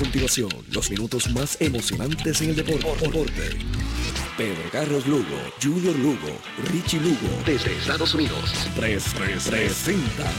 continuación 0.00 0.48
los 0.72 0.90
minutos 0.90 1.30
más 1.30 1.60
emocionantes 1.60 2.40
en 2.40 2.50
el 2.50 2.56
deporte. 2.56 3.58
Pedro 4.34 4.70
Carlos 4.72 5.06
Lugo, 5.06 5.36
Junior 5.62 5.94
Lugo, 5.96 6.38
Richie 6.72 6.98
Lugo, 7.00 7.28
desde 7.44 7.76
Estados 7.76 8.14
Unidos. 8.14 8.50
3 8.76 9.04
presenta 9.46 10.32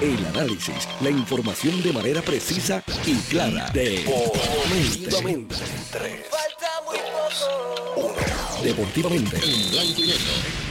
el 0.00 0.26
análisis, 0.26 0.88
la 1.00 1.10
información 1.10 1.80
de 1.84 1.92
manera 1.92 2.20
precisa 2.20 2.82
y 3.06 3.14
clara. 3.30 3.70
Deportivamente. 3.70 5.54
Falta 5.54 6.70
muy 6.84 6.98
poco. 7.94 8.16
Deportivamente. 8.64 9.36
En 9.36 9.70
blanco 9.70 10.00
y 10.00 10.06
negro. 10.08 10.67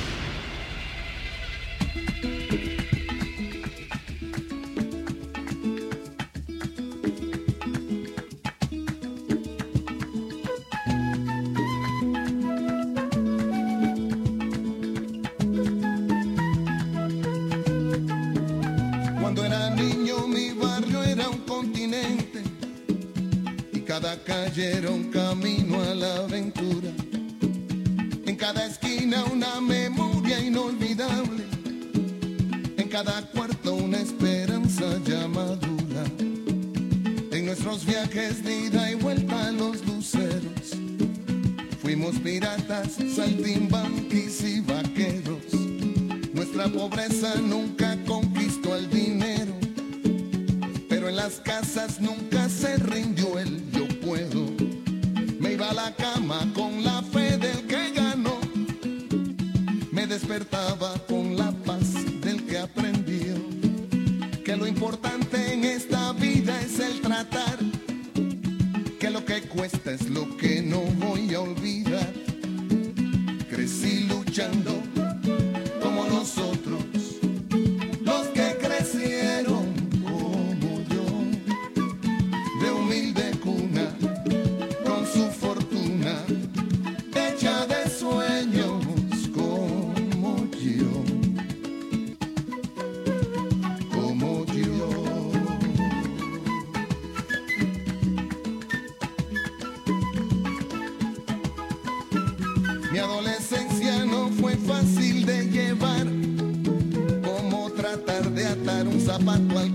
zapato 109.27 109.59
al 109.59 109.73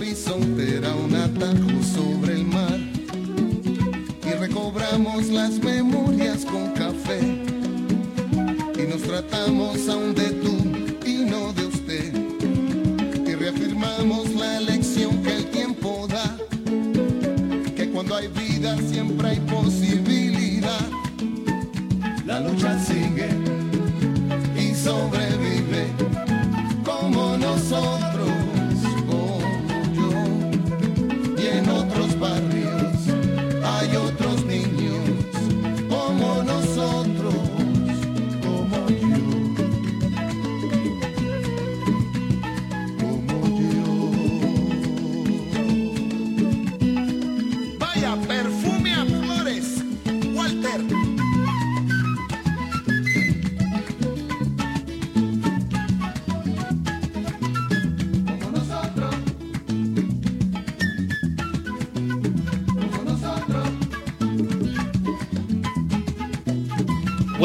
horizonte 0.00 0.76
era 0.78 0.94
un 0.94 1.14
atajo 1.14 1.82
sobre 1.82 2.32
el 2.32 2.46
mar. 2.46 2.80
Y 4.24 4.32
recobramos 4.32 5.26
las 5.28 5.58
memorias 5.58 6.46
con 6.46 6.70
café. 6.72 7.20
Y 8.78 8.86
nos 8.88 9.02
tratamos 9.02 9.86
aún 9.90 10.14
de 10.14 10.30
tu 10.30 10.59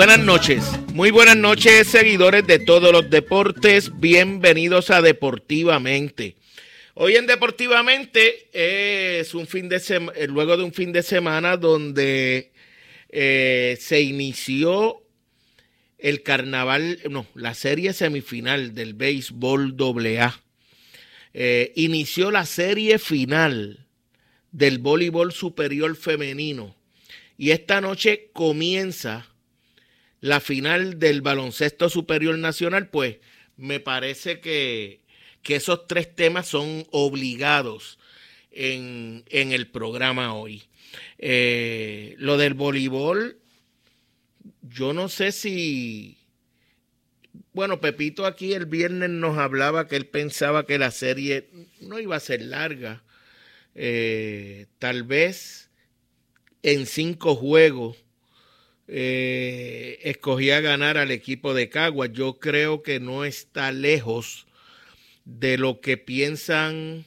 Buenas 0.06 0.24
noches. 0.24 0.64
Muy 0.94 1.10
buenas 1.10 1.36
noches, 1.36 1.88
seguidores 1.88 2.46
de 2.46 2.60
todos 2.60 2.92
los 2.92 3.10
deportes. 3.10 3.92
Bienvenidos 4.00 4.92
a 4.92 5.02
Deportivamente. 5.02 6.36
Hoy 6.94 7.16
en 7.16 7.26
Deportivamente 7.26 8.48
es 8.54 9.34
un 9.34 9.48
fin 9.48 9.68
de 9.68 9.80
semana, 9.80 10.16
eh, 10.16 10.28
luego 10.28 10.58
de 10.58 10.64
un 10.64 10.74
fin 10.74 10.92
de 10.92 11.02
semana 11.02 11.58
donde 11.58 12.52
eh, 13.10 13.78
se 13.80 14.02
inició 14.02 15.02
el 15.98 16.22
carnaval, 16.22 17.00
no, 17.10 17.26
la 17.34 17.56
serie 17.56 17.92
semifinal 17.92 18.76
del 18.76 18.94
béisbol 18.94 19.76
AA. 19.76 20.40
Eh, 21.34 21.74
inició 21.78 22.30
la 22.30 22.46
serie 22.46 23.00
final 23.00 23.88
del 24.52 24.78
voleibol 24.78 25.34
superior 25.34 25.96
femenino 25.96 26.76
y 27.40 27.50
esta 27.50 27.82
noche 27.82 28.30
comienza 28.34 29.32
la 30.26 30.40
final 30.40 30.98
del 30.98 31.22
baloncesto 31.22 31.88
superior 31.88 32.36
nacional, 32.40 32.90
pues 32.90 33.18
me 33.58 33.80
parece 33.80 34.40
que, 34.40 35.02
esos 35.48 35.86
tres 35.86 36.16
temas 36.16 36.48
son 36.48 36.88
obligados 36.90 38.00
en, 38.50 39.24
el 39.30 39.68
programa 39.68 40.34
hoy. 40.34 40.64
Eh, 41.20 42.16
lo 42.18 42.38
del 42.38 42.56
voleibol, 42.56 43.38
yo 44.64 44.94
no 44.94 45.10
sé 45.10 45.32
si... 45.32 46.18
Bueno, 47.54 47.80
Pepito 47.80 48.26
aquí 48.26 48.54
el 48.54 48.66
viernes 48.66 49.12
nos 49.12 49.38
hablaba 49.38 49.88
que 49.88 49.96
él 49.96 50.08
pensaba 50.08 50.66
que 50.66 50.80
la 50.80 50.90
serie 50.90 51.52
no 51.82 52.00
iba 52.00 52.16
a 52.16 52.20
ser 52.20 52.42
larga. 52.42 53.04
Eh, 53.76 54.66
tal 54.80 55.04
vez 55.04 55.70
en 56.64 56.88
cinco 56.88 57.36
juegos 57.36 58.05
eh, 58.88 60.00
escogía 60.04 60.62
ganar 60.62 60.98
al 60.98 61.12
equipo 61.12 61.54
de 61.54 61.70
Caguas. 61.70 62.12
Yo 62.14 62.40
creo 62.40 62.84
que 62.84 63.00
no 63.00 63.26
está 63.26 63.72
lejos 63.72 64.46
de 65.26 65.58
lo 65.58 65.82
que 65.82 65.98
piensan 65.98 67.06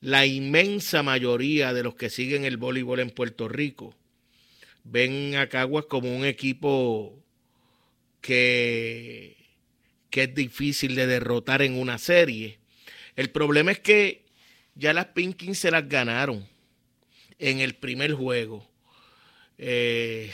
la 0.00 0.26
inmensa 0.26 1.02
mayoría 1.02 1.72
de 1.72 1.82
los 1.82 1.94
que 1.94 2.10
siguen 2.10 2.44
el 2.44 2.56
voleibol 2.56 3.00
en 3.00 3.10
Puerto 3.10 3.48
Rico. 3.48 3.94
Ven 4.84 5.36
a 5.36 5.48
Caguas 5.48 5.86
como 5.86 6.14
un 6.14 6.24
equipo 6.24 7.18
que, 8.20 9.36
que 10.10 10.24
es 10.24 10.34
difícil 10.34 10.94
de 10.94 11.06
derrotar 11.06 11.62
en 11.62 11.78
una 11.78 11.98
serie. 11.98 12.58
El 13.14 13.30
problema 13.30 13.72
es 13.72 13.80
que 13.80 14.24
ya 14.74 14.92
las 14.92 15.06
Pinkins 15.06 15.58
se 15.58 15.70
las 15.70 15.88
ganaron 15.88 16.48
en 17.38 17.60
el 17.60 17.74
primer 17.74 18.12
juego. 18.12 18.66
Eh, 19.58 20.30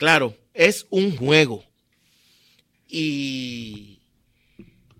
Claro, 0.00 0.34
es 0.54 0.86
un 0.88 1.14
juego. 1.14 1.62
Y, 2.88 4.00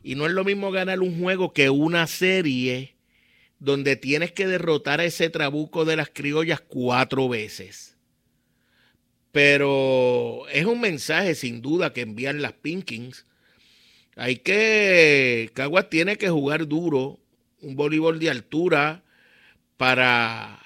y 0.03 0.15
no 0.15 0.27
es 0.27 0.33
lo 0.33 0.45
mismo 0.45 0.71
ganar 0.71 1.01
un 1.01 1.19
juego 1.19 1.55
que 1.55 1.71
una 1.71 2.07
serie 2.07 2.97
donde 3.59 3.97
tienes 3.97 4.31
que 4.33 4.47
derrotar 4.47 5.01
a 5.01 5.07
ese 5.07 5.31
trabuco 5.31 5.87
de 5.87 5.97
las 5.97 6.11
criollas 6.11 6.61
cuatro 6.61 7.31
veces. 7.31 7.97
Pero 9.33 10.47
es 10.53 10.67
un 10.67 10.83
mensaje 10.83 11.35
sin 11.35 11.63
duda 11.63 11.95
que 11.95 12.03
envían 12.03 12.43
las 12.43 12.53
Pinkins. 12.53 13.25
Hay 14.17 14.37
que. 14.37 15.51
Caguas 15.55 15.89
tiene 15.89 16.17
que 16.17 16.29
jugar 16.29 16.69
duro, 16.69 17.19
un 17.63 17.75
voleibol 17.75 18.19
de 18.19 18.29
altura 18.29 19.03
para, 19.79 20.61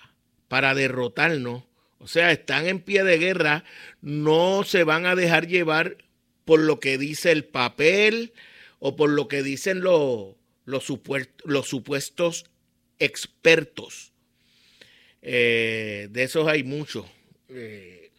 para 0.49 0.75
derrotarnos. 0.75 1.63
O 1.99 2.08
sea, 2.08 2.32
están 2.32 2.67
en 2.67 2.81
pie 2.81 3.05
de 3.05 3.19
guerra, 3.19 3.64
no 4.02 4.62
se 4.64 4.85
van 4.85 5.06
a 5.06 5.14
dejar 5.14 5.46
llevar 5.46 5.96
por 6.44 6.61
lo 6.61 6.81
que 6.81 6.99
dice 6.99 7.32
el 7.32 7.44
papel 7.44 8.32
o 8.79 8.96
por 8.96 9.11
lo 9.11 9.29
que 9.29 9.43
dicen 9.43 9.81
los, 9.81 10.37
supuestos 10.85 12.44
expertos. 12.99 14.12
Eh, 15.23 16.08
de 16.11 16.23
esos 16.23 16.46
hay 16.46 16.64
muchos 16.64 17.06
eh, 17.49 18.11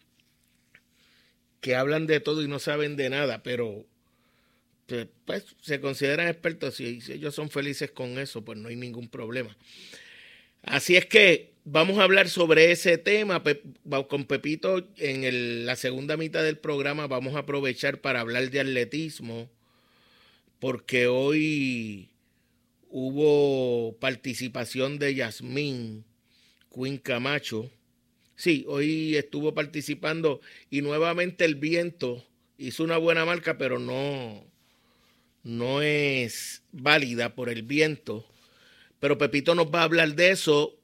que 1.60 1.76
hablan 1.76 2.06
de 2.06 2.20
todo 2.20 2.42
y 2.42 2.48
no 2.48 2.58
saben 2.58 2.96
de 2.96 3.10
nada, 3.10 3.42
pero 3.44 3.86
pues, 4.86 5.06
pues 5.24 5.44
se 5.60 5.80
consideran 5.80 6.28
expertos 6.28 6.80
y 6.80 7.00
si 7.00 7.12
ellos 7.12 7.34
son 7.34 7.50
felices 7.50 7.90
con 7.90 8.18
eso, 8.18 8.44
pues 8.44 8.58
no 8.58 8.68
hay 8.68 8.76
ningún 8.76 9.08
problema. 9.08 9.56
Así 10.62 10.96
es 10.96 11.06
que 11.06 11.55
vamos 11.66 11.98
a 11.98 12.04
hablar 12.04 12.28
sobre 12.28 12.70
ese 12.70 12.96
tema 12.96 13.42
con 14.08 14.24
Pepito 14.24 14.88
en 14.96 15.66
la 15.66 15.74
segunda 15.74 16.16
mitad 16.16 16.42
del 16.42 16.58
programa. 16.58 17.08
Vamos 17.08 17.34
a 17.34 17.40
aprovechar 17.40 18.00
para 18.00 18.20
hablar 18.20 18.50
de 18.50 18.60
atletismo, 18.60 19.50
porque 20.60 21.08
hoy 21.08 22.08
hubo 22.88 23.96
participación 23.98 24.98
de 24.98 25.16
Yasmín 25.16 26.04
Quinn 26.72 26.98
Camacho. 26.98 27.68
Sí, 28.36 28.64
hoy 28.68 29.16
estuvo 29.16 29.52
participando 29.52 30.40
y 30.70 30.82
nuevamente 30.82 31.44
el 31.44 31.56
viento 31.56 32.24
hizo 32.58 32.84
una 32.84 32.96
buena 32.96 33.24
marca, 33.24 33.58
pero 33.58 33.80
no, 33.80 34.44
no 35.42 35.82
es 35.82 36.62
válida 36.70 37.34
por 37.34 37.48
el 37.48 37.62
viento 37.62 38.24
pero 39.00 39.18
Pepito 39.18 39.54
nos 39.54 39.66
va 39.66 39.80
a 39.80 39.84
hablar 39.84 40.14
de 40.14 40.30
eso, 40.30 40.75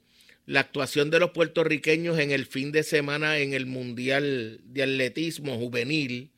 la 0.52 0.60
actuación 0.60 1.08
de 1.08 1.19
los 1.19 1.31
puertorriqueños 1.31 2.19
en 2.19 2.31
el 2.31 2.44
fin 2.44 2.72
de 2.72 2.82
semana 2.82 3.38
en 3.38 3.54
el 3.54 3.64
Mundial 3.64 4.60
de 4.64 4.82
Atletismo 4.82 5.56
Juvenil. 5.56 6.31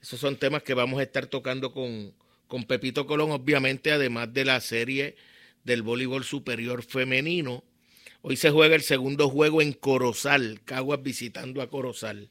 Esos 0.00 0.20
son 0.20 0.36
temas 0.36 0.62
que 0.62 0.72
vamos 0.72 1.00
a 1.00 1.02
estar 1.02 1.26
tocando 1.26 1.72
con, 1.72 2.14
con 2.46 2.62
Pepito 2.62 3.08
Colón, 3.08 3.32
obviamente, 3.32 3.90
además 3.90 4.32
de 4.32 4.44
la 4.44 4.60
serie 4.60 5.16
del 5.64 5.82
voleibol 5.82 6.22
superior 6.22 6.84
femenino. 6.84 7.64
Hoy 8.22 8.36
se 8.36 8.50
juega 8.50 8.76
el 8.76 8.82
segundo 8.82 9.28
juego 9.28 9.60
en 9.60 9.72
Corozal, 9.72 10.60
Caguas 10.64 11.02
visitando 11.02 11.60
a 11.60 11.68
Corozal. 11.68 12.30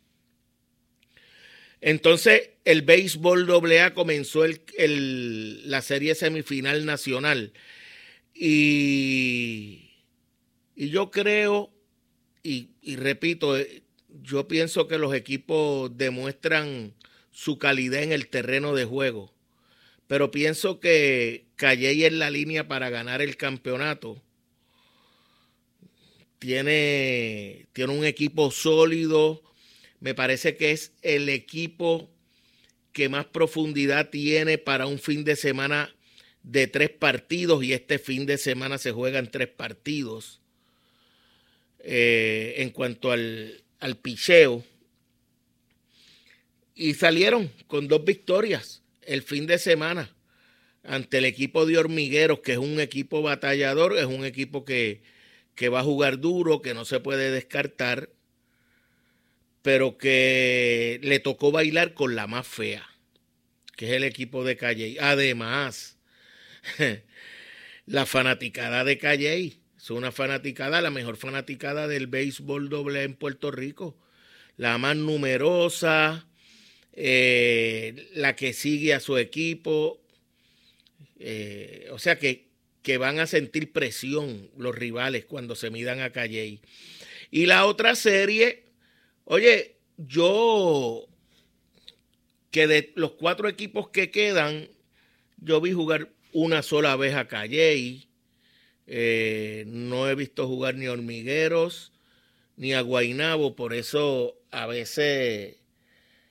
Entonces, 1.82 2.52
el 2.64 2.82
béisbol 2.82 3.46
AA 3.52 3.94
comenzó 3.94 4.46
el, 4.46 5.70
la 5.70 5.82
serie 5.82 6.16
semifinal 6.16 6.86
nacional. 6.86 7.52
Y, 8.34 9.83
y 10.76 10.90
yo 10.90 11.12
creo, 11.12 11.72
y, 12.42 12.70
repito, 12.96 13.58
eh, 13.58 13.84
yo 14.22 14.48
pienso 14.48 14.88
que 14.88 14.98
los 14.98 15.14
equipos 15.14 15.96
demuestran 15.98 16.94
su 17.32 17.58
calidad 17.58 18.04
en 18.04 18.12
el 18.12 18.28
terreno 18.28 18.76
de 18.76 18.86
juego, 18.86 19.34
pero 20.08 20.32
pienso 20.32 20.80
que 20.80 21.46
Calley 21.56 22.06
en 22.06 22.20
la 22.20 22.30
línea 22.30 22.68
para 22.68 22.90
ganar 22.90 23.22
el 23.22 23.38
campeonato. 23.38 24.22
Tiene, 26.40 27.68
tiene 27.72 27.98
un 27.98 28.04
equipo 28.04 28.52
sólido, 28.52 29.42
me 30.02 30.14
parece 30.14 30.58
que 30.58 30.72
es 30.72 30.92
el 31.02 31.30
equipo 31.30 32.10
que 32.92 33.08
más 33.08 33.26
profundidad 33.26 34.10
tiene 34.10 34.58
para 34.58 34.86
un 34.86 35.00
fin 35.00 35.24
de 35.24 35.38
semana 35.38 35.96
de 36.44 36.68
tres 36.68 36.90
partidos 36.90 37.64
y 37.64 37.72
este 37.72 37.98
fin 37.98 38.26
de 38.26 38.38
semana 38.38 38.78
se 38.78 38.92
juegan 38.92 39.32
tres 39.32 39.48
partidos. 39.48 40.43
Eh, 41.86 42.56
en 42.58 42.70
cuanto 42.70 43.12
al, 43.12 43.62
al 43.80 43.98
picheo. 43.98 44.64
Y 46.76 46.94
salieron 46.94 47.52
con 47.68 47.90
dos 47.90 48.06
victorias 48.06 48.82
el 49.02 49.22
fin 49.22 49.46
de 49.46 49.58
semana 49.58 50.10
ante 50.84 51.18
el 51.18 51.26
equipo 51.26 51.66
de 51.66 51.78
Hormigueros, 51.78 52.40
que 52.40 52.54
es 52.54 52.58
un 52.58 52.80
equipo 52.80 53.22
batallador, 53.22 53.98
es 53.98 54.06
un 54.06 54.26
equipo 54.26 54.64
que, 54.66 55.02
que 55.56 55.70
va 55.70 55.82
a 55.82 55.84
jugar 55.84 56.20
duro, 56.20 56.62
que 56.62 56.74
no 56.74 56.86
se 56.86 57.00
puede 57.00 57.32
descartar, 57.32 58.10
pero 59.62 59.98
que 59.98 61.00
le 61.04 61.20
tocó 61.20 61.52
bailar 61.52 61.94
con 61.94 62.16
la 62.16 62.28
más 62.28 62.48
fea, 62.48 62.88
que 63.76 63.88
es 63.88 63.92
el 63.94 64.04
equipo 64.04 64.44
de 64.44 64.58
Calle. 64.58 64.98
Además, 65.00 65.98
la 67.86 68.06
fanaticada 68.06 68.84
de 68.84 68.98
Calley. 68.98 69.63
Es 69.84 69.90
una 69.90 70.14
fanaticada, 70.14 70.80
la 70.80 70.92
mejor 70.92 71.18
fanaticada 71.18 71.90
del 71.90 72.08
béisbol 72.08 72.70
doble 72.70 73.04
en 73.04 73.16
Puerto 73.16 73.52
Rico. 73.52 73.98
La 74.56 74.78
más 74.78 74.96
numerosa, 74.96 76.26
eh, 76.94 78.10
la 78.14 78.34
que 78.34 78.54
sigue 78.54 78.94
a 78.94 79.02
su 79.02 79.18
equipo. 79.18 80.00
Eh, 81.20 81.90
o 81.92 82.00
sea 82.00 82.18
que, 82.18 82.48
que, 82.82 82.98
van 82.98 83.20
a 83.20 83.28
sentir 83.28 83.74
presión 83.74 84.50
los 84.58 84.74
rivales 84.74 85.26
cuando 85.26 85.54
se 85.54 85.70
midan 85.70 86.00
a 86.00 86.12
Calley. 86.12 86.62
Y 87.30 87.46
la 87.46 87.66
otra 87.66 87.96
serie, 87.96 88.64
oye, 89.26 89.76
yo 89.98 91.10
que 92.52 92.68
de 92.68 92.94
los 92.96 93.12
cuatro 93.12 93.50
equipos 93.50 93.90
que 93.90 94.12
quedan, 94.12 94.70
yo 95.40 95.60
vi 95.60 95.74
jugar 95.74 96.10
una 96.32 96.64
sola 96.64 96.96
vez 96.96 97.16
a 97.16 97.28
Calley. 97.28 98.08
Eh, 98.88 99.64
no 99.68 100.10
he 100.10 100.16
visto 100.16 100.48
jugar 100.48 100.76
ni 100.76 100.88
hormigueros 100.88 101.94
ni 102.56 102.74
a 102.74 102.82
Guainabo, 102.82 103.56
por 103.56 103.74
eso 103.74 104.38
a 104.52 104.68
veces 104.68 105.58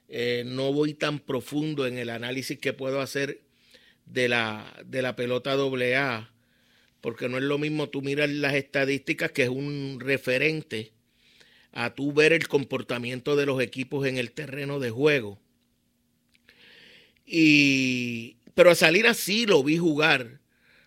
eh, 0.08 0.44
no 0.46 0.72
voy 0.72 0.94
tan 0.94 1.18
profundo 1.18 1.86
en 1.86 1.98
el 1.98 2.10
análisis 2.10 2.58
que 2.58 2.72
puedo 2.72 3.00
hacer 3.00 3.40
de 4.06 4.28
la, 4.28 4.72
de 4.86 5.02
la 5.02 5.16
pelota 5.16 5.52
AA, 5.54 6.30
porque 7.00 7.28
no 7.28 7.38
es 7.38 7.42
lo 7.42 7.58
mismo 7.58 7.88
tú 7.88 8.02
miras 8.02 8.30
las 8.30 8.54
estadísticas, 8.54 9.32
que 9.32 9.44
es 9.44 9.48
un 9.48 9.98
referente, 10.00 10.92
a 11.72 11.94
tú 11.94 12.12
ver 12.12 12.32
el 12.32 12.46
comportamiento 12.48 13.34
de 13.34 13.46
los 13.46 13.60
equipos 13.60 14.06
en 14.06 14.18
el 14.18 14.32
terreno 14.32 14.78
de 14.78 14.90
juego. 14.90 15.38
Y, 17.24 18.36
pero 18.54 18.70
a 18.70 18.74
salir 18.74 19.06
así 19.06 19.46
lo 19.46 19.62
vi 19.62 19.78
jugar. 19.78 20.40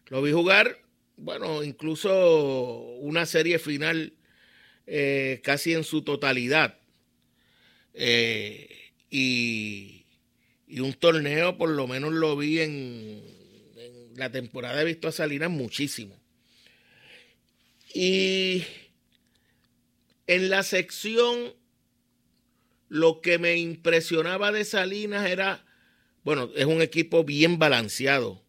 Lo 0.07 0.21
vi 0.21 0.31
jugar, 0.31 0.84
bueno, 1.17 1.63
incluso 1.63 2.79
una 2.99 3.25
serie 3.25 3.59
final 3.59 4.13
eh, 4.87 5.41
casi 5.43 5.73
en 5.73 5.83
su 5.83 6.01
totalidad. 6.03 6.77
Eh, 7.93 8.91
y, 9.09 10.01
un 10.79 10.93
torneo, 10.93 11.57
por 11.57 11.69
lo 11.69 11.87
menos 11.87 12.11
lo 12.11 12.35
vi 12.35 12.59
en, 12.59 13.23
en, 13.77 14.17
la 14.17 14.29
temporada, 14.29 14.81
he 14.81 14.85
visto 14.85 15.07
a 15.07 15.13
Salinas 15.13 15.49
muchísimo. 15.49 16.19
Y 17.93 18.65
en 20.27 20.49
la 20.49 20.63
sección, 20.63 21.53
lo 22.89 23.21
que 23.21 23.39
me 23.39 23.55
impresionaba 23.55 24.51
de 24.51 24.65
Salinas 24.65 25.29
era, 25.29 25.65
bueno, 26.23 26.51
es 26.55 26.65
un 26.65 26.81
equipo 26.81 27.23
bien 27.23 27.57
balanceado 27.57 28.44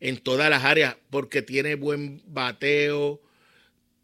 en 0.00 0.18
todas 0.18 0.50
las 0.50 0.64
áreas, 0.64 0.96
porque 1.10 1.42
tiene 1.42 1.74
buen 1.74 2.22
bateo, 2.26 3.20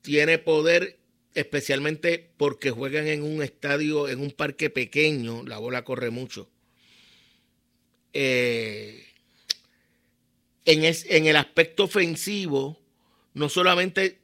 tiene 0.03 0.39
poder 0.39 0.99
especialmente 1.35 2.31
porque 2.37 2.71
juegan 2.71 3.07
en 3.07 3.23
un 3.23 3.43
estadio, 3.43 4.09
en 4.09 4.21
un 4.21 4.33
parque 4.33 4.71
pequeño, 4.71 5.45
la 5.45 5.59
bola 5.59 5.85
corre 5.85 6.11
mucho. 6.11 6.49
Eh, 8.13 9.07
en, 10.65 10.85
en 10.85 11.27
el 11.27 11.37
aspecto 11.37 11.85
ofensivo, 11.85 12.79
no 13.35 13.49
solamente 13.49 14.19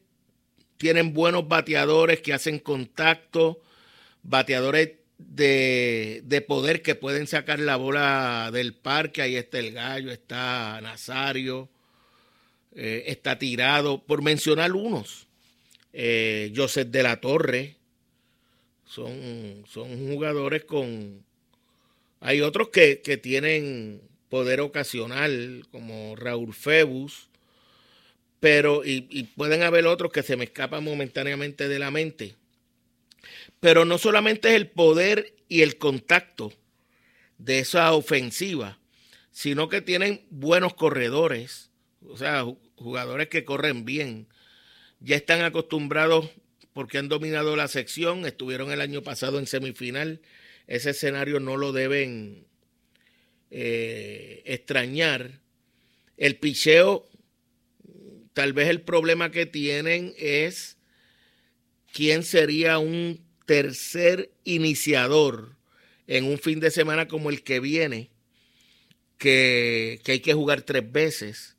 tienen 0.76 1.14
buenos 1.14 1.48
bateadores 1.48 2.20
que 2.20 2.34
hacen 2.34 2.58
contacto, 2.58 3.60
bateadores 4.22 4.97
de, 5.18 6.22
de, 6.25 6.40
poder 6.40 6.82
que 6.82 6.94
pueden 6.94 7.26
sacar 7.26 7.58
la 7.58 7.76
bola 7.76 8.50
del 8.52 8.75
parque. 8.75 9.22
Ahí 9.22 9.37
está 9.37 9.58
el 9.58 9.72
gallo, 9.72 10.10
está 10.10 10.80
Nazario, 10.80 11.68
eh, 12.75 13.04
está 13.06 13.38
tirado, 13.38 14.02
por 14.04 14.22
mencionar 14.22 14.72
unos 14.72 15.26
eh, 15.92 16.52
Joseph 16.54 16.88
de 16.88 17.02
la 17.02 17.20
Torre. 17.20 17.76
Son, 18.87 19.64
son 19.68 20.08
jugadores 20.08 20.64
con... 20.64 21.25
Hay 22.20 22.40
otros 22.40 22.70
que, 22.70 23.00
que 23.02 23.16
tienen 23.16 24.00
poder 24.28 24.60
ocasional, 24.60 25.66
como 25.70 26.16
Raúl 26.16 26.54
Febus, 26.54 27.28
pero 28.40 28.84
y, 28.84 29.06
y, 29.10 29.25
pueden 29.25 29.62
haber 29.62 29.87
otros 29.87 30.12
que 30.12 30.22
se 30.22 30.37
me 30.37 30.44
escapan 30.44 30.84
momentáneamente 30.84 31.68
de 31.68 31.78
la 31.78 31.90
mente. 31.90 32.34
Pero 33.60 33.84
no 33.84 33.98
solamente 33.98 34.48
es 34.48 34.54
el 34.54 34.68
poder 34.68 35.34
y 35.48 35.62
el 35.62 35.78
contacto 35.78 36.52
de 37.38 37.60
esa 37.60 37.92
ofensiva, 37.92 38.78
sino 39.30 39.68
que 39.68 39.80
tienen 39.80 40.26
buenos 40.30 40.75
corredores, 40.75 41.70
o 42.06 42.16
sea, 42.16 42.44
jugadores 42.76 43.28
que 43.28 43.44
corren 43.44 43.84
bien, 43.84 44.28
ya 45.00 45.16
están 45.16 45.42
acostumbrados 45.42 46.30
porque 46.72 46.98
han 46.98 47.08
dominado 47.08 47.56
la 47.56 47.68
sección, 47.68 48.26
estuvieron 48.26 48.70
el 48.70 48.80
año 48.80 49.02
pasado 49.02 49.38
en 49.38 49.46
semifinal, 49.46 50.20
ese 50.66 50.90
escenario 50.90 51.40
no 51.40 51.56
lo 51.56 51.72
deben 51.72 52.46
eh, 53.50 54.42
extrañar. 54.44 55.40
El 56.16 56.37
picheo, 56.37 57.08
tal 58.32 58.52
vez 58.52 58.68
el 58.68 58.82
problema 58.82 59.30
que 59.30 59.46
tienen 59.46 60.14
es 60.18 60.77
quién 61.92 62.23
sería 62.23 62.78
un 62.78 63.21
tercer 63.47 64.30
iniciador 64.45 65.57
en 66.07 66.25
un 66.25 66.38
fin 66.38 66.61
de 66.61 66.71
semana 66.71 67.09
como 67.09 67.30
el 67.30 67.42
que 67.42 67.61
viene, 67.61 68.11
que, 69.18 70.00
que 70.04 70.12
hay 70.12 70.21
que 70.21 70.35
jugar 70.35 70.62
tres 70.62 70.90
veces. 70.90 71.57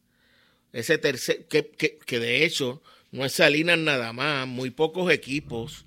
Ese 0.71 0.97
tercer, 0.97 1.45
que, 1.47 1.67
que, 1.67 1.97
que 1.97 2.19
de 2.19 2.45
hecho 2.45 2.81
no 3.11 3.25
es 3.25 3.33
Salinas 3.33 3.77
nada 3.77 4.13
más, 4.13 4.47
muy 4.47 4.69
pocos 4.69 5.11
equipos 5.11 5.85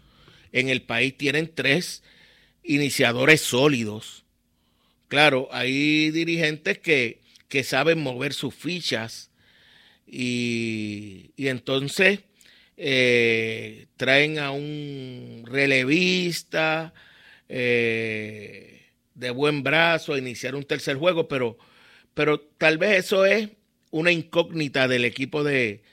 en 0.53 0.69
el 0.69 0.83
país 0.83 1.17
tienen 1.17 1.53
tres 1.55 2.03
iniciadores 2.63 3.41
sólidos. 3.41 4.25
Claro, 5.09 5.49
hay 5.53 6.11
dirigentes 6.11 6.79
que, 6.79 7.21
que 7.49 7.65
saben 7.65 8.01
mover 8.01 8.33
sus 8.33 8.55
fichas 8.55 9.31
y, 10.07 11.31
y 11.37 11.49
entonces 11.49 12.21
eh, 12.85 13.87
traen 13.97 14.41
a 14.41 14.51
un 14.51 15.45
relevista 15.47 16.93
eh, 17.49 18.89
de 19.15 19.31
buen 19.31 19.63
brazo 19.63 20.15
a 20.15 20.19
iniciar 20.19 20.57
un 20.57 20.65
tercer 20.65 20.97
juego, 20.97 21.29
pero, 21.29 21.57
pero 22.13 22.41
tal 22.41 22.79
vez 22.79 23.05
eso 23.05 23.25
es 23.25 23.51
una 23.93 24.11
incógnita 24.11 24.89
del 24.89 25.05
equipo 25.05 25.45
de, 25.45 25.85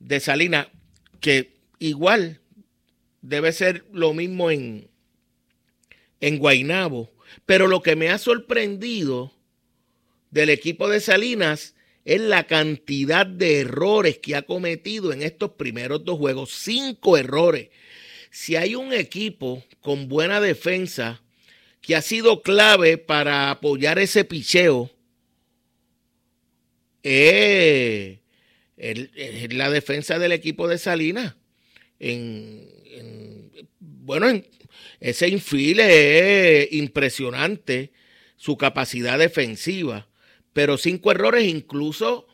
de 0.00 0.18
Salinas, 0.18 0.66
que 1.20 1.54
igual 1.78 2.40
debe 3.22 3.52
ser 3.52 3.84
lo 3.92 4.12
mismo 4.12 4.50
en, 4.50 4.88
en 6.20 6.38
Guainabo. 6.38 7.12
Pero 7.46 7.68
lo 7.68 7.80
que 7.80 7.94
me 7.94 8.08
ha 8.08 8.18
sorprendido 8.18 9.32
del 10.32 10.50
equipo 10.50 10.88
de 10.88 10.98
Salinas 10.98 11.76
es 12.08 12.22
la 12.22 12.46
cantidad 12.46 13.26
de 13.26 13.60
errores 13.60 14.16
que 14.16 14.34
ha 14.34 14.40
cometido 14.40 15.12
en 15.12 15.20
estos 15.22 15.50
primeros 15.50 16.06
dos 16.06 16.16
juegos. 16.16 16.50
Cinco 16.54 17.18
errores. 17.18 17.68
Si 18.30 18.56
hay 18.56 18.74
un 18.74 18.94
equipo 18.94 19.62
con 19.82 20.08
buena 20.08 20.40
defensa 20.40 21.20
que 21.82 21.94
ha 21.94 22.00
sido 22.00 22.40
clave 22.40 22.96
para 22.96 23.50
apoyar 23.50 23.98
ese 23.98 24.24
picheo, 24.24 24.90
eh, 27.02 28.20
es 28.78 29.52
la 29.52 29.68
defensa 29.68 30.18
del 30.18 30.32
equipo 30.32 30.66
de 30.66 30.78
Salinas. 30.78 31.34
En, 31.98 32.70
bueno, 33.80 34.30
en, 34.30 34.46
ese 34.98 35.28
infile 35.28 36.62
es 36.62 36.72
impresionante, 36.72 37.92
su 38.38 38.56
capacidad 38.56 39.18
defensiva, 39.18 40.07
pero 40.58 40.76
cinco 40.76 41.12
errores, 41.12 41.46
incluso 41.46 42.26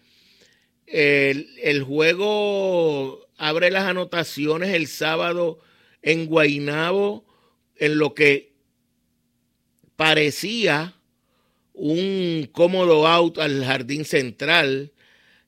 el, 0.87 1.83
juego 1.83 3.28
abre 3.37 3.71
las 3.71 3.85
anotaciones 3.85 4.73
el 4.73 4.87
sábado 4.87 5.59
en 6.00 6.25
Guainabo, 6.25 7.26
en 7.76 7.99
lo 7.99 8.14
que 8.14 8.54
parecía 9.97 10.95
un 11.75 12.49
cómodo 12.50 13.07
out 13.07 13.37
al 13.40 13.62
jardín 13.62 14.07
central 14.07 14.95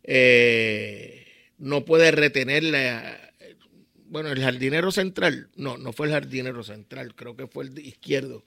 eh, 0.03 1.29
no 1.57 1.87
puede 1.87 2.11
retenerle. 2.11 2.93
bueno, 4.05 4.29
el 4.29 4.43
jardinero 4.43 4.93
central, 4.93 5.49
no, 5.57 5.79
no 5.79 5.95
fue 5.95 6.09
el 6.09 6.13
jardinero 6.13 6.63
central, 6.63 7.15
creo 7.15 7.37
que 7.37 7.47
fue 7.47 7.65
el 7.65 7.79
izquierdo, 7.79 8.45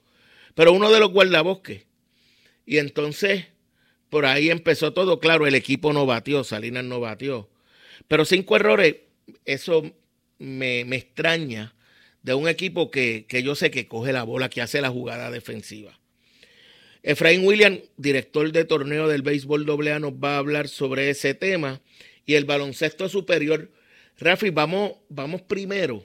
pero 0.54 0.72
uno 0.72 0.88
de 0.92 1.00
los 1.00 1.10
guardabosques. 1.10 1.82
Y 2.64 2.78
entonces, 2.78 3.46
por 4.10 4.26
ahí 4.26 4.50
empezó 4.50 4.92
todo, 4.92 5.20
claro, 5.20 5.46
el 5.46 5.54
equipo 5.54 5.92
no 5.92 6.04
batió, 6.04 6.44
Salinas 6.44 6.84
no 6.84 7.00
batió. 7.00 7.48
Pero 8.08 8.24
cinco 8.24 8.56
errores, 8.56 8.96
eso 9.44 9.90
me, 10.38 10.84
me 10.84 10.96
extraña 10.96 11.74
de 12.22 12.34
un 12.34 12.48
equipo 12.48 12.90
que, 12.90 13.24
que 13.28 13.42
yo 13.42 13.54
sé 13.54 13.70
que 13.70 13.86
coge 13.86 14.12
la 14.12 14.24
bola, 14.24 14.50
que 14.50 14.62
hace 14.62 14.80
la 14.80 14.90
jugada 14.90 15.30
defensiva. 15.30 15.98
Efraín 17.02 17.46
William, 17.46 17.80
director 17.96 18.50
de 18.52 18.64
torneo 18.64 19.08
del 19.08 19.22
béisbol 19.22 19.66
AA, 19.68 20.00
nos 20.00 20.12
va 20.12 20.34
a 20.34 20.38
hablar 20.38 20.68
sobre 20.68 21.08
ese 21.08 21.34
tema 21.34 21.80
y 22.26 22.34
el 22.34 22.44
baloncesto 22.44 23.08
superior. 23.08 23.70
Rafi, 24.18 24.50
vamos, 24.50 24.92
vamos 25.08 25.40
primero 25.42 26.04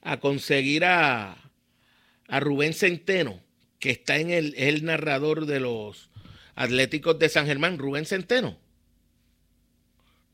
a 0.00 0.18
conseguir 0.18 0.84
a, 0.84 1.50
a 2.28 2.40
Rubén 2.40 2.72
Centeno, 2.72 3.42
que 3.80 3.90
está 3.90 4.18
en 4.18 4.30
el, 4.30 4.54
es 4.56 4.68
el 4.68 4.84
narrador 4.84 5.46
de 5.46 5.60
los 5.60 6.10
Atléticos 6.56 7.16
de 7.20 7.28
San 7.28 7.46
Germán. 7.46 7.78
Rubén 7.78 8.04
Centeno. 8.04 8.58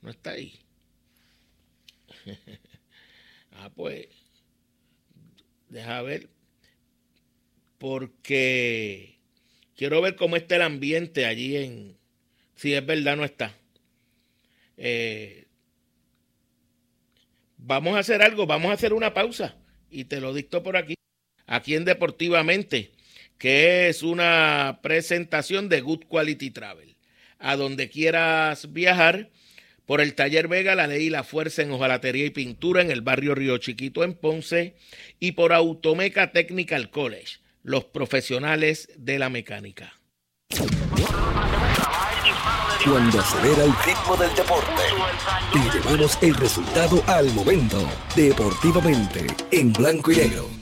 No 0.00 0.10
está 0.10 0.30
ahí. 0.30 0.58
ah, 3.52 3.70
pues. 3.74 4.08
Deja 5.68 6.00
ver. 6.00 6.30
Porque 7.78 9.12
Quiero 9.82 10.00
ver 10.00 10.14
cómo 10.14 10.36
está 10.36 10.54
el 10.54 10.62
ambiente 10.62 11.26
allí 11.26 11.56
en... 11.56 11.98
Si 12.54 12.72
es 12.72 12.86
verdad, 12.86 13.16
no 13.16 13.24
está. 13.24 13.56
Eh, 14.76 15.46
vamos 17.56 17.96
a 17.96 17.98
hacer 17.98 18.22
algo, 18.22 18.46
vamos 18.46 18.70
a 18.70 18.74
hacer 18.74 18.92
una 18.92 19.12
pausa 19.12 19.56
y 19.90 20.04
te 20.04 20.20
lo 20.20 20.34
dicto 20.34 20.62
por 20.62 20.76
aquí. 20.76 20.94
Aquí 21.46 21.74
en 21.74 21.84
Deportivamente. 21.84 22.92
Que 23.38 23.88
es 23.88 24.02
una 24.02 24.80
presentación 24.82 25.68
de 25.68 25.80
Good 25.80 26.04
Quality 26.08 26.50
Travel. 26.50 26.96
A 27.38 27.56
donde 27.56 27.88
quieras 27.90 28.72
viajar, 28.72 29.30
por 29.86 30.00
el 30.00 30.14
Taller 30.14 30.48
Vega, 30.48 30.74
la 30.74 30.86
ley 30.86 31.06
y 31.06 31.10
la 31.10 31.24
fuerza 31.24 31.62
en 31.62 31.72
hojalatería 31.72 32.24
y 32.24 32.30
pintura 32.30 32.82
en 32.82 32.90
el 32.90 33.00
barrio 33.00 33.34
Río 33.34 33.58
Chiquito 33.58 34.04
en 34.04 34.14
Ponce 34.14 34.76
y 35.18 35.32
por 35.32 35.52
Automeca 35.52 36.32
Technical 36.32 36.90
College, 36.90 37.40
los 37.62 37.84
profesionales 37.84 38.88
de 38.96 39.18
la 39.18 39.28
mecánica. 39.28 39.92
Cuando 42.84 43.20
acelera 43.20 43.64
el 43.64 43.72
ritmo 43.84 44.16
del 44.16 44.34
deporte 44.34 44.82
y 45.54 45.76
llevamos 45.76 46.18
el 46.20 46.34
resultado 46.34 47.02
al 47.06 47.26
momento, 47.32 47.88
deportivamente, 48.16 49.26
en 49.52 49.72
blanco 49.72 50.10
y 50.10 50.16
negro 50.16 50.61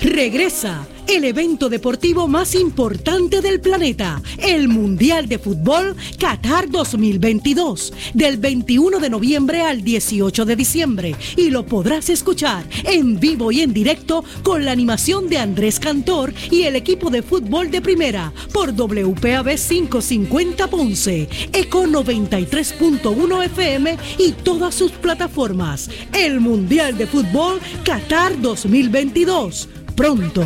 Regresa 0.00 0.86
el 1.08 1.24
evento 1.24 1.70
deportivo 1.70 2.28
más 2.28 2.54
importante 2.54 3.40
del 3.40 3.60
planeta, 3.60 4.22
el 4.36 4.68
Mundial 4.68 5.26
de 5.26 5.38
Fútbol 5.38 5.96
Qatar 6.18 6.70
2022, 6.70 7.94
del 8.12 8.36
21 8.36 9.00
de 9.00 9.08
noviembre 9.08 9.62
al 9.62 9.82
18 9.82 10.44
de 10.44 10.54
diciembre. 10.56 11.16
Y 11.36 11.48
lo 11.50 11.64
podrás 11.64 12.10
escuchar 12.10 12.64
en 12.84 13.18
vivo 13.18 13.50
y 13.50 13.62
en 13.62 13.72
directo 13.72 14.22
con 14.42 14.64
la 14.64 14.72
animación 14.72 15.28
de 15.28 15.38
Andrés 15.38 15.80
Cantor 15.80 16.34
y 16.50 16.62
el 16.62 16.76
equipo 16.76 17.10
de 17.10 17.22
fútbol 17.22 17.70
de 17.70 17.80
primera 17.80 18.32
por 18.52 18.74
WPAB 18.74 19.56
550 19.56 20.68
Ponce, 20.68 21.28
Eco 21.52 21.84
93.1 21.84 23.44
FM 23.46 23.96
y 24.18 24.32
todas 24.32 24.74
sus 24.74 24.92
plataformas. 24.92 25.88
El 26.12 26.40
Mundial 26.40 26.98
de 26.98 27.06
Fútbol 27.06 27.60
Qatar 27.82 28.38
2022 28.40 29.68
pronto. 29.98 30.44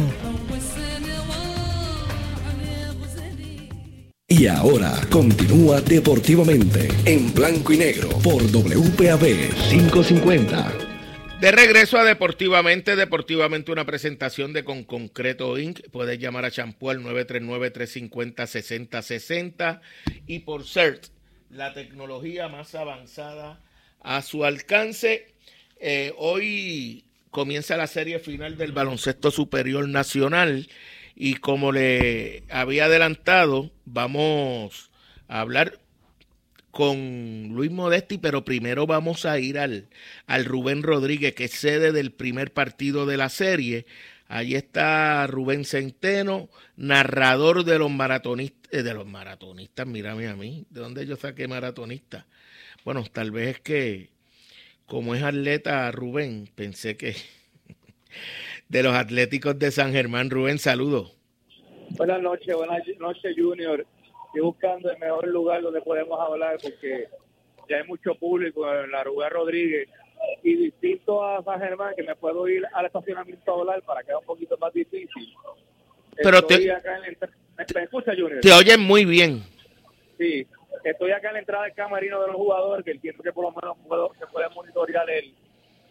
Y 4.42 4.48
ahora 4.48 4.90
continúa 5.08 5.80
deportivamente 5.80 6.88
en 7.04 7.32
blanco 7.32 7.72
y 7.72 7.76
negro 7.76 8.08
por 8.24 8.42
WPAB 8.42 9.54
550. 9.70 10.72
De 11.40 11.52
regreso 11.52 11.96
a 11.96 12.02
Deportivamente, 12.02 12.96
Deportivamente 12.96 13.70
una 13.70 13.84
presentación 13.84 14.52
de 14.52 14.64
Con 14.64 14.82
Concreto 14.82 15.56
Inc. 15.60 15.88
Puedes 15.92 16.18
llamar 16.18 16.44
a 16.44 16.50
Champú 16.50 16.90
al 16.90 17.04
939-350-6060 17.04 19.80
y 20.26 20.40
por 20.40 20.66
CERT, 20.66 21.06
la 21.48 21.72
tecnología 21.72 22.48
más 22.48 22.74
avanzada 22.74 23.60
a 24.00 24.22
su 24.22 24.44
alcance. 24.44 25.36
Eh, 25.78 26.12
hoy 26.18 27.04
comienza 27.30 27.76
la 27.76 27.86
serie 27.86 28.18
final 28.18 28.58
del 28.58 28.72
baloncesto 28.72 29.30
superior 29.30 29.88
nacional 29.88 30.66
y 31.24 31.34
como 31.34 31.70
le 31.70 32.42
había 32.50 32.86
adelantado, 32.86 33.70
vamos 33.84 34.90
a 35.28 35.38
hablar 35.38 35.78
con 36.72 37.50
Luis 37.52 37.70
Modesti, 37.70 38.18
pero 38.18 38.44
primero 38.44 38.88
vamos 38.88 39.24
a 39.24 39.38
ir 39.38 39.60
al, 39.60 39.88
al 40.26 40.44
Rubén 40.44 40.82
Rodríguez, 40.82 41.32
que 41.36 41.44
es 41.44 41.52
sede 41.52 41.92
del 41.92 42.10
primer 42.10 42.52
partido 42.52 43.06
de 43.06 43.18
la 43.18 43.28
serie. 43.28 43.86
Allí 44.26 44.56
está 44.56 45.24
Rubén 45.28 45.64
Centeno, 45.64 46.48
narrador 46.74 47.64
de 47.64 47.78
los 47.78 47.92
maratonistas, 47.92 48.72
eh, 48.72 48.82
de 48.82 48.92
los 48.92 49.06
maratonistas, 49.06 49.86
mírame 49.86 50.26
a 50.26 50.34
mí, 50.34 50.66
¿de 50.70 50.80
dónde 50.80 51.06
yo 51.06 51.14
saqué 51.14 51.46
maratonista? 51.46 52.26
Bueno, 52.84 53.04
tal 53.12 53.30
vez 53.30 53.58
es 53.58 53.60
que 53.60 54.10
como 54.86 55.14
es 55.14 55.22
atleta 55.22 55.88
Rubén, 55.92 56.50
pensé 56.56 56.96
que 56.96 57.14
de 58.72 58.82
los 58.82 58.94
Atléticos 58.94 59.58
de 59.58 59.70
San 59.70 59.92
Germán. 59.92 60.30
Rubén, 60.30 60.58
saludos. 60.58 61.14
Buenas 61.90 62.22
noches, 62.22 62.56
buenas 62.56 62.80
noches, 62.98 63.36
Junior. 63.36 63.84
Estoy 64.26 64.40
buscando 64.40 64.90
el 64.90 64.98
mejor 64.98 65.28
lugar 65.28 65.60
donde 65.60 65.82
podemos 65.82 66.18
hablar 66.18 66.56
porque 66.62 67.06
ya 67.68 67.76
hay 67.76 67.84
mucho 67.86 68.14
público 68.14 68.66
en 68.74 68.90
la 68.90 69.04
Rubén 69.04 69.28
Rodríguez 69.28 69.90
y 70.42 70.56
distinto 70.56 71.22
a 71.22 71.44
San 71.44 71.60
Germán 71.60 71.92
que 71.94 72.02
me 72.02 72.16
puedo 72.16 72.48
ir 72.48 72.62
al 72.72 72.86
estacionamiento 72.86 73.52
a 73.52 73.60
hablar 73.60 73.82
para 73.82 74.00
que 74.00 74.06
sea 74.06 74.18
un 74.18 74.24
poquito 74.24 74.56
más 74.56 74.72
difícil. 74.72 75.34
Pero 76.16 76.42
te, 76.42 76.58
¿Me 77.74 77.82
escucha, 77.82 78.12
Junior? 78.12 78.40
Te 78.40 78.52
oyen 78.52 78.80
muy 78.80 79.04
bien. 79.04 79.42
Sí, 80.16 80.46
Estoy 80.84 81.12
acá 81.12 81.28
en 81.28 81.34
la 81.34 81.40
entrada 81.40 81.64
del 81.64 81.74
camarino 81.74 82.20
de 82.22 82.28
los 82.28 82.36
jugadores, 82.36 82.84
que 82.84 82.90
entiendo 82.92 83.22
que 83.22 83.32
por 83.32 83.44
lo 83.44 83.52
menos 83.52 83.76
puedo, 83.86 84.12
se 84.18 84.26
puede 84.26 84.48
monitorear 84.48 85.08
el, 85.10 85.34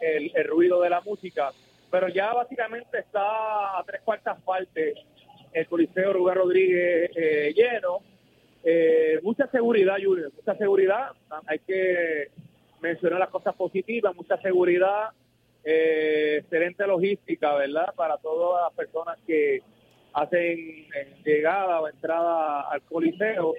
el, 0.02 0.48
ruido 0.48 0.82
de 0.82 0.90
la 0.90 1.00
música. 1.02 1.52
Pero 1.92 2.08
ya 2.08 2.34
básicamente 2.34 3.00
está 3.00 3.78
a 3.78 3.84
tres 3.86 4.02
cuartas 4.02 4.42
partes 4.42 4.98
el 5.54 5.68
Coliseo 5.68 6.14
Rubén 6.14 6.36
Rodríguez 6.36 7.12
eh, 7.16 7.54
lleno. 7.54 8.00
Eh, 8.64 9.20
mucha 9.24 9.48
seguridad, 9.48 9.98
Julio, 10.02 10.30
mucha 10.36 10.56
seguridad. 10.56 11.12
Hay 11.48 11.60
que 11.60 12.30
mencionar 12.80 13.20
las 13.20 13.30
cosas 13.30 13.54
positivas, 13.56 14.16
mucha 14.16 14.38
seguridad, 14.38 15.10
eh, 15.64 16.38
excelente 16.42 16.88
logística, 16.88 17.54
¿verdad? 17.56 17.94
Para 17.96 18.18
todas 18.18 18.64
las 18.64 18.74
personas 18.74 19.20
que 19.28 19.62
hacen 20.14 20.88
llegada 21.26 21.82
o 21.82 21.88
entrada 21.88 22.70
al 22.70 22.82
Coliseo 22.84 23.54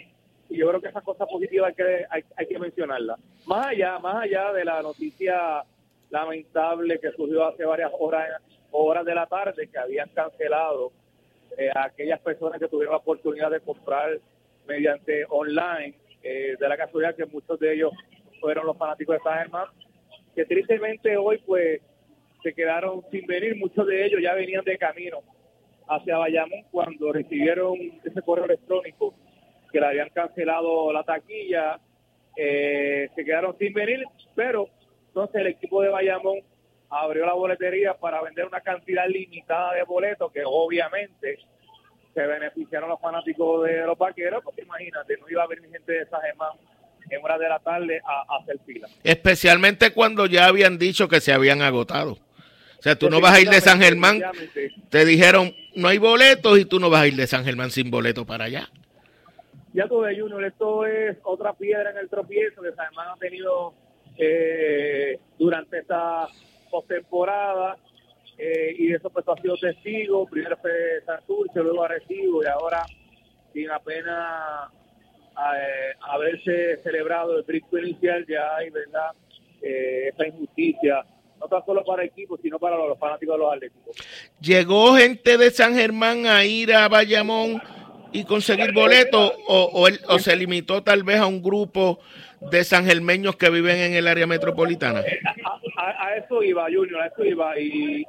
y 0.52 0.58
yo 0.58 0.68
creo 0.68 0.80
que 0.80 0.88
esa 0.88 1.00
cosa 1.00 1.24
positiva 1.26 1.68
hay 1.68 1.74
que, 1.74 2.06
hay, 2.36 2.46
que 2.46 2.58
mencionarla. 2.58 3.16
Más 3.46 3.68
allá, 3.68 3.98
más 3.98 4.22
allá 4.22 4.52
de 4.52 4.64
la 4.64 4.82
noticia 4.82 5.64
lamentable 6.12 7.00
que 7.00 7.10
surgió 7.12 7.46
hace 7.46 7.64
varias 7.64 7.90
horas, 7.98 8.28
horas 8.70 9.04
de 9.04 9.14
la 9.14 9.26
tarde 9.26 9.66
que 9.66 9.78
habían 9.78 10.08
cancelado 10.10 10.92
eh, 11.56 11.70
a 11.74 11.84
aquellas 11.84 12.20
personas 12.20 12.60
que 12.60 12.68
tuvieron 12.68 12.92
la 12.92 12.98
oportunidad 12.98 13.50
de 13.50 13.60
comprar 13.60 14.18
mediante 14.66 15.24
online, 15.30 15.94
eh, 16.22 16.54
de 16.58 16.68
la 16.68 16.76
casualidad 16.76 17.16
que 17.16 17.26
muchos 17.26 17.58
de 17.58 17.74
ellos 17.74 17.92
fueron 18.40 18.66
los 18.66 18.76
fanáticos 18.76 19.16
de 19.16 19.22
San 19.22 19.38
Germán, 19.38 19.66
que 20.34 20.44
tristemente 20.44 21.16
hoy 21.16 21.38
pues 21.46 21.80
se 22.42 22.52
quedaron 22.52 23.02
sin 23.10 23.26
venir, 23.26 23.56
muchos 23.56 23.86
de 23.86 24.04
ellos 24.04 24.20
ya 24.22 24.34
venían 24.34 24.64
de 24.64 24.76
camino 24.76 25.20
hacia 25.88 26.18
Bayamón 26.18 26.62
cuando 26.70 27.12
recibieron 27.12 27.74
ese 28.04 28.22
correo 28.22 28.44
electrónico 28.44 29.14
que 29.70 29.80
le 29.80 29.86
habían 29.86 30.10
cancelado 30.10 30.92
la 30.92 31.02
taquilla, 31.02 31.80
eh, 32.36 33.08
se 33.14 33.24
quedaron 33.24 33.56
sin 33.58 33.72
venir, 33.72 34.04
pero 34.34 34.68
entonces 35.12 35.42
el 35.42 35.48
equipo 35.48 35.82
de 35.82 35.90
Bayamón 35.90 36.38
abrió 36.88 37.26
la 37.26 37.34
boletería 37.34 37.92
para 37.92 38.22
vender 38.22 38.46
una 38.46 38.62
cantidad 38.62 39.06
limitada 39.06 39.74
de 39.74 39.82
boletos 39.82 40.32
que 40.32 40.40
obviamente 40.42 41.38
se 42.14 42.26
beneficiaron 42.26 42.88
los 42.88 42.98
fanáticos 42.98 43.66
de 43.66 43.86
los 43.86 43.98
vaqueros, 43.98 44.42
porque 44.42 44.62
imagínate, 44.62 45.18
no 45.18 45.28
iba 45.28 45.42
a 45.42 45.46
venir 45.46 45.70
gente 45.70 45.92
de 45.92 46.06
Sajemán 46.06 46.52
en 47.10 47.22
horas 47.22 47.40
de 47.40 47.48
la 47.48 47.58
tarde 47.58 48.00
a, 48.06 48.38
hacer 48.38 48.58
fila. 48.64 48.88
Especialmente 49.04 49.92
cuando 49.92 50.24
ya 50.24 50.46
habían 50.46 50.78
dicho 50.78 51.08
que 51.08 51.20
se 51.20 51.34
habían 51.34 51.60
agotado. 51.60 52.12
O 52.12 52.82
sea, 52.82 52.96
tú 52.96 53.10
no 53.10 53.20
vas 53.20 53.34
a 53.34 53.40
ir 53.40 53.50
de 53.50 53.60
San 53.60 53.80
Germán, 53.80 54.22
te 54.88 55.04
dijeron 55.04 55.54
no 55.76 55.88
hay 55.88 55.98
boletos 55.98 56.58
y 56.58 56.64
tú 56.64 56.80
no 56.80 56.88
vas 56.88 57.02
a 57.02 57.06
ir 57.06 57.16
de 57.16 57.26
San 57.26 57.44
Germán 57.44 57.70
sin 57.70 57.90
boleto 57.90 58.24
para 58.24 58.46
allá. 58.46 58.70
Ya 59.74 59.86
tuve, 59.86 60.18
Junior, 60.18 60.42
esto 60.44 60.86
es 60.86 61.18
otra 61.22 61.52
piedra 61.52 61.90
en 61.90 61.98
el 61.98 62.08
tropiezo 62.08 62.62
que 62.62 62.72
San 62.72 62.86
Germán 62.86 63.08
ha 63.08 63.16
tenido 63.16 63.74
eh, 64.18 65.18
durante 65.38 65.78
esta 65.78 66.26
postemporada 66.70 67.76
eh, 68.38 68.74
y 68.78 68.92
eso 68.92 69.10
pues 69.10 69.24
ha 69.28 69.40
sido 69.40 69.56
testigo. 69.56 70.26
Primero 70.26 70.56
fue 70.56 70.72
Santurce, 71.06 71.60
luego 71.60 71.84
Arecibo 71.84 72.42
y 72.42 72.46
ahora 72.46 72.84
sin 73.52 73.70
apenas 73.70 74.70
eh, 75.32 75.94
haberse 76.00 76.80
celebrado 76.82 77.38
el 77.38 77.44
brinco 77.44 77.78
inicial 77.78 78.24
ya 78.26 78.56
hay, 78.56 78.70
¿verdad? 78.70 79.10
Eh, 79.60 80.08
esa 80.12 80.26
injusticia 80.26 81.04
no 81.38 81.46
tan 81.48 81.64
solo 81.64 81.84
para 81.84 82.02
el 82.02 82.08
equipo, 82.08 82.38
sino 82.40 82.58
para 82.58 82.76
los 82.76 82.98
fanáticos 82.98 83.34
de 83.34 83.38
los 83.38 83.52
atléticos. 83.52 83.96
¿Llegó 84.40 84.94
gente 84.94 85.38
de 85.38 85.50
San 85.50 85.74
Germán 85.74 86.26
a 86.26 86.44
ir 86.44 86.72
a 86.72 86.88
Bayamón 86.88 87.60
y 88.12 88.24
conseguir 88.24 88.72
boletos 88.72 89.32
o, 89.48 89.88
o, 90.08 90.18
se 90.18 90.36
limitó 90.36 90.82
tal 90.82 91.02
vez 91.02 91.18
a 91.18 91.26
un 91.26 91.42
grupo 91.42 91.98
de 92.50 92.64
sangermeños 92.64 93.36
que 93.36 93.50
viven 93.50 93.78
en 93.78 93.94
el 93.94 94.08
área 94.08 94.26
metropolitana? 94.26 95.00
Eh, 95.00 95.20
a, 95.76 96.16
eso 96.16 96.42
iba, 96.42 96.64
Junior, 96.64 97.00
a 97.00 97.06
eso 97.06 97.24
iba. 97.24 97.58
Y 97.58 98.04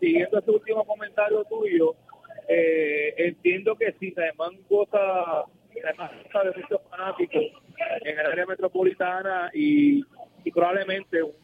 siguiendo 0.00 0.38
ese 0.38 0.50
último 0.50 0.84
comentario 0.84 1.44
tuyo, 1.44 1.94
eh, 2.48 3.14
entiendo 3.18 3.76
que 3.76 3.94
si 3.98 4.10
San 4.12 4.24
Germán 4.24 4.52
goza 4.68 5.44
de 5.74 6.60
muchos 6.60 6.80
fanáticos 6.90 7.44
en 8.02 8.18
el 8.18 8.26
área 8.26 8.46
metropolitana 8.46 9.50
y, 9.52 10.02
probablemente 10.52 11.22
un 11.22 11.34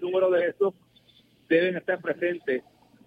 número 0.00 0.30
de 0.30 0.48
esos 0.48 0.72
deben 1.48 1.76
estar 1.76 2.00
presentes 2.00 2.62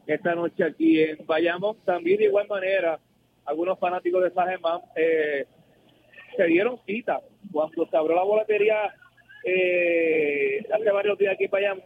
esta 0.06 0.36
noche 0.36 0.64
aquí 0.64 1.02
en 1.02 1.26
Bayamón. 1.26 1.78
También 1.84 2.20
de 2.20 2.26
igual 2.26 2.48
manera, 2.48 3.00
algunos 3.46 3.80
fanáticos 3.80 4.24
de 4.24 4.32
San 4.32 4.48
eh, 4.96 5.48
se 6.38 6.46
dieron 6.46 6.80
cita 6.86 7.20
cuando 7.52 7.86
se 7.88 7.98
abrió 7.98 8.16
la 8.16 8.24
boletería 8.24 8.94
eh, 9.44 10.66
hace 10.74 10.92
varios 10.92 11.18
días 11.18 11.34
aquí 11.34 11.46
en 11.46 11.52
Bayamón. 11.52 11.84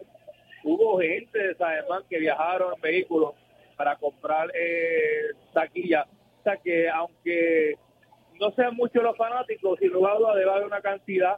Hubo 0.64 1.00
gente 1.00 1.40
de 1.40 1.56
San 1.56 1.74
Germán 1.74 2.04
que 2.10 2.20
viajaron 2.20 2.74
en 2.76 2.82
vehículos 2.82 3.34
para 3.76 3.96
comprar 3.96 4.52
eh, 4.54 5.32
taquilla. 5.54 6.06
O 6.40 6.44
sea 6.44 6.58
que 6.58 6.90
aunque 6.90 7.76
no 8.40 8.52
sean 8.52 8.76
muchos 8.76 9.02
los 9.02 9.18
fanáticos, 9.18 9.80
sin 9.80 9.90
lugar 9.90 10.14
a 10.14 10.20
dudas 10.20 10.36
debe 10.36 10.66
una 10.66 10.82
cantidad 10.82 11.38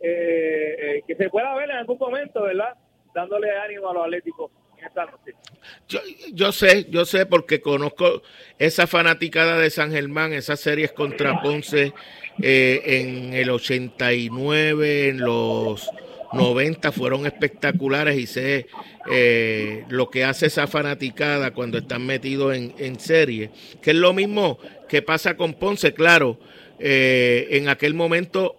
eh, 0.00 1.02
que 1.06 1.16
se 1.16 1.28
pueda 1.28 1.54
ver 1.54 1.70
en 1.70 1.76
algún 1.76 1.98
momento, 1.98 2.42
¿verdad? 2.42 2.76
dándole 3.14 3.50
ánimo 3.50 3.90
a 3.90 3.94
los 3.94 4.04
atléticos 4.04 4.50
esta 4.84 5.04
noche. 5.06 5.34
Yo, 5.88 6.00
yo 6.32 6.50
sé, 6.50 6.86
yo 6.90 7.04
sé 7.04 7.26
porque 7.26 7.60
conozco 7.60 8.22
esa 8.58 8.86
fanaticada 8.86 9.58
de 9.58 9.70
San 9.70 9.92
Germán, 9.92 10.32
esas 10.32 10.58
series 10.58 10.92
contra 10.92 11.40
Ponce 11.40 11.92
eh, 12.40 12.82
en 12.84 13.34
el 13.34 13.50
89, 13.50 15.08
en 15.08 15.20
los 15.20 15.90
90 16.32 16.92
fueron 16.92 17.26
espectaculares 17.26 18.18
y 18.18 18.26
sé 18.26 18.66
eh, 19.10 19.84
lo 19.88 20.08
que 20.10 20.24
hace 20.24 20.46
esa 20.46 20.66
fanaticada 20.66 21.52
cuando 21.52 21.78
están 21.78 22.06
metidos 22.06 22.56
en, 22.56 22.74
en, 22.78 22.98
serie, 22.98 23.50
que 23.82 23.90
es 23.90 23.96
lo 23.96 24.12
mismo 24.12 24.58
que 24.88 25.02
pasa 25.02 25.36
con 25.36 25.54
Ponce, 25.54 25.92
claro, 25.92 26.38
eh, 26.78 27.48
en 27.50 27.68
aquel 27.68 27.94
momento 27.94 28.56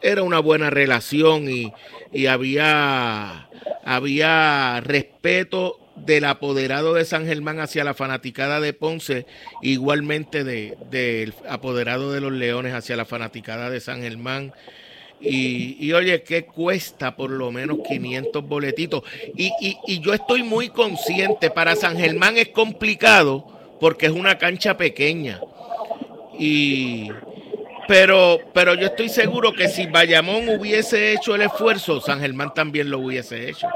era 0.00 0.22
una 0.22 0.38
buena 0.38 0.70
relación 0.70 1.50
y, 1.50 1.72
y 2.12 2.26
había 2.26 3.48
había 3.84 4.80
respeto 4.80 5.80
del 6.04 6.24
apoderado 6.24 6.94
de 6.94 7.04
San 7.04 7.26
Germán 7.26 7.60
hacia 7.60 7.84
la 7.84 7.94
fanaticada 7.94 8.60
de 8.60 8.72
Ponce, 8.72 9.26
igualmente 9.62 10.44
del 10.44 10.76
de, 10.90 11.32
apoderado 11.48 12.12
de 12.12 12.20
los 12.20 12.32
Leones 12.32 12.74
hacia 12.74 12.96
la 12.96 13.04
fanaticada 13.04 13.70
de 13.70 13.80
San 13.80 14.02
Germán. 14.02 14.52
Y, 15.20 15.92
oye, 15.92 16.22
¿qué 16.22 16.44
cuesta 16.44 17.16
por 17.16 17.30
lo 17.30 17.50
menos 17.50 17.78
500 17.88 18.46
boletitos? 18.46 19.02
Y, 19.36 19.50
y, 19.60 19.76
y 19.86 19.98
yo 19.98 20.14
estoy 20.14 20.44
muy 20.44 20.68
consciente, 20.68 21.50
para 21.50 21.74
San 21.74 21.96
Germán 21.96 22.36
es 22.36 22.50
complicado 22.50 23.44
porque 23.80 24.06
es 24.06 24.12
una 24.12 24.38
cancha 24.38 24.76
pequeña. 24.76 25.40
Y, 26.38 27.08
pero, 27.88 28.38
pero 28.52 28.74
yo 28.74 28.86
estoy 28.86 29.08
seguro 29.08 29.52
que 29.52 29.66
si 29.68 29.86
Bayamón 29.86 30.48
hubiese 30.48 31.12
hecho 31.12 31.34
el 31.34 31.42
esfuerzo, 31.42 32.00
San 32.00 32.20
Germán 32.20 32.54
también 32.54 32.90
lo 32.90 32.98
hubiese 32.98 33.48
hecho. 33.48 33.66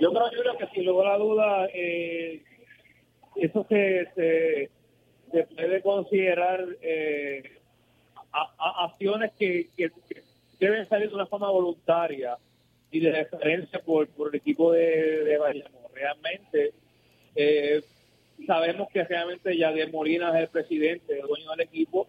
Yo 0.00 0.12
creo, 0.12 0.28
Julio, 0.28 0.56
que 0.58 0.66
sin 0.68 0.84
lugar 0.84 1.14
a 1.14 1.18
duda, 1.18 1.68
eh, 1.72 2.42
eso 3.36 3.66
se, 3.68 4.08
se, 4.14 4.70
puede 5.54 5.82
considerar 5.82 6.64
eh, 6.80 7.42
acciones 8.58 9.32
que, 9.38 9.68
deben 10.58 10.88
salir 10.88 11.08
de 11.08 11.14
una 11.14 11.26
forma 11.26 11.50
voluntaria 11.50 12.36
y 12.90 13.00
de 13.00 13.12
referencia 13.12 13.80
por, 13.80 14.08
por 14.08 14.28
el 14.28 14.36
equipo 14.36 14.72
de, 14.72 15.24
de. 15.24 15.64
Realmente, 15.94 16.72
eh, 17.34 17.82
sabemos 18.46 18.88
que 18.92 19.02
realmente 19.04 19.56
Yadier 19.56 19.92
Molina 19.92 20.30
es 20.36 20.44
el 20.44 20.48
presidente, 20.48 21.18
el 21.18 21.26
dueño 21.26 21.50
del 21.50 21.60
equipo, 21.60 22.06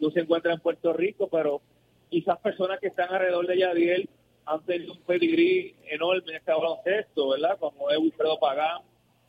no 0.00 0.10
se 0.10 0.20
encuentra 0.20 0.52
en 0.52 0.60
Puerto 0.60 0.92
Rico, 0.92 1.28
pero 1.28 1.60
quizás 2.10 2.38
personas 2.38 2.78
que 2.80 2.88
están 2.88 3.12
alrededor 3.12 3.46
de 3.46 3.58
Yadiel 3.58 4.08
han 4.46 4.64
tenido 4.64 4.92
un 4.92 5.00
pedigrí 5.00 5.74
enorme 5.86 6.32
en 6.32 6.36
este 6.36 6.52
baloncesto, 6.52 7.30
¿verdad? 7.30 7.58
Como 7.58 7.90
es 7.90 7.98
Wilfredo 7.98 8.38
Pagán, 8.38 8.82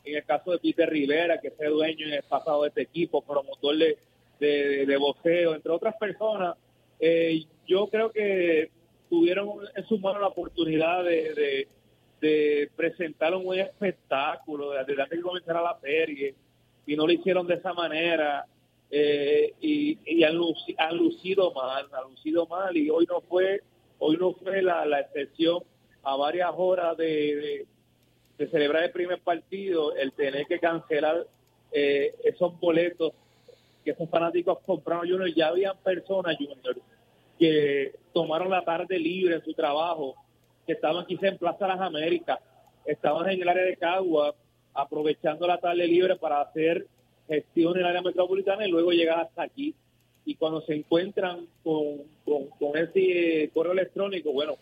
en 0.03 0.17
el 0.17 0.25
caso 0.25 0.51
de 0.51 0.59
Peter 0.59 0.89
Rivera, 0.89 1.39
que 1.39 1.51
fue 1.51 1.67
dueño 1.67 2.07
en 2.07 2.13
el 2.13 2.23
pasado 2.23 2.63
de 2.63 2.69
este 2.69 2.81
equipo, 2.83 3.21
promotor 3.21 3.77
de, 3.77 3.97
de, 4.39 4.85
de 4.85 4.97
voceo, 4.97 5.55
entre 5.55 5.71
otras 5.71 5.95
personas. 5.97 6.55
Eh, 6.99 7.45
yo 7.67 7.87
creo 7.87 8.11
que 8.11 8.69
tuvieron 9.09 9.49
en 9.75 9.85
su 9.85 9.97
mano 9.99 10.19
la 10.19 10.27
oportunidad 10.27 11.03
de, 11.03 11.67
de, 12.21 12.69
presentar 12.75 13.35
un 13.35 13.43
buen 13.43 13.59
espectáculo, 13.59 14.71
antes 14.71 14.97
de 14.97 15.03
que 15.07 15.21
comenzara 15.21 15.61
la 15.61 15.79
serie, 15.79 16.33
y 16.87 16.95
no 16.95 17.05
lo 17.05 17.13
hicieron 17.13 17.45
de 17.45 17.53
esa 17.53 17.71
manera 17.73 18.45
eh, 18.89 19.53
y, 19.61 19.99
y 20.05 20.23
han, 20.23 20.35
lucido, 20.35 21.51
mal, 21.53 21.85
han 21.91 22.09
lucido 22.09 22.47
mal 22.47 22.75
y 22.75 22.89
hoy 22.89 23.05
no 23.07 23.21
fue, 23.21 23.61
hoy 23.99 24.17
no 24.17 24.33
fue 24.33 24.61
la, 24.61 24.85
la 24.85 25.01
excepción 25.01 25.63
a 26.03 26.15
varias 26.15 26.51
horas 26.55 26.95
de, 26.97 27.65
celebrar 28.51 28.83
el 28.83 28.91
primer 28.91 29.19
partido, 29.21 29.95
el 29.95 30.11
tener 30.13 30.45
que 30.45 30.59
cancelar 30.59 31.25
eh, 31.71 32.13
esos 32.23 32.59
boletos 32.59 33.13
que 33.83 33.91
esos 33.91 34.09
fanáticos 34.09 34.59
compraron 34.65 35.07
Junior, 35.07 35.31
ya 35.33 35.47
habían 35.47 35.77
personas 35.77 36.35
Junior 36.37 36.75
que 37.37 37.93
tomaron 38.13 38.49
la 38.49 38.63
tarde 38.63 38.97
libre 38.97 39.35
en 39.35 39.43
su 39.43 39.53
trabajo, 39.53 40.15
que 40.65 40.73
estaban 40.73 41.05
quizá 41.05 41.27
en 41.27 41.37
Plaza 41.37 41.67
Las 41.67 41.79
Américas, 41.79 42.39
estaban 42.85 43.29
en 43.29 43.41
el 43.41 43.49
área 43.49 43.63
de 43.63 43.77
Cagua, 43.77 44.33
aprovechando 44.73 45.45
la 45.45 45.59
tarde 45.59 45.87
libre 45.87 46.15
para 46.15 46.41
hacer 46.41 46.87
gestión 47.27 47.73
en 47.73 47.81
el 47.81 47.85
área 47.87 48.01
metropolitana 48.01 48.65
y 48.65 48.71
luego 48.71 48.91
llegar 48.91 49.19
hasta 49.19 49.43
aquí. 49.43 49.75
Y 50.25 50.35
cuando 50.35 50.61
se 50.61 50.73
encuentran 50.73 51.47
con, 51.63 51.99
con, 52.25 52.77
ese 52.77 53.51
correo 53.53 53.73
electrónico, 53.73 54.31
bueno, 54.31 54.57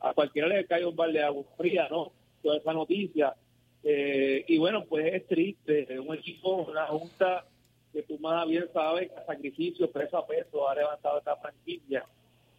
a 0.00 0.14
cualquiera 0.14 0.46
le 0.46 0.64
cae 0.64 0.86
un 0.86 0.94
balde 0.94 1.18
de 1.18 1.24
agua 1.24 1.42
fría, 1.56 1.88
¿no? 1.90 2.12
Toda 2.42 2.58
esa 2.58 2.72
noticia. 2.72 3.34
Eh, 3.82 4.44
y 4.46 4.58
bueno, 4.58 4.84
pues 4.88 5.12
es 5.12 5.26
triste. 5.26 5.98
Un 5.98 6.14
equipo, 6.14 6.66
una 6.68 6.86
junta 6.86 7.44
que 7.92 8.02
tú 8.02 8.18
más 8.20 8.46
bien 8.46 8.68
sabes 8.72 9.10
que 9.10 9.16
a 9.16 9.26
sacrificio, 9.26 9.90
peso 9.90 10.18
a 10.18 10.26
peso, 10.26 10.68
ha 10.68 10.74
levantado 10.74 11.18
esta 11.18 11.36
franquicia. 11.36 12.04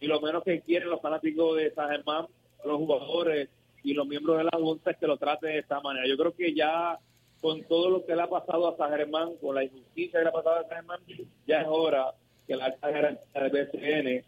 Y 0.00 0.06
lo 0.06 0.20
menos 0.20 0.42
que 0.44 0.60
quieren 0.60 0.90
los 0.90 1.00
fanáticos 1.00 1.56
de 1.56 1.72
San 1.72 1.88
Germán, 1.88 2.26
los 2.64 2.76
jugadores 2.76 3.48
y 3.82 3.94
los 3.94 4.06
miembros 4.06 4.36
de 4.36 4.44
la 4.44 4.58
junta 4.58 4.90
es 4.90 4.98
que 4.98 5.06
lo 5.06 5.16
trate 5.16 5.46
de 5.46 5.58
esta 5.60 5.80
manera. 5.80 6.06
Yo 6.06 6.16
creo 6.18 6.34
que 6.34 6.54
ya 6.54 6.98
con 7.40 7.62
todo 7.64 7.88
lo 7.88 8.04
que 8.04 8.14
le 8.14 8.22
ha 8.22 8.28
pasado 8.28 8.68
a 8.68 8.76
San 8.76 8.90
Germán, 8.90 9.36
con 9.40 9.54
la 9.54 9.64
injusticia 9.64 10.18
que 10.18 10.24
le 10.24 10.28
ha 10.28 10.32
pasado 10.32 10.56
a 10.56 10.68
San 10.68 10.76
Germán, 10.76 11.00
ya 11.46 11.62
es 11.62 11.66
hora 11.68 12.12
que 12.50 12.56
la 12.56 12.74
jerarquía 12.82 13.42
del 13.42 13.50
BCN 13.52 14.24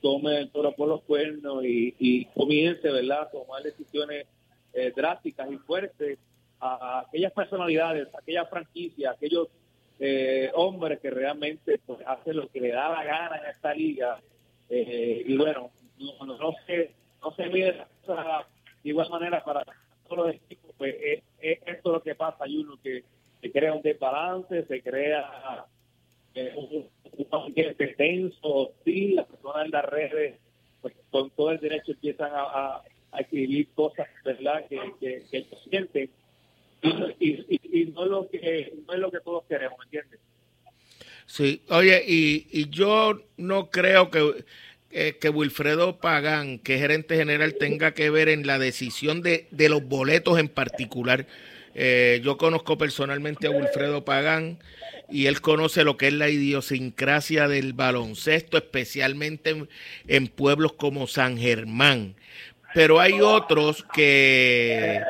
tome 0.00 0.38
el 0.38 0.50
toro 0.50 0.72
por 0.72 0.88
los 0.88 1.02
cuernos 1.02 1.62
y, 1.62 2.24
comience, 2.34 2.90
¿verdad?, 2.90 3.22
a 3.22 3.30
tomar 3.30 3.62
decisiones 3.62 4.26
eh, 4.72 4.94
drásticas 4.96 5.52
y 5.52 5.58
fuertes 5.58 6.18
a, 6.58 7.00
aquellas 7.00 7.32
personalidades, 7.34 8.08
a 8.14 8.18
aquellas 8.20 8.48
franquicias, 8.48 9.10
a 9.10 9.14
aquellos 9.14 9.48
eh, 9.98 10.50
hombres 10.54 11.00
que 11.00 11.10
realmente 11.10 11.78
pues, 11.84 11.98
hacen 12.06 12.36
lo 12.36 12.48
que 12.48 12.62
le 12.62 12.72
da 12.72 12.88
la 12.88 13.04
gana 13.04 13.36
en 13.36 13.50
esta 13.50 13.74
liga. 13.74 14.20
Eh, 14.70 15.24
y 15.26 15.36
bueno, 15.36 15.70
no, 15.98 16.24
no, 16.24 16.54
se, 16.66 16.92
no 17.20 17.30
se 17.32 17.46
mide 17.48 17.72
de 17.72 18.88
igual 18.88 19.10
manera 19.10 19.44
para 19.44 19.62
todos 20.08 20.28
los 20.28 20.34
equipos, 20.34 20.70
pues 20.78 20.94
es, 20.98 21.58
esto 21.66 21.92
lo 21.92 22.02
que 22.02 22.14
pasa, 22.14 22.44
hay 22.44 22.56
uno 22.56 22.78
que 22.82 23.04
se 23.42 23.52
crea 23.52 23.74
un 23.74 23.82
desbalance, 23.82 24.64
se 24.64 24.80
crea 24.80 25.66
eh, 26.36 26.52
un, 26.54 26.86
ambiente 27.32 27.88
tenso, 27.96 28.38
hostil, 28.42 29.16
las 29.16 29.26
personas 29.26 29.64
en 29.64 29.70
las 29.70 29.84
redes 29.86 30.34
pues 30.82 30.94
con 31.10 31.30
todo 31.30 31.50
el 31.50 31.58
derecho 31.58 31.92
empiezan 31.92 32.30
a, 32.32 32.82
a, 33.10 33.18
escribir 33.18 33.68
cosas, 33.74 34.06
¿verdad?, 34.24 34.66
que, 34.68 34.78
que, 35.00 35.22
que 35.30 35.38
ellos 35.38 35.66
sienten. 35.68 36.10
Y, 37.18 37.28
y, 37.28 37.60
y, 37.72 37.84
no, 37.86 38.04
es 38.04 38.10
lo 38.10 38.28
que, 38.28 38.74
no 38.86 38.92
es 38.92 39.00
lo 39.00 39.10
que 39.10 39.20
todos 39.20 39.44
queremos, 39.48 39.78
¿entiendes? 39.84 40.20
Sí, 41.24 41.62
oye, 41.70 42.04
y, 42.06 42.46
y 42.52 42.68
yo 42.68 43.20
no 43.36 43.70
creo 43.70 44.10
que, 44.10 44.44
eh, 44.90 45.16
que 45.20 45.28
Wilfredo 45.28 45.98
Pagán, 45.98 46.58
que 46.58 46.74
es 46.74 46.80
gerente 46.80 47.16
general, 47.16 47.54
tenga 47.54 47.94
que 47.94 48.10
ver 48.10 48.28
en 48.28 48.46
la 48.46 48.58
decisión 48.58 49.22
de, 49.22 49.48
de 49.50 49.68
los 49.68 49.82
boletos 49.82 50.38
en 50.38 50.48
particular. 50.48 51.26
Eh, 51.78 52.22
yo 52.24 52.38
conozco 52.38 52.78
personalmente 52.78 53.46
a 53.46 53.50
Wilfredo 53.50 54.02
Pagán 54.02 54.58
y 55.10 55.26
él 55.26 55.42
conoce 55.42 55.84
lo 55.84 55.98
que 55.98 56.06
es 56.06 56.14
la 56.14 56.30
idiosincrasia 56.30 57.48
del 57.48 57.74
baloncesto, 57.74 58.56
especialmente 58.56 59.50
en, 59.50 59.68
en 60.08 60.28
pueblos 60.28 60.72
como 60.72 61.06
San 61.06 61.36
Germán 61.36 62.16
pero 62.76 63.00
hay 63.00 63.22
otros 63.22 63.86
que 63.94 65.00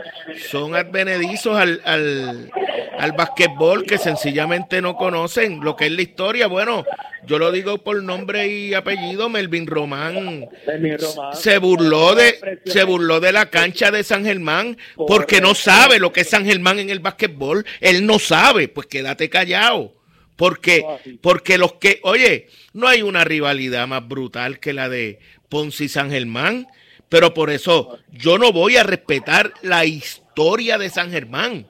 son 0.48 0.76
advenedizos 0.76 1.58
al, 1.58 1.80
al, 1.84 2.52
al 2.96 3.10
basquetbol 3.10 3.82
que 3.82 3.98
sencillamente 3.98 4.80
no 4.80 4.94
conocen 4.94 5.58
lo 5.64 5.74
que 5.74 5.86
es 5.86 5.90
la 5.90 6.02
historia. 6.02 6.46
Bueno, 6.46 6.84
yo 7.26 7.40
lo 7.40 7.50
digo 7.50 7.78
por 7.78 8.00
nombre 8.00 8.46
y 8.46 8.72
apellido, 8.72 9.28
Melvin 9.28 9.66
Román, 9.66 10.48
Melvin 10.64 10.96
Román. 10.96 11.34
se 11.34 11.58
burló 11.58 12.14
de 12.14 12.60
se 12.66 12.84
burló 12.84 13.18
de 13.18 13.32
la 13.32 13.50
cancha 13.50 13.90
de 13.90 14.04
San 14.04 14.24
Germán 14.24 14.78
porque 14.94 15.40
no 15.40 15.56
sabe 15.56 15.98
lo 15.98 16.12
que 16.12 16.20
es 16.20 16.30
San 16.30 16.46
Germán 16.46 16.78
en 16.78 16.90
el 16.90 17.00
basquetbol. 17.00 17.66
Él 17.80 18.06
no 18.06 18.20
sabe, 18.20 18.68
pues 18.68 18.86
quédate 18.86 19.28
callado. 19.28 19.96
Porque, 20.36 20.84
porque 21.20 21.58
los 21.58 21.72
que, 21.72 21.98
oye, 22.04 22.46
no 22.74 22.86
hay 22.86 23.02
una 23.02 23.24
rivalidad 23.24 23.88
más 23.88 24.06
brutal 24.06 24.60
que 24.60 24.72
la 24.72 24.88
de 24.88 25.18
Ponce 25.48 25.84
y 25.84 25.88
San 25.88 26.12
Germán. 26.12 26.68
Pero 27.08 27.34
por 27.34 27.50
eso 27.50 27.98
yo 28.10 28.38
no 28.38 28.52
voy 28.52 28.76
a 28.76 28.82
respetar 28.82 29.52
la 29.62 29.84
historia 29.84 30.78
de 30.78 30.90
San 30.90 31.10
Germán. 31.10 31.66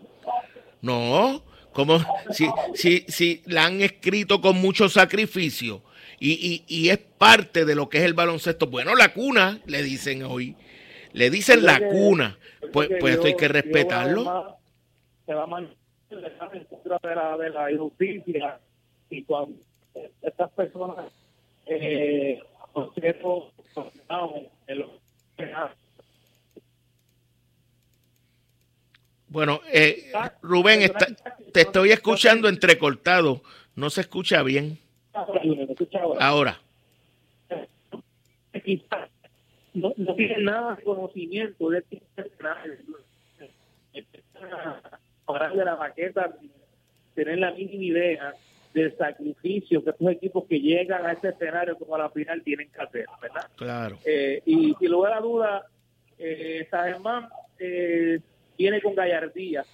No, 0.81 1.42
como 1.72 1.99
si, 2.31 2.49
si, 2.75 3.01
si 3.09 3.42
la 3.46 3.66
han 3.66 3.83
escrito 3.83 4.40
con 4.40 4.57
mucho 4.57 4.88
sacrificio 4.88 5.83
y, 6.18 6.33
y, 6.33 6.64
y, 6.66 6.88
es 6.88 6.99
parte 6.99 7.64
de 7.64 7.75
lo 7.75 7.88
que 7.88 7.99
es 7.99 8.05
el 8.05 8.14
baloncesto. 8.14 8.66
Bueno, 8.66 8.94
la 8.94 9.12
cuna, 9.12 9.61
le 9.66 9.83
dicen 9.83 10.22
hoy. 10.22 10.57
Le 11.12 11.29
dicen 11.31 11.64
la 11.64 11.79
cuna. 11.88 12.38
Pues, 12.72 12.88
pues 13.01 13.14
esto 13.14 13.27
hay 13.27 13.37
que 13.37 13.49
respetarlo. 13.49 14.57
Se 15.27 15.35
va 15.35 15.44
a 15.44 15.61
de 16.09 17.14
la, 17.14 17.37
de 17.37 17.51
la 17.51 17.72
injusticia 17.72 18.59
y 19.11 19.22
cuando 19.25 19.59
estas 20.22 20.51
personas 20.53 21.12
eh, 21.66 22.38
en 24.66 24.79
los 24.79 24.90
bueno, 29.29 29.61
eh, 29.72 30.12
Rubén, 30.42 30.83
está, 30.83 31.07
te 31.53 31.62
estoy 31.62 31.90
escuchando 31.92 32.49
entrecortado. 32.49 33.42
No 33.75 33.90
se 33.90 34.01
escucha 34.03 34.42
bien. 34.42 34.79
Ahora. 36.18 36.61
No, 39.75 39.92
tiene 40.16 40.38
nada 40.38 40.77
de 40.77 40.83
conocimiento 40.83 41.68
de 41.68 41.85
Para 45.27 45.51
de 45.51 45.64
la 45.64 45.77
maqueta, 45.77 46.35
tener 47.14 47.38
la 47.38 47.51
mínima 47.53 47.85
idea 47.85 48.35
del 48.76 48.96
sacrificio 48.96 49.82
que 49.82 49.90
estos 49.90 50.10
equipos 50.10 50.44
que 50.46 50.60
llegan 50.60 51.06
a 51.06 51.12
este 51.12 51.30
escenario 51.30 51.78
como 51.78 51.94
a 51.94 51.98
la 51.98 52.10
final 52.10 52.42
tienen 52.42 52.70
que 52.70 52.80
hacer, 52.82 53.06
¿verdad? 53.22 53.48
Claro. 53.56 53.98
Eh, 54.04 54.42
y 54.44 54.74
sin 54.78 54.90
lugar 54.90 55.14
a 55.14 55.20
duda, 55.20 55.66
eh, 56.18 56.66
Sagerman 56.70 57.26
eh, 57.58 58.20
viene 58.58 58.82
con 58.82 58.94
gallardía 58.94 59.64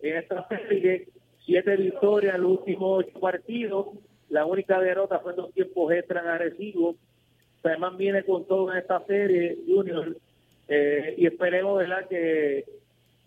en 0.00 0.16
esta 0.16 0.46
serie, 0.48 1.08
siete 1.46 1.76
victorias 1.76 2.34
en 2.34 2.42
los 2.42 2.58
últimos 2.58 3.04
ocho 3.06 3.18
partidos, 3.20 3.86
la 4.28 4.44
única 4.44 4.78
derrota 4.80 5.18
fue 5.20 5.32
en 5.32 5.36
dos 5.36 5.54
tiempos 5.54 5.92
extra 5.92 6.20
en 6.20 6.28
Arecibo. 6.28 6.96
Sagerman 7.62 7.96
viene 7.96 8.22
con 8.24 8.46
todo 8.46 8.70
en 8.70 8.78
esta 8.78 9.00
serie, 9.06 9.58
Junior, 9.66 10.14
eh, 10.68 11.14
y 11.16 11.26
esperemos, 11.26 11.78
¿verdad?, 11.78 12.06
que 12.06 12.64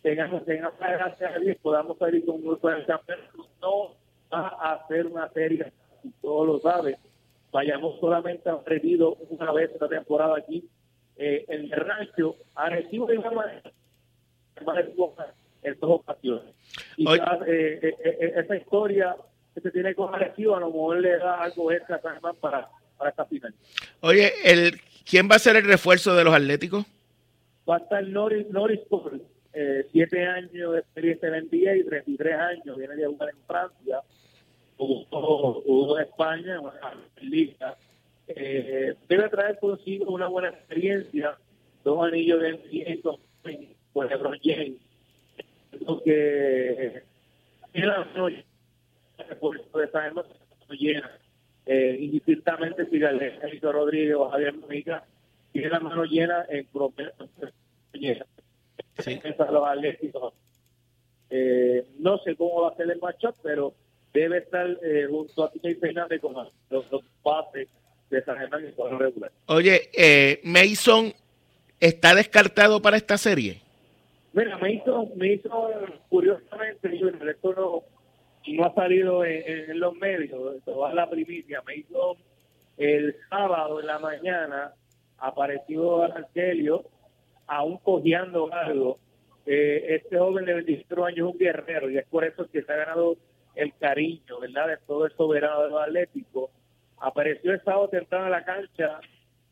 tengamos, 0.04 0.46
tengamos 0.46 0.78
gracias 0.80 1.36
a 1.36 1.40
Dios, 1.40 1.58
podamos 1.64 1.98
salir 1.98 2.24
con 2.26 2.36
un 2.36 2.42
grupo 2.44 2.70
campeonato. 2.86 3.48
No 3.60 4.05
va 4.36 4.48
a 4.60 4.74
hacer 4.74 5.06
una 5.08 5.30
serie, 5.30 5.72
todos 6.22 6.48
lo 6.48 6.60
saben. 6.60 6.96
Vayamos 7.52 8.00
solamente 8.00 8.50
a 8.50 8.60
perdido 8.60 9.16
una 9.30 9.52
vez 9.52 9.72
esta 9.72 9.88
temporada 9.88 10.38
aquí 10.38 10.68
eh, 11.18 11.46
en 11.48 11.72
el 11.72 11.72
rancho, 11.72 12.36
a 12.56 12.70
recibo 12.70 13.08
de 13.08 13.16
igual 13.16 13.36
manera 13.36 13.72
en 15.64 15.80
dos 15.80 16.02
ocasiones. 16.02 16.54
Y 16.98 17.06
ya, 17.06 17.40
eh, 17.48 17.80
eh, 17.82 17.96
eh, 18.04 18.34
esa 18.38 18.56
historia 18.56 19.16
que 19.54 19.62
se 19.62 19.72
tiene 19.72 19.96
con 19.96 20.14
Arecibo 20.14 20.56
a 20.56 20.60
lo 20.60 20.68
mejor 20.68 21.00
le 21.00 21.18
da 21.18 21.42
algo 21.42 21.72
extra 21.72 22.00
para, 22.00 22.70
para 22.98 23.10
esta 23.10 23.26
final. 23.26 23.54
Oye, 24.02 24.32
el, 24.44 24.80
¿quién 25.10 25.30
va 25.30 25.36
a 25.36 25.40
ser 25.40 25.56
el 25.56 25.66
refuerzo 25.66 26.16
de 26.16 26.24
los 26.24 26.34
Atléticos? 26.34 26.86
Va 27.68 27.78
a 27.78 27.80
estar 27.80 28.06
Norris, 28.08 28.50
Norris 28.50 28.82
Paul, 28.90 29.22
eh, 29.54 29.88
siete 29.92 30.26
años 30.26 30.74
de 30.74 30.80
experiencia 30.80 31.30
en 31.30 31.46
NBA 31.46 31.76
y 31.78 31.84
33 31.86 32.36
años, 32.36 32.78
viene 32.78 32.96
de 32.96 33.08
jugar 33.08 33.30
en 33.30 33.42
Francia 33.48 34.02
hubo, 34.78 35.98
en 35.98 36.06
España, 36.06 36.62
en 37.18 37.30
liga. 37.30 37.78
Eh, 38.28 38.96
debe 39.08 39.30
traer 39.30 39.60
consigo 39.60 40.12
una 40.12 40.28
buena 40.28 40.50
experiencia, 40.50 41.38
dos 41.84 42.08
anillos 42.08 42.42
de 42.42 42.54
NBA 42.54 43.02
por 43.94 44.10
LeBron 44.10 44.40
James. 44.44 44.80
Lo 45.86 46.02
que 46.02 47.04
la 47.74 48.08
noche 48.16 48.46
de 49.20 49.88
San 49.92 50.16
no 50.16 50.24
llena. 50.70 51.12
Eh, 51.66 51.98
indistintamente 52.00 52.86
si 52.86 53.00
Félix 53.00 53.62
Rodríguez 53.62 54.16
o 54.16 54.30
Javier 54.30 54.54
Mujica 54.54 55.04
tiene 55.52 55.70
la 55.70 55.80
mano 55.80 56.04
llena 56.04 56.46
en 56.50 56.66
promedio 56.68 57.14
llena. 57.94 58.26
Sí. 59.00 59.20
Eh, 61.30 61.88
no 62.00 62.18
sé 62.20 62.36
cómo 62.36 62.62
va 62.62 62.70
a 62.70 62.76
ser 62.76 62.90
el 62.92 63.00
matchup, 63.00 63.36
pero 63.42 63.74
debe 64.16 64.40
estar 64.40 64.68
eh, 64.84 65.06
junto 65.10 65.44
a 65.44 65.52
TJ 65.52 65.80
Fernández 65.80 66.22
con 66.22 66.34
los 66.70 66.90
dos 66.90 67.04
pases 67.22 67.68
de 68.10 68.24
San 68.24 68.38
Germán 68.38 68.66
en 68.66 68.74
el 68.94 69.00
regular. 69.00 69.32
Oye, 69.48 69.90
eh, 69.94 70.42
Mason 70.44 71.14
está 71.80 72.16
descartado 72.16 72.82
para 72.82 72.98
esta 72.98 73.18
serie. 73.18 73.62
Mira, 74.34 74.58
Mason, 74.58 75.12
Mason 75.16 76.00
curiosamente, 76.10 76.98
yo, 76.98 77.10
esto 77.10 77.54
no, 77.54 77.84
no 78.54 78.66
ha 78.66 78.74
salido 78.74 79.24
en, 79.24 79.72
en 79.72 79.80
los 79.80 79.96
medios, 79.96 80.56
esto 80.56 80.78
va 80.78 80.92
a 80.92 80.94
la 80.94 81.10
primicia. 81.10 81.62
Mason 81.62 82.18
el 82.78 83.16
sábado 83.30 83.80
en 83.80 83.88
la 83.88 84.00
mañana 84.00 84.74
apareció 85.18 86.04
Argelio 86.04 86.84
aún 87.48 87.78
cojeando 87.78 88.52
algo. 88.54 89.00
Eh, 89.46 89.96
este 89.96 90.18
joven 90.18 90.46
de 90.46 90.56
24 90.56 91.06
años 91.06 91.18
es 91.18 91.34
un 91.34 91.38
guerrero 91.38 91.90
y 91.90 91.98
es 91.98 92.06
por 92.08 92.26
eso 92.26 92.50
que 92.52 92.64
se 92.64 92.72
ha 92.72 92.78
ganado 92.78 93.16
el 93.56 93.74
cariño, 93.78 94.40
¿verdad?, 94.40 94.68
de 94.68 94.78
todo 94.86 95.06
el 95.06 95.12
soberano 95.14 95.64
de 95.64 95.70
los 95.70 95.82
atléticos. 95.82 96.50
Apareció 96.98 97.52
el 97.52 97.62
sábado 97.64 97.90
temprano 97.90 98.26
en 98.26 98.32
la 98.32 98.46
cancha 98.46 99.00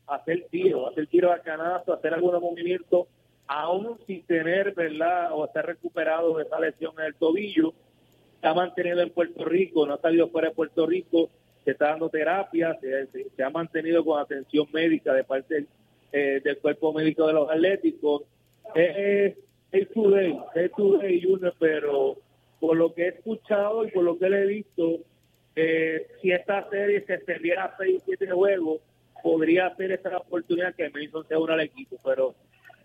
a 0.06 0.14
hacer 0.16 0.46
tiro, 0.50 0.86
a 0.86 0.90
hacer 0.90 1.06
tiro 1.06 1.32
a 1.32 1.38
canasto, 1.38 1.92
a 1.92 1.96
hacer 1.96 2.14
algunos 2.14 2.40
movimientos, 2.40 3.06
aún 3.46 3.98
sin 4.06 4.24
tener, 4.24 4.74
¿verdad?, 4.74 5.32
o 5.32 5.44
estar 5.44 5.66
recuperado 5.66 6.36
de 6.36 6.44
esa 6.44 6.60
lesión 6.60 6.92
en 6.98 7.06
el 7.06 7.14
tobillo. 7.14 7.72
Está 8.36 8.54
mantenido 8.54 9.00
en 9.00 9.10
Puerto 9.10 9.44
Rico, 9.44 9.86
no 9.86 9.94
ha 9.94 10.00
salido 10.00 10.28
fuera 10.28 10.48
de 10.48 10.54
Puerto 10.54 10.86
Rico, 10.86 11.30
se 11.64 11.70
está 11.70 11.88
dando 11.88 12.10
terapia, 12.10 12.78
se, 12.80 13.42
ha 13.42 13.50
mantenido 13.50 14.04
con 14.04 14.20
atención 14.20 14.66
médica 14.72 15.14
de 15.14 15.24
parte 15.24 15.54
del, 15.54 15.68
eh, 16.12 16.40
del 16.44 16.58
cuerpo 16.58 16.92
médico 16.92 17.26
de 17.26 17.32
los 17.32 17.50
atléticos. 17.50 18.22
Es, 18.74 19.36
es 19.72 19.90
today, 19.90 20.38
es 20.54 20.70
today, 20.72 21.22
Junior, 21.22 21.54
pero 21.58 22.18
por 22.60 22.76
lo 22.76 22.94
que 22.94 23.04
he 23.04 23.08
escuchado 23.08 23.84
y 23.84 23.90
por 23.90 24.04
lo 24.04 24.18
que 24.18 24.28
le 24.28 24.42
he 24.42 24.46
visto, 24.46 25.00
eh, 25.56 26.06
si 26.20 26.32
esta 26.32 26.68
serie 26.70 27.04
se 27.06 27.14
extendiera 27.14 27.64
a 27.64 27.76
6 27.76 28.02
7 28.04 28.30
juegos, 28.30 28.80
podría 29.22 29.74
ser 29.76 29.92
esta 29.92 30.10
la 30.10 30.18
oportunidad 30.18 30.74
que 30.74 30.90
Mason 30.90 31.26
se 31.26 31.36
una 31.36 31.54
al 31.54 31.60
equipo, 31.60 31.96
pero 32.04 32.34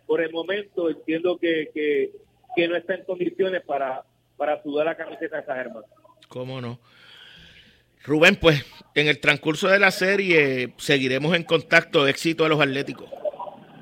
por 0.05 0.21
el 0.21 0.31
momento 0.31 0.89
entiendo 0.89 1.37
que, 1.37 1.69
que, 1.73 2.11
que 2.55 2.67
no 2.67 2.75
está 2.75 2.95
en 2.95 3.03
condiciones 3.03 3.61
para, 3.63 4.03
para 4.37 4.61
sudar 4.63 4.85
la 4.85 4.95
camiseta 4.95 5.37
de 5.37 5.41
esa 5.43 5.59
hermana. 5.59 5.85
¿Cómo 6.29 6.61
no? 6.61 6.79
Rubén, 8.03 8.37
pues 8.37 8.65
en 8.95 9.07
el 9.07 9.19
transcurso 9.19 9.67
de 9.67 9.79
la 9.79 9.91
serie 9.91 10.73
seguiremos 10.77 11.35
en 11.35 11.43
contacto. 11.43 12.07
Éxito 12.07 12.45
a 12.45 12.49
los 12.49 12.61
Atléticos. 12.61 13.09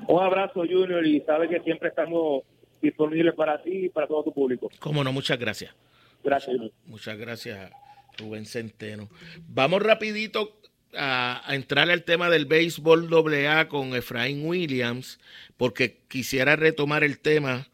Un 0.08 0.22
abrazo, 0.22 0.60
Junior, 0.68 1.06
y 1.06 1.20
sabe 1.20 1.48
que 1.48 1.60
siempre 1.60 1.90
estamos 1.90 2.42
disponibles 2.80 3.34
para 3.34 3.62
ti 3.62 3.86
y 3.86 3.88
para 3.88 4.06
todo 4.06 4.24
tu 4.24 4.32
público. 4.32 4.70
Cómo 4.78 5.04
no, 5.04 5.12
muchas 5.12 5.38
gracias. 5.38 5.74
Gracias. 6.22 6.56
Muchas 6.86 7.16
gracias, 7.18 7.70
Rubén 8.18 8.46
Centeno. 8.46 9.08
Vamos 9.48 9.82
rapidito 9.82 10.58
a, 10.94 11.42
entrar 11.48 11.90
al 11.90 12.04
tema 12.04 12.30
del 12.30 12.46
béisbol 12.46 13.08
AA 13.12 13.68
con 13.68 13.94
Efraín 13.94 14.46
Williams, 14.46 15.20
porque 15.56 15.98
quisiera 16.08 16.56
retomar 16.56 17.04
el 17.04 17.18
tema 17.18 17.68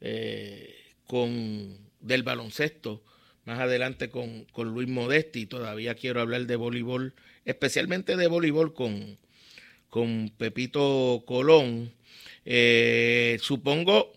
eh, 0.00 0.74
con 1.06 1.78
del 2.00 2.22
baloncesto 2.22 3.02
más 3.44 3.58
adelante 3.58 4.10
con, 4.10 4.44
con, 4.52 4.72
Luis 4.72 4.88
Modesti. 4.88 5.46
Todavía 5.46 5.94
quiero 5.94 6.20
hablar 6.20 6.42
de 6.42 6.56
voleibol, 6.56 7.14
especialmente 7.44 8.16
de 8.16 8.26
voleibol 8.28 8.74
con, 8.74 9.18
con 9.88 10.30
Pepito 10.36 11.24
Colón. 11.26 11.92
Eh, 12.44 13.38
supongo 13.40 14.12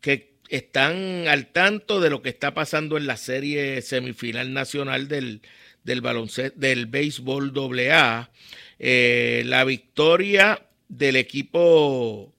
que 0.00 0.32
están 0.48 1.28
al 1.28 1.46
tanto 1.46 2.00
de 2.00 2.10
lo 2.10 2.22
que 2.22 2.30
está 2.30 2.54
pasando 2.54 2.96
en 2.96 3.06
la 3.06 3.16
serie 3.16 3.82
semifinal 3.82 4.52
nacional 4.52 5.08
del, 5.08 5.42
del 5.84 6.00
baloncesto, 6.00 6.58
del 6.58 6.86
béisbol 6.86 7.52
AA. 7.90 8.30
Eh, 8.78 9.42
la 9.46 9.64
victoria 9.64 10.62
del 10.88 11.16
equipo 11.16 12.32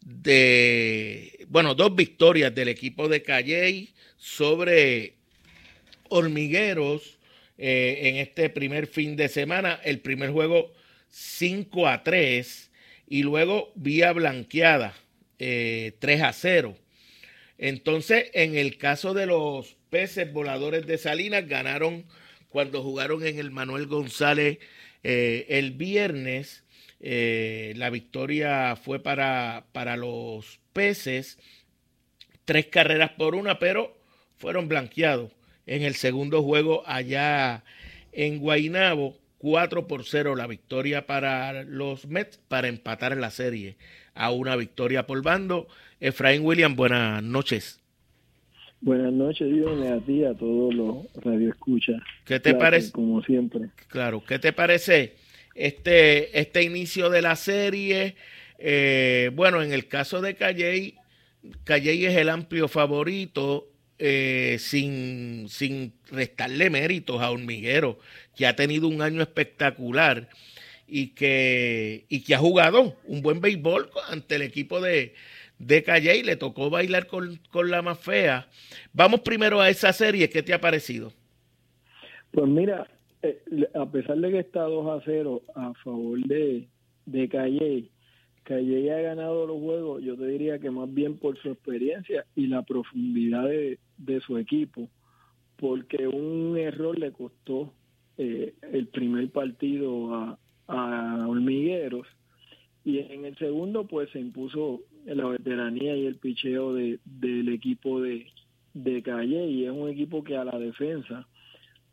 de, 0.00 1.46
bueno, 1.48 1.74
dos 1.74 1.94
victorias 1.94 2.54
del 2.54 2.68
equipo 2.68 3.08
de 3.08 3.22
Calley 3.22 3.90
sobre 4.16 5.14
Hormigueros 6.08 7.18
eh, 7.58 8.00
en 8.04 8.16
este 8.16 8.48
primer 8.50 8.86
fin 8.86 9.14
de 9.14 9.28
semana. 9.28 9.80
El 9.84 10.00
primer 10.00 10.30
juego 10.30 10.72
5 11.10 11.86
a 11.86 12.02
3 12.02 12.70
y 13.08 13.22
luego 13.22 13.72
vía 13.74 14.12
blanqueada 14.12 14.94
3 15.38 15.94
eh, 16.00 16.22
a 16.22 16.32
0. 16.32 16.76
Entonces, 17.58 18.30
en 18.34 18.56
el 18.56 18.78
caso 18.78 19.14
de 19.14 19.26
los 19.26 19.76
peces 19.90 20.32
voladores 20.32 20.86
de 20.86 20.98
Salinas, 20.98 21.48
ganaron 21.48 22.04
cuando 22.48 22.82
jugaron 22.82 23.26
en 23.26 23.38
el 23.38 23.50
Manuel 23.50 23.86
González 23.86 24.58
eh, 25.02 25.46
el 25.48 25.72
viernes. 25.72 26.64
Eh, 27.00 27.74
la 27.76 27.90
victoria 27.90 28.76
fue 28.76 29.00
para, 29.02 29.66
para 29.72 29.96
los 29.96 30.60
peces, 30.72 31.38
tres 32.44 32.66
carreras 32.66 33.12
por 33.12 33.34
una, 33.34 33.58
pero 33.58 33.96
fueron 34.36 34.68
blanqueados 34.68 35.32
en 35.66 35.82
el 35.82 35.94
segundo 35.94 36.42
juego 36.42 36.82
allá 36.86 37.64
en 38.12 38.38
Guainabo. 38.38 39.17
4 39.38 39.86
por 39.86 40.04
0 40.04 40.36
la 40.36 40.46
victoria 40.46 41.06
para 41.06 41.62
los 41.64 42.06
Mets 42.06 42.38
para 42.48 42.68
empatar 42.68 43.16
la 43.16 43.30
serie 43.30 43.76
a 44.14 44.30
una 44.30 44.56
victoria 44.56 45.06
por 45.06 45.22
bando. 45.22 45.68
Efraín 46.00 46.44
William, 46.44 46.76
buenas 46.76 47.22
noches. 47.22 47.80
Buenas 48.80 49.12
noches, 49.12 49.52
Dios, 49.52 49.80
a 49.90 49.98
ti, 50.00 50.24
a 50.24 50.34
todos 50.34 50.72
los 50.74 50.96
radioescuchas. 51.16 52.00
¿Qué 52.24 52.38
te 52.38 52.54
parece? 52.54 52.92
Como 52.92 53.22
siempre. 53.22 53.70
Claro, 53.88 54.22
¿qué 54.24 54.38
te 54.38 54.52
parece 54.52 55.14
este, 55.54 56.38
este 56.38 56.62
inicio 56.62 57.10
de 57.10 57.22
la 57.22 57.34
serie? 57.34 58.14
Eh, 58.58 59.30
bueno, 59.34 59.62
en 59.62 59.72
el 59.72 59.88
caso 59.88 60.20
de 60.20 60.34
Calley, 60.34 60.94
Calley 61.64 62.06
es 62.06 62.16
el 62.16 62.28
amplio 62.28 62.68
favorito, 62.68 63.68
eh, 63.98 64.58
sin, 64.60 65.48
sin 65.48 65.92
restarle 66.12 66.70
méritos 66.70 67.20
a 67.20 67.32
Hormiguero, 67.32 67.98
que 68.38 68.46
ha 68.46 68.54
tenido 68.54 68.86
un 68.86 69.02
año 69.02 69.20
espectacular 69.20 70.28
y 70.86 71.08
que, 71.08 72.06
y 72.08 72.22
que 72.22 72.36
ha 72.36 72.38
jugado 72.38 72.96
un 73.04 73.20
buen 73.20 73.40
béisbol 73.40 73.90
ante 74.08 74.36
el 74.36 74.42
equipo 74.42 74.80
de, 74.80 75.14
de 75.58 75.82
Calle 75.82 76.16
y 76.16 76.22
le 76.22 76.36
tocó 76.36 76.70
bailar 76.70 77.08
con, 77.08 77.40
la 77.68 77.82
más 77.82 77.98
fea. 77.98 78.46
Vamos 78.92 79.20
primero 79.20 79.60
a 79.60 79.68
esa 79.68 79.92
serie, 79.92 80.30
¿qué 80.30 80.44
te 80.44 80.54
ha 80.54 80.60
parecido? 80.60 81.12
Pues 82.30 82.48
mira, 82.48 82.86
eh, 83.22 83.42
a 83.74 83.90
pesar 83.90 84.16
de 84.18 84.30
que 84.30 84.38
está 84.38 84.62
2 84.62 85.00
a 85.00 85.04
0 85.04 85.42
a 85.56 85.74
favor 85.82 86.20
de, 86.20 86.68
de 87.06 87.28
Calle, 87.28 87.90
Calle 88.44 88.92
ha 88.92 89.00
ganado 89.00 89.46
los 89.48 89.60
juegos, 89.60 90.02
yo 90.02 90.16
te 90.16 90.26
diría 90.26 90.60
que 90.60 90.70
más 90.70 90.94
bien 90.94 91.18
por 91.18 91.36
su 91.42 91.50
experiencia 91.50 92.24
y 92.36 92.46
la 92.46 92.62
profundidad 92.62 93.44
de, 93.48 94.20
su 94.20 94.38
equipo, 94.38 94.88
porque 95.56 96.06
un 96.06 96.56
error 96.56 96.96
le 96.96 97.10
costó 97.10 97.74
eh, 98.18 98.54
el 98.72 98.88
primer 98.88 99.30
partido 99.30 100.14
a, 100.14 100.38
a 100.66 101.26
Hormigueros 101.28 102.06
y 102.84 102.98
en 102.98 103.24
el 103.24 103.36
segundo 103.36 103.86
pues 103.86 104.10
se 104.10 104.20
impuso 104.20 104.80
la 105.04 105.26
veteranía 105.28 105.96
y 105.96 106.06
el 106.06 106.16
picheo 106.16 106.74
de, 106.74 106.98
del 107.04 107.48
equipo 107.48 108.00
de, 108.00 108.26
de 108.74 109.02
Calle. 109.02 109.46
Y 109.46 109.64
es 109.64 109.70
un 109.70 109.88
equipo 109.88 110.22
que 110.24 110.36
a 110.36 110.44
la 110.44 110.58
defensa 110.58 111.26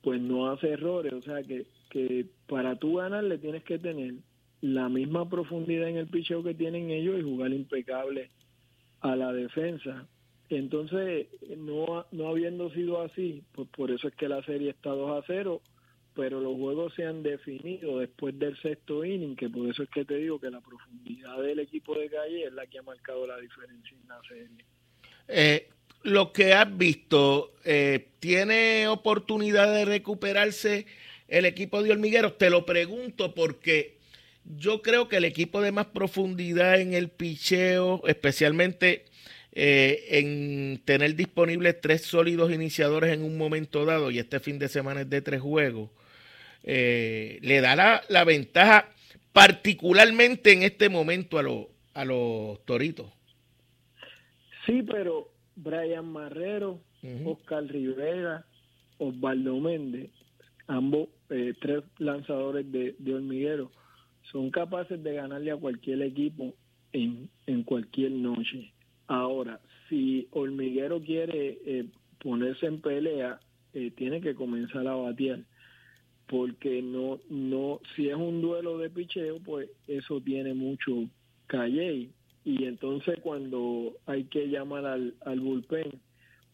pues 0.02 0.22
no 0.22 0.52
hace 0.52 0.70
errores, 0.70 1.14
o 1.14 1.22
sea 1.22 1.42
que, 1.42 1.66
que 1.90 2.28
para 2.48 2.76
tú 2.76 2.96
ganar 2.96 3.24
le 3.24 3.40
tienes 3.40 3.64
que 3.64 3.80
tener 3.80 4.14
la 4.62 4.88
misma 4.88 5.28
profundidad 5.28 5.90
en 5.90 5.98
el 5.98 6.08
picheo 6.08 6.44
que 6.44 6.54
tienen 6.54 6.92
ellos 6.92 7.20
y 7.20 7.24
jugar 7.24 7.52
impecable 7.52 8.30
a 9.02 9.16
la 9.16 9.34
defensa. 9.34 10.08
Entonces, 10.50 11.28
no, 11.58 12.06
no 12.12 12.28
habiendo 12.28 12.70
sido 12.70 13.02
así, 13.02 13.44
pues 13.54 13.68
por 13.70 13.90
eso 13.90 14.08
es 14.08 14.16
que 14.16 14.30
la 14.30 14.44
serie 14.44 14.70
está 14.70 14.92
2 14.92 15.24
a 15.24 15.24
0 15.26 15.62
pero 16.16 16.40
los 16.40 16.56
juegos 16.56 16.94
se 16.96 17.06
han 17.06 17.24
definido 17.24 18.00
después 18.00 18.38
del 18.40 18.60
sexto 18.62 19.04
inning, 19.04 19.36
que 19.36 19.50
por 19.50 19.70
eso 19.70 19.84
es 19.84 19.90
que 19.90 20.06
te 20.06 20.16
digo 20.16 20.40
que 20.40 20.50
la 20.50 20.62
profundidad 20.62 21.42
del 21.42 21.60
equipo 21.60 21.98
de 21.98 22.10
calle 22.10 22.46
es 22.46 22.54
la 22.54 22.66
que 22.68 22.80
ha 22.80 22.84
marcado 22.84 23.28
la 23.28 23.38
diferencia 23.40 23.98
en 24.02 24.08
la 24.08 24.22
serie. 24.28 24.66
Eh, 25.28 25.68
lo 26.04 26.32
que 26.32 26.54
has 26.54 26.78
visto, 26.78 27.54
eh, 27.66 28.08
¿tiene 28.20 28.88
oportunidad 28.88 29.74
de 29.74 29.86
recuperarse 29.86 30.86
el 31.28 31.46
equipo 31.46 31.84
de 31.84 31.92
Hormigueros? 31.92 32.38
Te 32.38 32.50
lo 32.50 32.66
pregunto 32.66 33.34
porque 33.34 33.98
yo 34.58 34.82
creo 34.82 35.10
que 35.10 35.18
el 35.18 35.26
equipo 35.26 35.62
de 35.62 35.72
más 35.72 35.88
profundidad 35.88 36.80
en 36.80 36.94
el 36.94 37.10
picheo, 37.10 38.04
especialmente 38.08 39.06
eh, 39.52 40.06
en 40.10 40.82
tener 40.86 41.16
disponibles 41.16 41.82
tres 41.82 42.04
sólidos 42.04 42.54
iniciadores 42.54 43.14
en 43.14 43.24
un 43.24 43.38
momento 43.38 43.84
dado, 43.86 44.12
y 44.12 44.20
este 44.20 44.40
fin 44.40 44.60
de 44.60 44.70
semana 44.70 45.02
es 45.02 45.10
de 45.10 45.22
tres 45.22 45.42
juegos, 45.42 45.90
eh, 46.68 47.38
le 47.44 47.62
dará 47.62 48.02
la 48.10 48.24
ventaja 48.24 48.90
particularmente 49.32 50.52
en 50.52 50.64
este 50.64 50.90
momento 50.90 51.38
a, 51.38 51.44
los 51.44 51.68
a 51.94 52.04
los 52.06 52.66
toritos. 52.66 53.12
Sí, 54.66 54.82
pero 54.82 55.30
Brian 55.56 56.12
Marrero, 56.12 56.80
Oscar 57.24 57.66
Rivera, 57.66 58.46
Osvaldo 58.98 59.60
Méndez, 59.60 60.10
ambos 60.66 61.10
eh, 61.30 61.54
tres 61.62 61.84
lanzadores 62.00 62.72
de, 62.72 62.96
de, 62.98 63.14
hormiguero, 63.14 63.72
son 64.32 64.50
capaces 64.50 65.04
de 65.04 65.14
ganarle 65.14 65.52
a 65.52 65.58
cualquier 65.58 66.02
equipo 66.02 66.56
en, 66.94 67.30
en 67.46 67.62
cualquier 67.62 68.12
noche. 68.12 68.74
Ahora, 69.06 69.60
si 69.88 70.28
Hormiguero 70.32 71.00
quiere 71.00 71.60
eh, 71.64 71.86
ponerse 72.18 72.66
en 72.66 72.82
pelea, 72.82 73.40
tiene 73.98 74.22
que 74.22 74.36
comenzar 74.36 74.88
a 74.88 74.96
batear 74.96 75.42
porque 76.28 76.82
no, 76.82 77.20
no, 77.30 77.80
si 77.96 78.10
es 78.10 78.16
un 78.16 78.42
duelo 78.42 78.78
de 78.78 78.90
picheo, 78.90 79.40
pues 79.40 79.70
eso 79.88 80.22
tiene 80.22 80.54
mucho 80.54 81.06
calle 81.48 82.10
y 82.44 82.66
entonces 82.66 83.20
cuando 83.22 83.94
hay 84.06 84.26
que 84.26 84.48
llamar 84.48 84.86
al, 84.86 85.16
al 85.26 85.40
bullpen, 85.40 86.00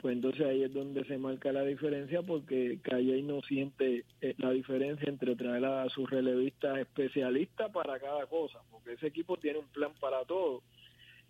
pues 0.01 0.15
entonces 0.15 0.41
ahí 0.47 0.63
es 0.63 0.73
donde 0.73 1.05
se 1.05 1.17
marca 1.17 1.51
la 1.51 1.63
diferencia 1.63 2.23
porque 2.23 2.79
Calle 2.81 3.21
no 3.21 3.41
siente 3.43 4.03
eh, 4.21 4.34
la 4.39 4.49
diferencia 4.49 5.07
entre 5.07 5.36
traer 5.36 5.63
a 5.63 5.88
sus 5.89 6.10
relevistas 6.10 6.79
especialistas 6.79 7.71
para 7.71 7.99
cada 7.99 8.25
cosa, 8.25 8.60
porque 8.71 8.93
ese 8.93 9.07
equipo 9.07 9.38
tiene 9.38 9.60
un 9.60 9.67
plan 9.67 9.91
para 9.99 10.25
todo 10.25 10.63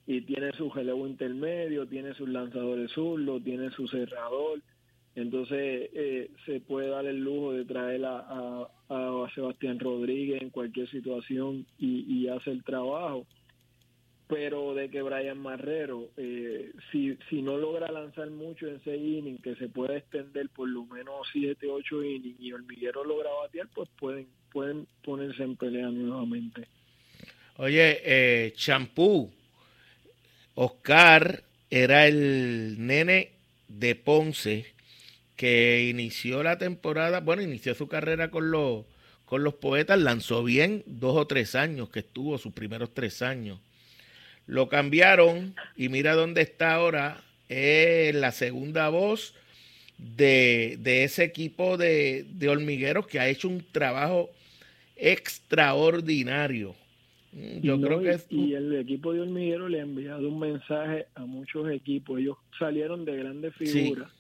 y 0.08 0.22
tiene 0.22 0.54
su 0.54 0.72
relevo 0.72 1.06
intermedio, 1.06 1.86
tiene 1.86 2.14
sus 2.14 2.30
lanzadores 2.30 2.92
zurdos, 2.92 3.44
tiene 3.44 3.72
su 3.72 3.88
cerrador, 3.90 4.62
entonces 5.16 5.90
eh, 5.94 6.32
se 6.46 6.62
puede 6.62 6.88
dar 6.88 7.06
el 7.06 7.20
lujo 7.20 7.54
de 7.54 7.66
traer 7.66 8.06
a, 8.06 8.68
a, 8.90 9.28
Sebastián 9.36 9.80
Rodríguez 9.80 10.42
en 10.42 10.50
cualquier 10.50 10.90
situación 10.90 11.66
y, 11.78 12.06
y 12.08 12.28
hace 12.28 12.52
el 12.52 12.64
trabajo. 12.64 13.26
Pero 14.28 14.74
de 14.74 14.90
que 14.90 15.02
Brian 15.02 15.38
Marrero, 15.38 16.10
eh, 16.16 16.72
si, 16.92 17.18
si 17.30 17.42
no 17.42 17.58
logra 17.58 17.92
lanzar 17.92 18.30
mucho 18.30 18.68
en 18.68 18.76
ese 18.76 18.96
inning, 18.96 19.38
que 19.38 19.56
se 19.56 19.68
puede 19.68 19.98
extender 19.98 20.48
por 20.50 20.70
lo 20.70 20.86
menos 20.86 21.28
7, 21.34 21.68
8 21.70 22.04
innings 22.04 22.40
y 22.40 22.54
Hormiguero 22.54 23.04
logra 23.04 23.30
batear, 23.42 23.68
pues 23.74 23.90
pueden, 24.00 24.28
pueden 24.52 24.88
ponerse 25.04 25.44
en 25.44 25.58
pelea 25.58 25.90
nuevamente. 25.90 26.68
Oye, 27.58 28.00
eh, 28.06 28.54
Champú, 28.56 29.30
Oscar 30.56 31.44
era 31.70 32.08
el 32.08 32.76
nene 32.80 33.32
de 33.68 33.96
Ponce 33.96 34.66
que 35.42 35.90
inició 35.90 36.44
la 36.44 36.60
temporada, 36.60 37.20
bueno, 37.20 37.42
inició 37.42 37.74
su 37.74 37.88
carrera 37.88 38.30
con 38.30 38.52
los, 38.52 38.86
con 39.26 39.44
los 39.44 39.56
poetas, 39.56 40.00
lanzó 40.00 40.44
bien 40.44 40.84
dos 40.86 41.18
o 41.18 41.26
tres 41.26 41.56
años, 41.56 41.90
que 41.90 42.02
estuvo 42.02 42.38
sus 42.38 42.54
primeros 42.54 42.94
tres 42.94 43.24
años. 43.24 43.60
Lo 44.46 44.70
cambiaron 44.70 45.56
y 45.76 45.90
mira 45.90 46.14
dónde 46.14 46.44
está 46.44 46.76
ahora, 46.76 47.24
es 47.50 48.14
la 48.14 48.32
segunda 48.32 48.90
voz 48.90 49.34
de, 49.98 50.78
ese 50.86 51.24
equipo 51.24 51.76
de, 51.76 52.28
de 52.30 52.48
hormigueros 52.48 53.08
que 53.08 53.20
ha 53.20 53.28
hecho 53.28 53.50
un 53.50 53.66
trabajo 53.72 54.30
extraordinario. 54.96 56.76
Mm, 57.32 57.62
yo 57.62 57.82
creo 57.82 58.00
que 58.04 58.20
y 58.30 58.54
el 58.54 58.76
equipo 58.76 59.12
de 59.12 59.22
Hormiguero 59.22 59.70
le 59.70 59.80
ha 59.80 59.84
enviado 59.84 60.30
un 60.30 60.38
mensaje 60.38 61.08
a 61.16 61.26
muchos 61.26 61.68
equipos. 61.72 62.20
Ellos 62.20 62.38
salieron 62.60 63.06
de 63.06 63.18
grandes 63.18 63.56
figuras 63.56 64.12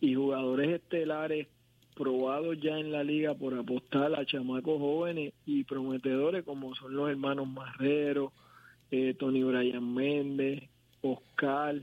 y 0.00 0.14
jugadores 0.14 0.70
estelares 0.70 1.48
probados 1.94 2.58
ya 2.60 2.78
en 2.78 2.92
la 2.92 3.04
liga 3.04 3.34
por 3.34 3.54
apostar 3.54 4.14
a 4.14 4.24
chamacos 4.24 4.78
jóvenes 4.78 5.34
y 5.44 5.64
prometedores 5.64 6.44
como 6.44 6.74
son 6.74 6.96
los 6.96 7.10
hermanos 7.10 7.46
Marrero, 7.46 8.32
eh, 8.90 9.14
Tony 9.18 9.42
Bryan 9.42 9.94
Méndez, 9.94 10.62
Oscar, 11.02 11.76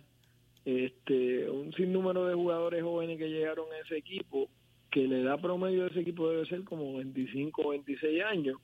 este, 0.65 1.49
un 1.49 1.71
sinnúmero 1.73 2.25
de 2.25 2.33
jugadores 2.33 2.83
jóvenes 2.83 3.19
que 3.19 3.29
llegaron 3.29 3.67
a 3.71 3.85
ese 3.85 3.97
equipo, 3.97 4.49
que 4.89 5.07
le 5.07 5.21
da 5.21 5.37
promedio 5.37 5.83
de 5.83 5.89
ese 5.89 5.99
equipo 5.99 6.29
debe 6.29 6.45
ser 6.47 6.63
como 6.63 6.97
25 6.97 7.61
o 7.61 7.69
26 7.69 8.23
años 8.23 8.57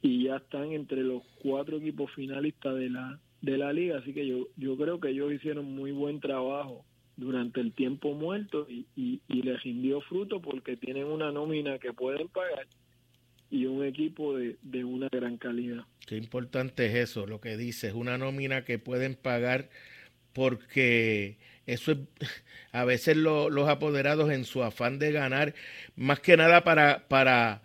y 0.00 0.24
ya 0.24 0.36
están 0.36 0.72
entre 0.72 1.02
los 1.02 1.22
cuatro 1.42 1.76
equipos 1.76 2.10
finalistas 2.12 2.74
de 2.76 2.90
la 2.90 3.20
de 3.40 3.56
la 3.56 3.72
liga, 3.72 3.98
así 3.98 4.12
que 4.12 4.26
yo 4.26 4.48
yo 4.56 4.76
creo 4.76 4.98
que 4.98 5.10
ellos 5.10 5.32
hicieron 5.32 5.64
muy 5.66 5.92
buen 5.92 6.18
trabajo 6.18 6.84
durante 7.18 7.60
el 7.60 7.72
tiempo 7.72 8.14
muerto 8.14 8.66
y, 8.68 9.20
les 9.28 9.62
rindió 9.62 10.00
fruto 10.00 10.40
porque 10.40 10.76
tienen 10.76 11.04
una 11.04 11.30
nómina 11.32 11.78
que 11.78 11.92
pueden 11.92 12.28
pagar 12.28 12.66
y 13.50 13.66
un 13.66 13.84
equipo 13.84 14.36
de, 14.36 14.56
de 14.62 14.84
una 14.84 15.08
gran 15.10 15.36
calidad. 15.36 15.84
Qué 16.06 16.16
importante 16.16 16.86
es 16.86 16.94
eso, 16.94 17.26
lo 17.26 17.40
que 17.40 17.56
dices, 17.56 17.94
una 17.94 18.18
nómina 18.18 18.64
que 18.64 18.78
pueden 18.78 19.14
pagar 19.14 19.68
porque 20.32 21.38
eso 21.66 21.92
es 21.92 21.98
a 22.72 22.84
veces 22.84 23.16
los 23.16 23.68
apoderados 23.68 24.30
en 24.30 24.44
su 24.44 24.62
afán 24.62 24.98
de 24.98 25.12
ganar, 25.12 25.54
más 25.96 26.20
que 26.20 26.36
nada 26.36 26.62
para, 26.62 27.08
para, 27.08 27.62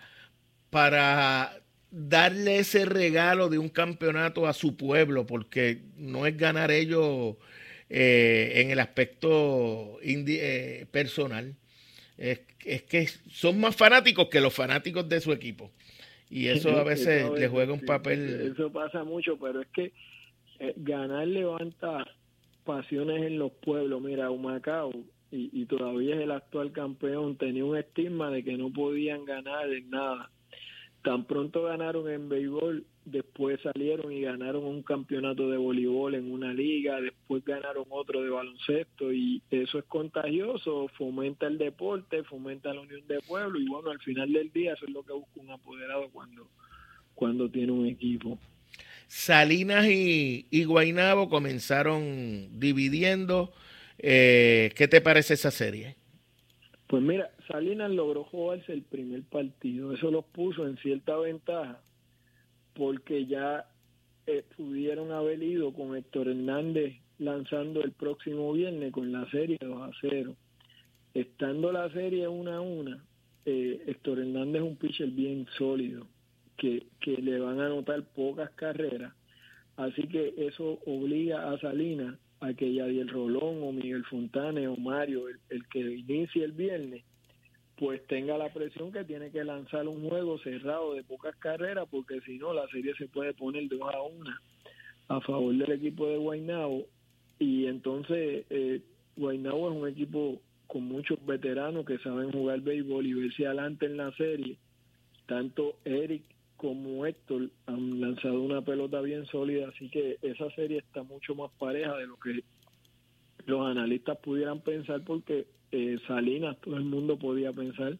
para 0.70 1.62
darle 1.92 2.58
ese 2.60 2.86
regalo 2.86 3.50
de 3.50 3.60
un 3.60 3.70
campeonato 3.70 4.48
a 4.48 4.54
su 4.54 4.76
pueblo, 4.76 5.28
porque 5.28 5.84
no 5.96 6.26
es 6.26 6.36
ganar 6.36 6.72
ellos 6.72 7.36
eh, 7.96 8.54
en 8.56 8.72
el 8.72 8.80
aspecto 8.80 10.00
eh, 10.02 10.88
personal. 10.90 11.56
Es, 12.18 12.42
es, 12.66 12.82
que 12.84 13.06
son 13.30 13.60
más 13.60 13.76
fanáticos 13.76 14.30
que 14.30 14.42
los 14.42 14.52
fanáticos 14.52 15.08
de 15.08 15.22
su 15.22 15.32
equipo. 15.32 15.70
Y 16.28 16.48
eso 16.48 16.72
a 16.72 16.84
veces 16.84 17.30
le 17.38 17.48
juega 17.48 17.72
un 17.72 17.82
papel. 17.82 18.52
Eso 18.52 18.72
pasa 18.72 19.04
mucho, 19.04 19.38
pero 19.38 19.62
es 19.62 19.68
que 19.68 19.94
eh, 20.60 20.74
ganar 20.78 21.28
levanta 21.28 22.04
pasiones 22.64 23.22
en 23.28 23.38
los 23.38 23.52
pueblos. 23.52 24.02
Mira, 24.02 24.32
Humacao, 24.32 24.92
y, 25.32 25.52
y 25.54 25.66
todavía 25.68 26.16
es 26.16 26.22
el 26.22 26.32
actual 26.32 26.72
campeón, 26.72 27.38
tenía 27.38 27.64
un 27.64 27.78
estigma 27.78 28.32
de 28.32 28.44
que 28.44 28.58
no 28.58 28.74
podían 28.74 29.24
ganar 29.24 29.72
en 29.72 29.92
nada. 29.92 30.32
Tan 31.04 31.26
pronto 31.26 31.64
ganaron 31.64 32.10
en 32.10 32.30
béisbol, 32.30 32.86
después 33.04 33.60
salieron 33.62 34.12
y 34.14 34.22
ganaron 34.22 34.64
un 34.64 34.84
campeonato 34.84 35.50
de 35.50 35.58
voleibol 35.58 36.16
en 36.16 36.32
una 36.32 36.54
liga, 36.54 37.02
después 37.02 37.44
ganaron 37.44 37.84
otro 37.90 38.22
de 38.22 38.30
baloncesto 38.30 39.12
y 39.12 39.42
eso 39.52 39.80
es 39.80 39.86
contagioso, 39.86 40.88
fomenta 40.98 41.48
el 41.48 41.58
deporte, 41.58 42.24
fomenta 42.24 42.74
la 42.74 42.82
unión 42.82 43.06
de 43.08 43.20
pueblo 43.20 43.60
y 43.60 43.68
bueno, 43.68 43.92
al 43.92 44.00
final 44.00 44.32
del 44.32 44.52
día 44.54 44.74
eso 44.74 44.86
es 44.86 44.92
lo 44.92 45.04
que 45.04 45.12
busca 45.12 45.42
un 45.42 45.52
apoderado 45.52 46.10
cuando, 46.10 46.48
cuando 47.14 47.50
tiene 47.50 47.74
un 47.74 47.86
equipo. 47.86 48.40
Salinas 49.08 49.86
y, 49.88 50.48
y 50.50 50.64
Guainabo 50.64 51.28
comenzaron 51.28 52.60
dividiendo. 52.60 53.52
Eh, 54.00 54.72
¿Qué 54.76 54.88
te 54.88 55.02
parece 55.02 55.36
esa 55.36 55.52
serie? 55.52 55.98
Pues 56.94 57.02
mira, 57.02 57.32
Salinas 57.48 57.90
logró 57.90 58.24
jugarse 58.26 58.72
el 58.72 58.84
primer 58.84 59.24
partido, 59.24 59.94
eso 59.94 60.12
los 60.12 60.26
puso 60.26 60.68
en 60.68 60.78
cierta 60.78 61.18
ventaja 61.18 61.82
porque 62.76 63.26
ya 63.26 63.66
eh, 64.28 64.46
pudieron 64.56 65.12
haber 65.12 65.42
ido 65.42 65.74
con 65.74 65.96
Héctor 65.96 66.28
Hernández 66.28 66.94
lanzando 67.18 67.82
el 67.82 67.94
próximo 67.94 68.54
viernes 68.54 68.92
con 68.92 69.12
la 69.12 69.28
serie 69.32 69.58
2 69.60 69.82
a 69.82 69.90
0. 70.02 70.36
Estando 71.16 71.72
la 71.72 71.92
serie 71.94 72.28
1 72.28 72.52
a 72.52 72.62
1, 72.62 72.98
eh, 73.48 73.84
Héctor 73.88 74.20
Hernández 74.20 74.62
es 74.62 74.68
un 74.68 74.76
pitcher 74.76 75.10
bien 75.10 75.48
sólido, 75.58 76.06
que, 76.58 76.86
que 77.00 77.18
le 77.18 77.40
van 77.40 77.60
a 77.60 77.66
anotar 77.66 78.04
pocas 78.04 78.52
carreras. 78.52 79.16
Así 79.78 80.04
que 80.08 80.36
eso 80.38 80.80
obliga 80.86 81.52
a 81.52 81.58
Salinas 81.58 82.20
a 82.44 82.54
que 82.54 83.06
Rolón 83.08 83.64
o 83.64 83.72
Miguel 83.72 84.04
Fontane 84.04 84.68
o 84.68 84.76
Mario, 84.76 85.28
el, 85.50 85.66
que 85.70 85.80
inicie 85.80 86.44
el 86.44 86.52
viernes, 86.52 87.04
pues 87.78 88.06
tenga 88.08 88.38
la 88.38 88.52
presión 88.52 88.92
que 88.92 89.06
tiene 89.06 89.32
que 89.32 89.46
lanzar 89.46 89.88
un 89.88 90.08
juego 90.08 90.38
cerrado 90.40 90.94
de 90.94 91.04
pocas 91.04 91.36
carreras, 91.38 91.88
porque 91.90 92.20
si 92.22 92.38
no 92.38 92.54
la 92.54 92.68
serie 92.68 92.94
se 92.96 93.08
puede 93.08 93.34
poner 93.34 93.70
2 93.70 93.82
a 93.82 94.02
1 94.02 94.32
a 95.08 95.22
favor 95.22 95.56
del 95.56 95.72
equipo 95.72 96.06
de 96.08 96.18
Guaynabo. 96.18 96.86
Y 97.40 97.66
entonces 97.68 98.46
eh, 98.50 98.82
Guaynabo 99.16 99.72
es 99.72 99.78
un 99.78 99.88
equipo 99.88 100.42
con 100.68 100.84
muchos 100.84 101.26
veteranos 101.26 101.86
que 101.86 101.98
saben 102.00 102.32
jugar 102.32 102.60
béisbol 102.60 103.06
y 103.06 103.14
verse 103.14 103.48
adelante 103.48 103.86
en 103.86 103.98
la 103.98 104.12
serie. 104.18 104.58
Tanto 105.28 105.78
Eric 105.86 106.24
como 106.64 107.06
Héctor 107.06 107.50
han 107.66 108.00
lanzado 108.00 108.42
una 108.42 108.62
pelota 108.62 109.02
bien 109.02 109.26
sólida, 109.26 109.68
así 109.68 109.90
que 109.90 110.18
esa 110.22 110.50
serie 110.52 110.78
está 110.78 111.04
mucho 111.04 111.36
más 111.36 111.52
pareja 111.60 111.98
de 111.98 112.08
lo 112.08 112.16
que 112.16 112.42
los 113.46 113.68
analistas 113.68 114.18
pudieran 114.20 114.62
pensar 114.62 115.04
porque 115.04 115.46
eh, 115.74 115.98
Salinas, 116.08 116.58
todo 116.62 116.78
el 116.78 116.86
mundo 116.86 117.20
podía 117.20 117.52
pensar 117.52 117.98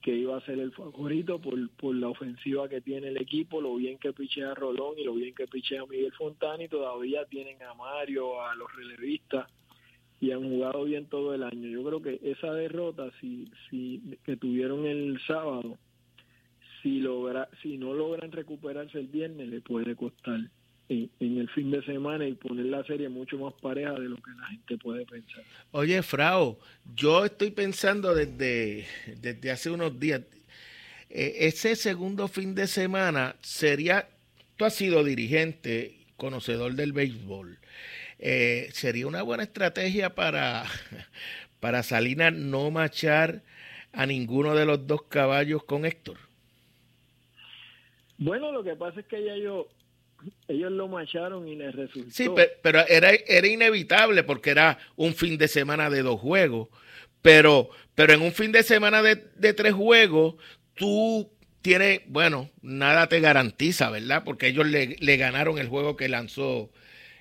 que 0.00 0.14
iba 0.14 0.36
a 0.36 0.46
ser 0.46 0.60
el 0.60 0.70
favorito 0.70 1.40
por, 1.40 1.92
la 1.96 2.08
ofensiva 2.08 2.68
que 2.68 2.80
tiene 2.80 3.08
el 3.08 3.16
equipo, 3.16 3.60
lo 3.60 3.74
bien 3.74 3.98
que 3.98 4.12
pichea 4.12 4.54
Rolón 4.54 4.96
y 4.96 5.02
lo 5.02 5.14
bien 5.14 5.34
que 5.34 5.48
pichea 5.48 5.84
Miguel 5.84 6.12
Fontana 6.12 6.62
y 6.62 6.68
todavía 6.68 7.24
tienen 7.24 7.60
a 7.64 7.74
Mario, 7.74 8.40
a 8.40 8.54
los 8.54 8.72
relevistas 8.76 9.50
y 10.20 10.30
han 10.30 10.48
jugado 10.48 10.84
bien 10.84 11.06
todo 11.06 11.34
el 11.34 11.42
año. 11.42 11.68
Yo 11.68 11.82
creo 11.82 12.00
que 12.00 12.20
esa 12.22 12.52
derrota 12.52 13.10
si, 13.20 13.50
si 13.68 14.00
que 14.24 14.36
tuvieron 14.36 14.86
el 14.86 15.18
sábado, 15.26 15.76
si 16.82 17.00
logra, 17.00 17.48
si 17.62 17.76
no 17.78 17.92
logran 17.94 18.32
recuperarse 18.32 18.98
el 18.98 19.06
viernes 19.08 19.48
le 19.48 19.60
puede 19.60 19.96
costar 19.96 20.40
en, 20.88 21.10
el 21.20 21.48
fin 21.50 21.70
de 21.70 21.82
semana 21.84 22.26
y 22.26 22.34
poner 22.34 22.66
la 22.66 22.84
serie 22.84 23.08
mucho 23.08 23.38
más 23.38 23.54
pareja 23.60 23.92
de 23.92 24.08
lo 24.08 24.16
que 24.16 24.30
la 24.38 24.46
gente 24.46 24.78
puede 24.78 25.04
pensar. 25.04 25.44
Oye, 25.72 26.02
Frao, 26.02 26.58
yo 26.94 27.24
estoy 27.24 27.50
pensando 27.50 28.14
desde, 28.14 28.86
desde 29.20 29.50
hace 29.50 29.70
unos 29.70 29.98
días, 29.98 30.22
eh, 31.10 31.36
ese 31.40 31.76
segundo 31.76 32.28
fin 32.28 32.54
de 32.54 32.66
semana 32.66 33.36
sería, 33.40 34.08
tú 34.56 34.64
has 34.64 34.74
sido 34.74 35.04
dirigente, 35.04 35.98
conocedor 36.16 36.74
del 36.74 36.92
béisbol, 36.92 37.58
eh, 38.18 38.68
sería 38.72 39.06
una 39.06 39.22
buena 39.22 39.44
estrategia 39.44 40.14
para, 40.14 40.64
para 41.60 41.82
Salinas 41.82 42.32
no 42.32 42.70
machar 42.70 43.42
a 43.92 44.06
ninguno 44.06 44.54
de 44.54 44.66
los 44.66 44.86
dos 44.86 45.02
caballos 45.02 45.64
con 45.64 45.84
Héctor. 45.84 46.27
Bueno, 48.18 48.52
lo 48.52 48.62
que 48.62 48.74
pasa 48.76 49.00
es 49.00 49.06
que 49.06 49.24
ya 49.24 49.36
yo 49.36 49.68
ellos 50.48 50.72
lo 50.72 50.88
macharon 50.88 51.46
y 51.46 51.54
les 51.56 51.74
resultó. 51.74 52.10
Sí, 52.10 52.28
pero, 52.62 52.80
era, 52.88 53.10
era 53.10 53.46
inevitable 53.46 54.24
porque 54.24 54.50
era 54.50 54.78
un 54.96 55.14
fin 55.14 55.38
de 55.38 55.48
semana 55.48 55.90
de 55.90 56.02
dos 56.02 56.20
juegos. 56.20 56.68
Pero, 57.22 57.70
pero 57.94 58.12
en 58.12 58.22
un 58.22 58.32
fin 58.32 58.52
de 58.52 58.62
semana 58.62 59.02
de, 59.02 59.16
tres 59.16 59.72
juegos, 59.72 60.36
tú 60.74 61.30
tienes, 61.62 62.00
bueno, 62.06 62.50
nada 62.62 63.08
te 63.08 63.20
garantiza, 63.20 63.90
¿verdad? 63.90 64.22
Porque 64.24 64.48
ellos 64.48 64.66
le, 64.66 64.96
le 65.00 65.16
ganaron 65.16 65.58
el 65.58 65.68
juego 65.68 65.96
que 65.96 66.08
lanzó 66.08 66.70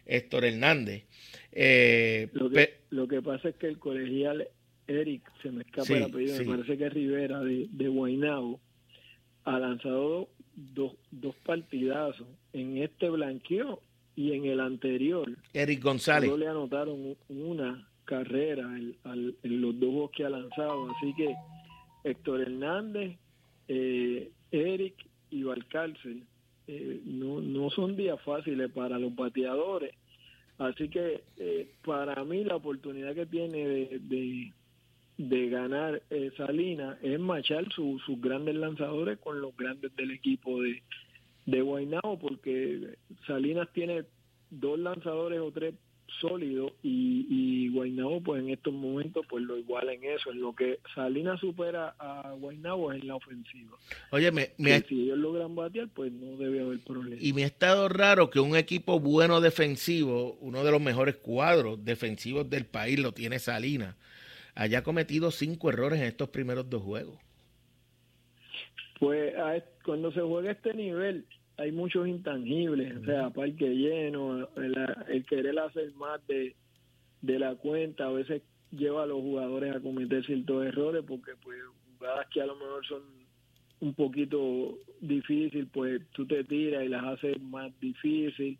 Héctor 0.05 0.45
Hernández. 0.45 1.05
Eh, 1.51 2.29
lo, 2.33 2.49
que, 2.49 2.77
lo, 2.91 3.07
que, 3.07 3.21
pasa 3.21 3.49
es 3.49 3.55
que 3.55 3.67
el 3.67 3.79
colegial 3.79 4.47
Eric, 4.87 5.23
se 5.41 5.51
me 5.51 5.63
escapa 5.63 5.93
el 5.93 6.03
apellido, 6.03 6.37
me 6.37 6.57
parece 6.57 6.77
que 6.77 6.85
es 6.85 6.93
Rivera 6.93 7.39
de, 7.41 7.67
de 7.71 7.87
Guaynabo, 7.87 8.59
ha 9.43 9.59
lanzado 9.59 10.29
dos, 10.57 10.93
dos 11.11 11.35
partidazos. 11.45 12.27
En 12.51 12.77
este 12.77 13.09
blanqueo 13.09 13.79
y 14.15 14.33
en 14.33 14.45
el 14.45 14.59
anterior. 14.59 15.31
Eric 15.53 15.81
González. 15.81 16.35
le 16.37 16.47
anotaron 16.47 17.15
una 17.29 17.87
carrera 18.03 18.63
en, 18.75 18.95
los 19.43 19.79
dos 19.79 19.89
juegos 19.89 20.11
que 20.11 20.25
ha 20.25 20.29
lanzado. 20.29 20.89
Así 20.91 21.13
que 21.15 21.35
Héctor 22.03 22.41
Hernández, 22.41 23.17
eh, 23.67 24.31
Eric 24.51 24.95
y 25.29 25.43
Valcárcel 25.43 26.23
eh, 26.67 27.01
no, 27.05 27.39
no 27.41 27.69
son 27.69 27.95
días 27.95 28.19
fáciles 28.23 28.71
para 28.71 28.97
los 28.97 29.15
bateadores. 29.15 29.93
Así 30.57 30.89
que 30.89 31.23
eh, 31.37 31.69
para 31.85 32.23
mí 32.23 32.43
la 32.43 32.55
oportunidad 32.55 33.13
que 33.13 33.27
tiene 33.27 33.67
de, 33.67 33.99
de 34.01 34.51
ganar 35.17 36.01
eh, 36.09 36.31
Salinas 36.37 36.97
es 37.01 37.19
machar 37.19 37.71
sus 37.71 38.01
grandes 38.21 38.55
lanzadores 38.55 39.17
con 39.19 39.41
los 39.41 39.55
grandes 39.55 39.95
del 39.95 40.11
equipo 40.11 40.61
de, 40.61 40.83
de 41.45 41.61
Guaynabo, 41.61 42.19
porque 42.19 42.97
Salinas 43.25 43.67
tiene 43.73 44.03
dos 44.49 44.79
lanzadores 44.79 45.39
o 45.39 45.51
tres 45.51 45.73
sólido 46.21 46.73
y, 46.81 47.27
y 47.29 47.69
Guaynabo 47.69 48.21
pues 48.21 48.41
en 48.41 48.49
estos 48.49 48.73
momentos 48.73 49.25
pues 49.29 49.43
lo 49.43 49.57
iguala 49.57 49.93
en 49.93 50.03
eso, 50.03 50.31
en 50.31 50.41
lo 50.41 50.55
que 50.55 50.79
Salinas 50.95 51.39
supera 51.39 51.95
a 51.99 52.31
Guaynabo 52.31 52.91
es 52.91 53.01
en 53.01 53.07
la 53.07 53.15
ofensiva. 53.15 53.77
Oye, 54.11 54.31
me, 54.31 54.51
si 54.87 55.03
ellos 55.03 55.17
logran 55.17 55.55
batear 55.55 55.89
pues 55.89 56.11
no 56.11 56.37
debe 56.37 56.61
haber 56.61 56.79
problema. 56.79 57.17
Y 57.19 57.33
me 57.33 57.43
ha 57.43 57.47
estado 57.47 57.89
raro 57.89 58.29
que 58.29 58.39
un 58.39 58.55
equipo 58.55 58.99
bueno 58.99 59.41
defensivo, 59.41 60.37
uno 60.39 60.63
de 60.63 60.71
los 60.71 60.81
mejores 60.81 61.17
cuadros 61.17 61.83
defensivos 61.83 62.49
del 62.49 62.65
país 62.65 62.99
lo 62.99 63.11
tiene 63.11 63.39
Salinas, 63.39 63.95
haya 64.57 64.83
cometido 64.83 65.29
cinco 65.29 65.69
errores 65.69 65.99
en 65.99 66.07
estos 66.07 66.29
primeros 66.29 66.69
dos 66.69 66.81
juegos. 66.81 67.19
Pues 68.99 69.33
cuando 69.85 70.11
se 70.11 70.21
juega 70.21 70.51
este 70.51 70.73
nivel 70.73 71.25
hay 71.57 71.71
muchos 71.71 72.07
intangibles, 72.07 72.97
o 72.97 73.05
sea, 73.05 73.29
parque 73.29 73.69
lleno, 73.69 74.47
el, 74.57 75.25
querer 75.25 75.57
hacer 75.59 75.91
más 75.93 76.25
de, 76.27 76.55
de 77.21 77.39
la 77.39 77.55
cuenta, 77.55 78.05
a 78.07 78.11
veces 78.11 78.41
lleva 78.71 79.03
a 79.03 79.07
los 79.07 79.21
jugadores 79.21 79.75
a 79.75 79.79
cometer 79.79 80.25
ciertos 80.25 80.65
errores 80.65 81.03
porque 81.07 81.31
pues 81.43 81.57
jugadas 81.93 82.27
que 82.31 82.41
a 82.41 82.45
lo 82.45 82.55
mejor 82.55 82.85
son 82.85 83.01
un 83.79 83.93
poquito 83.93 84.77
difícil, 85.01 85.67
pues 85.67 86.01
tú 86.13 86.25
te 86.25 86.43
tiras 86.43 86.83
y 86.83 86.89
las 86.89 87.03
haces 87.03 87.39
más 87.41 87.71
difícil, 87.79 88.57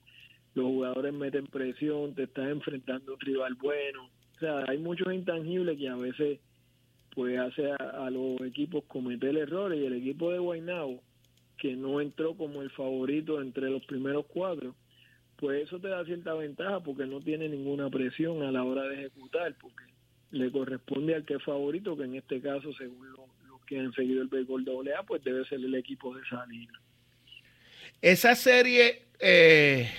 los 0.53 0.65
jugadores 0.65 1.13
meten 1.13 1.47
presión, 1.47 2.13
te 2.13 2.23
estás 2.23 2.49
enfrentando 2.49 3.11
a 3.11 3.15
un 3.15 3.21
rival 3.21 3.55
bueno, 3.55 4.09
o 4.37 4.39
sea, 4.39 4.65
hay 4.67 4.77
muchos 4.77 5.11
intangibles 5.11 5.77
que 5.77 5.89
a 5.89 5.95
veces 5.95 6.39
pues 7.15 7.39
hace 7.39 7.71
a, 7.71 8.09
los 8.11 8.39
equipos 8.41 8.83
cometer 8.87 9.35
errores 9.35 9.79
y 9.81 9.85
el 9.85 9.93
equipo 9.93 10.31
de 10.31 10.37
Guaynabo 10.37 11.01
que 11.57 11.75
no 11.75 11.99
entró 11.99 12.37
como 12.37 12.61
el 12.61 12.69
favorito 12.69 13.41
entre 13.41 13.71
los 13.71 13.83
primeros 13.85 14.25
cuatro, 14.27 14.75
pues 15.37 15.63
eso 15.63 15.79
te 15.79 15.87
da 15.87 16.05
cierta 16.05 16.35
ventaja 16.35 16.79
porque 16.81 17.07
no 17.07 17.19
tiene 17.19 17.49
ninguna 17.49 17.89
presión 17.89 18.43
a 18.43 18.51
la 18.51 18.63
hora 18.63 18.83
de 18.83 18.99
ejecutar, 18.99 19.55
porque 19.59 19.85
le 20.29 20.51
corresponde 20.51 21.15
al 21.15 21.25
que 21.25 21.35
es 21.35 21.43
favorito, 21.43 21.97
que 21.97 22.03
en 22.03 22.15
este 22.15 22.39
caso, 22.41 22.71
según 22.73 23.09
los 23.09 23.27
lo 23.47 23.59
que 23.65 23.79
han 23.79 23.91
seguido 23.93 24.21
el 24.21 24.27
béisbol 24.27 24.63
doble 24.63 24.93
A, 24.93 25.01
pues 25.01 25.23
debe 25.23 25.43
ser 25.45 25.59
el 25.59 25.73
equipo 25.73 26.15
de 26.15 26.23
Salinas. 26.25 26.79
Esa 28.01 28.35
serie, 28.35 29.07
eh, 29.19 29.89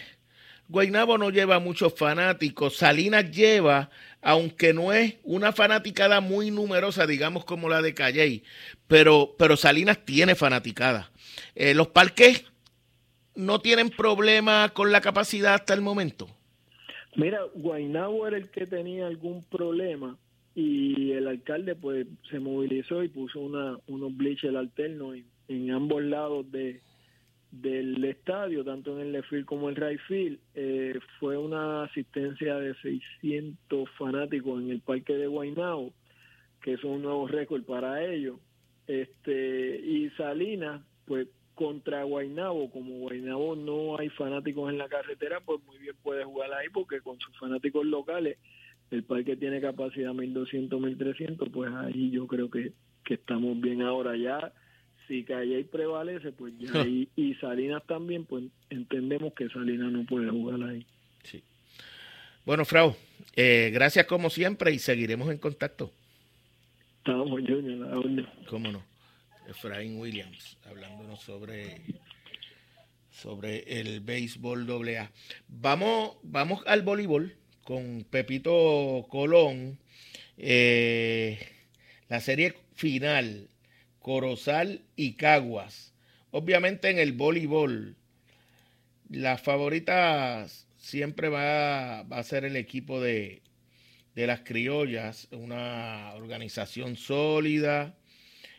Guaynabo 0.69 1.17
no 1.17 1.31
lleva 1.31 1.59
muchos 1.61 1.95
fanáticos, 1.95 2.77
Salinas 2.77 3.31
lleva, 3.31 3.91
aunque 4.21 4.75
no 4.75 4.93
es 4.93 5.17
una 5.23 5.53
fanaticada 5.53 6.21
muy 6.21 6.51
numerosa, 6.51 7.07
digamos 7.07 7.47
como 7.47 7.71
la 7.71 7.81
de 7.81 7.95
Calley, 7.95 8.43
pero, 8.87 9.35
pero 9.39 9.57
Salinas 9.57 10.05
tiene 10.05 10.35
fanaticada. 10.35 11.11
Eh, 11.55 11.75
¿Los 11.75 11.89
parques 11.89 12.45
no 13.35 13.61
tienen 13.61 13.89
problema 13.89 14.71
con 14.75 14.93
la 14.93 15.01
capacidad 15.01 15.55
hasta 15.55 15.73
el 15.73 15.81
momento? 15.81 16.29
Mira, 17.17 17.41
Guaynabo 17.55 18.27
era 18.27 18.37
el 18.37 18.51
que 18.51 18.67
tenía 18.67 19.07
algún 19.07 19.43
problema 19.45 20.19
y 20.55 21.13
el 21.13 21.29
alcalde 21.29 21.77
pues 21.77 22.07
se 22.31 22.41
movilizó 22.41 23.03
y 23.03 23.09
puso 23.09 23.41
una, 23.41 23.79
unos 23.87 24.17
bleachers 24.17 24.57
alternos 24.57 25.17
en, 25.49 25.71
ambos 25.71 26.03
lados 26.03 26.51
de, 26.51 26.81
del 27.51 28.05
estadio, 28.05 28.65
tanto 28.65 28.95
en 28.95 29.07
el 29.07 29.13
left 29.13 29.29
field 29.31 29.47
como 29.47 29.69
en 29.69 29.77
el 29.77 29.89
right 29.89 30.01
field. 30.07 30.39
Eh, 30.55 30.99
fue 31.19 31.37
una 31.37 31.85
asistencia 31.85 32.57
de 32.57 32.75
600 32.75 33.89
fanáticos 33.99 34.61
en 34.61 34.71
el 34.71 34.81
parque 34.81 35.15
de 35.15 35.27
Guaynabo, 35.27 35.93
que 36.63 36.75
es 36.75 36.85
un 36.85 37.03
nuevo 37.03 37.27
récord 37.27 37.63
para 37.65 38.05
ellos. 38.05 38.39
Este, 38.87 39.81
y 39.81 40.11
Salinas, 40.11 40.83
pues 41.07 41.29
contra 41.55 42.05
Guainabo, 42.05 42.71
como 42.71 43.01
Guainabo 43.01 43.57
no 43.57 43.99
hay 43.99 44.09
fanáticos 44.11 44.71
en 44.71 44.79
la 44.79 44.89
carretera, 44.89 45.41
pues 45.41 45.61
muy 45.65 45.79
bien 45.79 45.97
puede 46.03 46.25
jugar 46.25 46.53
ahí 46.53 46.69
porque 46.73 47.01
con 47.01 47.19
sus 47.19 47.37
fanáticos 47.37 47.85
locales 47.85 48.39
el 48.91 49.03
parque 49.03 49.37
tiene 49.37 49.61
capacidad 49.61 50.15
1200, 50.15 50.81
1300, 50.81 51.49
pues 51.49 51.71
ahí 51.75 52.11
yo 52.11 52.27
creo 52.27 52.49
que, 52.49 52.73
que 53.05 53.15
estamos 53.15 53.61
bien 53.61 53.83
ahora 53.83 54.17
ya. 54.17 54.53
Si 55.09 55.25
Calle 55.25 55.65
prevalece, 55.65 56.33
pues 56.33 56.55
ya 56.59 56.71
y 57.17 57.35
Salinas 57.41 57.83
también, 57.87 58.25
pues 58.25 58.45
entendemos 58.71 59.33
que 59.33 59.49
Salinas 59.49 59.91
no 59.91 60.05
puede 60.05 60.31
jugar 60.31 60.63
ahí. 60.69 60.87
Sí. 61.25 61.43
Bueno, 62.45 62.65
Frau, 62.65 62.95
eh, 63.37 63.71
gracias 63.73 64.07
como 64.07 64.31
siempre 64.31 64.73
y 64.73 64.79
seguiremos 64.79 65.31
en 65.31 65.39
contacto. 65.39 65.93
Estamos, 66.99 67.29
Junior, 67.29 67.79
la 67.79 67.99
orden. 67.99 68.27
¿Cómo 68.49 68.71
no? 68.71 68.83
Efraín 69.49 69.99
Williams, 69.99 70.59
hablándonos 70.67 71.21
sobre, 71.21 71.81
sobre 73.11 73.81
el 73.81 74.01
béisbol 74.01 74.67
AA. 74.71 75.11
Vamos, 75.49 76.17
vamos 76.23 76.63
al 76.67 76.83
voleibol 76.83 77.35
con 77.65 78.05
Pepito 78.11 79.07
Colón. 79.09 79.79
Eh, 80.37 81.39
la 82.09 82.21
serie 82.21 82.55
final, 82.75 83.49
Corozal 84.09 84.81
y 84.97 85.17
Caguas. 85.17 85.93
Obviamente 86.31 86.89
en 86.89 86.99
el 86.99 87.13
voleibol, 87.13 87.95
la 89.11 89.37
favorita 89.37 90.47
siempre 90.79 91.29
va, 91.29 92.05
va 92.05 92.17
a 92.17 92.23
ser 92.23 92.47
el 92.47 92.57
equipo 92.57 93.03
de, 93.03 93.43
de 94.15 94.27
las 94.27 94.41
criollas, 94.41 95.29
una 95.31 96.15
organización 96.15 96.97
sólida, 96.97 97.99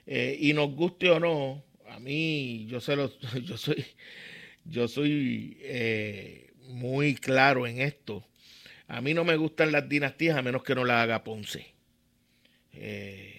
eh, 0.05 0.37
y 0.39 0.53
nos 0.53 0.69
guste 0.75 1.09
o 1.09 1.19
no, 1.19 1.63
a 1.87 1.99
mí 1.99 2.67
yo 2.67 2.79
se 2.79 2.95
lo, 2.95 3.11
yo 3.43 3.57
soy, 3.57 3.83
yo 4.65 4.87
soy 4.87 5.57
eh, 5.61 6.51
muy 6.67 7.15
claro 7.15 7.65
en 7.65 7.81
esto. 7.81 8.23
A 8.87 9.01
mí 9.01 9.15
no 9.15 9.23
me 9.23 9.35
gustan 9.35 9.71
las 9.71 9.89
dinastías 9.89 10.37
a 10.37 10.43
menos 10.43 10.61
que 10.61 10.75
no 10.75 10.85
las 10.85 11.01
haga 11.01 11.23
Ponce. 11.23 11.73
Eh, 12.71 13.38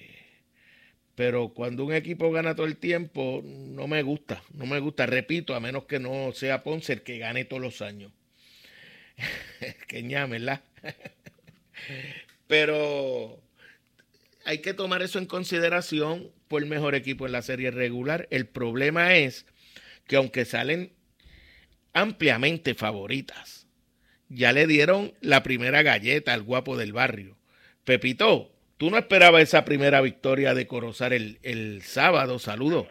pero 1.20 1.50
cuando 1.50 1.84
un 1.84 1.92
equipo 1.92 2.32
gana 2.32 2.54
todo 2.54 2.64
el 2.64 2.78
tiempo, 2.78 3.42
no 3.44 3.86
me 3.86 4.02
gusta, 4.02 4.42
no 4.54 4.64
me 4.64 4.80
gusta, 4.80 5.04
repito, 5.04 5.54
a 5.54 5.60
menos 5.60 5.84
que 5.84 5.98
no 5.98 6.32
sea 6.32 6.62
Ponce 6.62 6.94
el 6.94 7.02
que 7.02 7.18
gane 7.18 7.44
todos 7.44 7.60
los 7.60 7.82
años. 7.82 8.10
que 9.86 10.02
ñame, 10.02 10.38
¿verdad? 10.38 10.62
pero 12.46 13.38
hay 14.46 14.60
que 14.60 14.72
tomar 14.72 15.02
eso 15.02 15.18
en 15.18 15.26
consideración 15.26 16.30
por 16.48 16.62
el 16.62 16.70
mejor 16.70 16.94
equipo 16.94 17.26
en 17.26 17.32
la 17.32 17.42
serie 17.42 17.70
regular. 17.70 18.26
El 18.30 18.46
problema 18.46 19.14
es 19.14 19.44
que 20.06 20.16
aunque 20.16 20.46
salen 20.46 20.90
ampliamente 21.92 22.74
favoritas, 22.74 23.66
ya 24.30 24.54
le 24.54 24.66
dieron 24.66 25.12
la 25.20 25.42
primera 25.42 25.82
galleta 25.82 26.32
al 26.32 26.44
guapo 26.44 26.78
del 26.78 26.94
barrio. 26.94 27.36
Pepito, 27.84 28.54
tú 28.80 28.88
no 28.88 28.96
esperabas 28.96 29.42
esa 29.42 29.66
primera 29.66 30.00
victoria 30.00 30.54
de 30.54 30.66
Corozar 30.66 31.12
el, 31.12 31.38
el 31.42 31.82
sábado. 31.82 32.38
Saludos. 32.38 32.86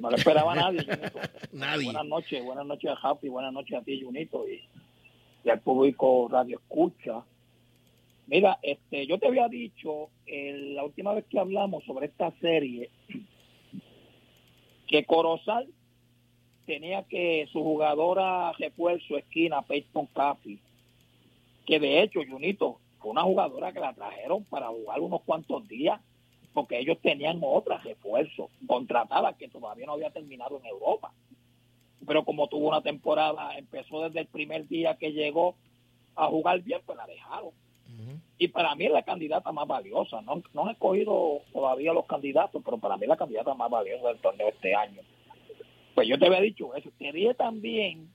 No 0.00 0.10
lo 0.10 0.16
esperaba 0.16 0.56
nadie. 0.56 0.84
nadie. 1.52 1.84
Buenas 1.84 2.06
noches, 2.06 2.44
buenas 2.44 2.66
noches 2.66 2.90
a 2.90 3.08
Happy, 3.08 3.28
buenas 3.28 3.52
noches 3.52 3.78
a 3.78 3.82
ti, 3.82 4.02
Junito, 4.02 4.44
y, 4.48 4.60
y 5.44 5.50
al 5.50 5.60
público 5.60 6.28
Radio 6.28 6.58
Escucha 6.58 7.22
Mira, 8.26 8.58
este, 8.62 9.06
yo 9.06 9.18
te 9.18 9.28
había 9.28 9.46
dicho 9.46 10.08
la 10.26 10.82
última 10.82 11.14
vez 11.14 11.24
que 11.26 11.38
hablamos 11.38 11.84
sobre 11.84 12.06
esta 12.06 12.32
serie 12.40 12.90
que 14.88 15.04
Corozal 15.04 15.68
tenía 16.66 17.04
que 17.04 17.48
su 17.52 17.62
jugadora 17.62 18.52
refuerzo 18.58 19.16
esquina 19.16 19.62
Peyton 19.62 20.06
Caffey, 20.06 20.58
que 21.66 21.78
de 21.78 22.02
hecho, 22.02 22.20
Junito, 22.28 22.80
fue 23.02 23.10
una 23.10 23.22
jugadora 23.22 23.72
que 23.72 23.80
la 23.80 23.92
trajeron 23.92 24.44
para 24.44 24.68
jugar 24.68 25.00
unos 25.00 25.22
cuantos 25.22 25.66
días, 25.68 26.00
porque 26.54 26.78
ellos 26.78 26.98
tenían 27.02 27.40
otra 27.42 27.78
refuerzo 27.78 28.50
contratada 28.66 29.36
que 29.36 29.48
todavía 29.48 29.86
no 29.86 29.92
había 29.92 30.10
terminado 30.10 30.58
en 30.60 30.66
Europa. 30.66 31.12
Pero 32.06 32.24
como 32.24 32.48
tuvo 32.48 32.68
una 32.68 32.82
temporada, 32.82 33.56
empezó 33.58 34.02
desde 34.02 34.20
el 34.20 34.26
primer 34.26 34.66
día 34.68 34.96
que 34.96 35.12
llegó 35.12 35.54
a 36.14 36.26
jugar 36.28 36.60
bien, 36.62 36.80
pues 36.84 36.96
la 36.96 37.06
dejaron 37.06 37.52
y 38.38 38.48
para 38.48 38.74
mí 38.74 38.86
es 38.86 38.90
la 38.90 39.02
candidata 39.02 39.52
más 39.52 39.68
valiosa. 39.68 40.20
No, 40.22 40.42
no 40.52 40.68
he 40.68 40.72
escogido 40.72 41.42
todavía 41.52 41.92
los 41.92 42.06
candidatos, 42.06 42.62
pero 42.64 42.78
para 42.78 42.96
mí 42.96 43.04
es 43.04 43.08
la 43.08 43.16
candidata 43.16 43.54
más 43.54 43.70
valiosa 43.70 44.08
del 44.08 44.18
torneo 44.18 44.48
este 44.48 44.74
año. 44.74 45.00
Pues 45.94 46.08
yo 46.08 46.18
te 46.18 46.26
había 46.26 46.40
dicho 46.40 46.74
eso. 46.74 46.90
Te 46.98 47.12
dije 47.12 47.34
también 47.34 48.08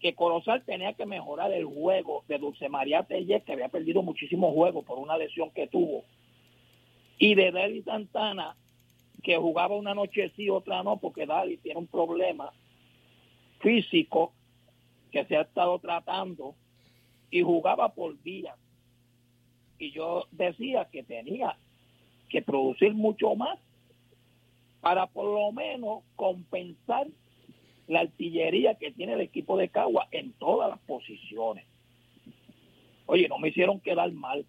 que 0.00 0.14
Corozal 0.14 0.64
tenía 0.64 0.92
que 0.92 1.06
mejorar 1.06 1.52
el 1.52 1.64
juego 1.64 2.24
de 2.28 2.38
Dulce 2.38 2.68
María 2.68 3.02
Tellez, 3.02 3.42
que 3.44 3.52
había 3.52 3.68
perdido 3.68 4.02
muchísimos 4.02 4.54
juegos 4.54 4.84
por 4.84 4.98
una 4.98 5.16
lesión 5.16 5.50
que 5.50 5.66
tuvo, 5.66 6.04
y 7.18 7.34
de 7.34 7.50
Dali 7.50 7.82
Santana, 7.82 8.56
que 9.22 9.36
jugaba 9.36 9.74
una 9.74 9.94
noche 9.94 10.30
sí, 10.36 10.48
otra 10.48 10.82
no, 10.82 10.98
porque 10.98 11.26
Dali 11.26 11.56
tiene 11.56 11.80
un 11.80 11.88
problema 11.88 12.52
físico 13.60 14.32
que 15.10 15.24
se 15.24 15.36
ha 15.36 15.42
estado 15.42 15.78
tratando 15.80 16.54
y 17.30 17.42
jugaba 17.42 17.88
por 17.94 18.20
días 18.22 18.56
y 19.78 19.92
yo 19.92 20.26
decía 20.32 20.86
que 20.90 21.02
tenía 21.02 21.56
que 22.28 22.42
producir 22.42 22.94
mucho 22.94 23.34
más 23.36 23.58
para 24.80 25.06
por 25.06 25.24
lo 25.24 25.52
menos 25.52 26.02
compensar 26.16 27.06
la 27.88 28.00
artillería 28.00 28.74
que 28.74 28.92
tiene 28.92 29.14
el 29.14 29.22
equipo 29.22 29.56
de 29.56 29.70
Cagua 29.70 30.06
en 30.12 30.32
todas 30.34 30.68
las 30.68 30.78
posiciones. 30.80 31.64
Oye, 33.06 33.26
no 33.28 33.38
me 33.38 33.48
hicieron 33.48 33.80
quedar 33.80 34.12
mal. 34.12 34.46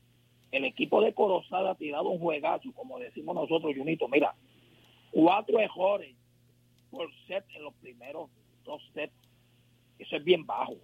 El 0.51 0.65
equipo 0.65 1.01
de 1.01 1.13
Corozal 1.13 1.67
ha 1.67 1.75
tirado 1.75 2.09
un 2.09 2.19
juegazo, 2.19 2.71
como 2.73 2.99
decimos 2.99 3.35
nosotros, 3.35 3.73
Junito. 3.75 4.07
Mira, 4.09 4.35
cuatro 5.11 5.59
ejores 5.59 6.13
por 6.91 7.09
set 7.27 7.45
en 7.55 7.63
los 7.63 7.73
primeros 7.75 8.29
dos 8.65 8.81
sets. 8.93 9.13
Eso 9.97 10.17
es 10.17 10.23
bien 10.23 10.45
bajo, 10.45 10.75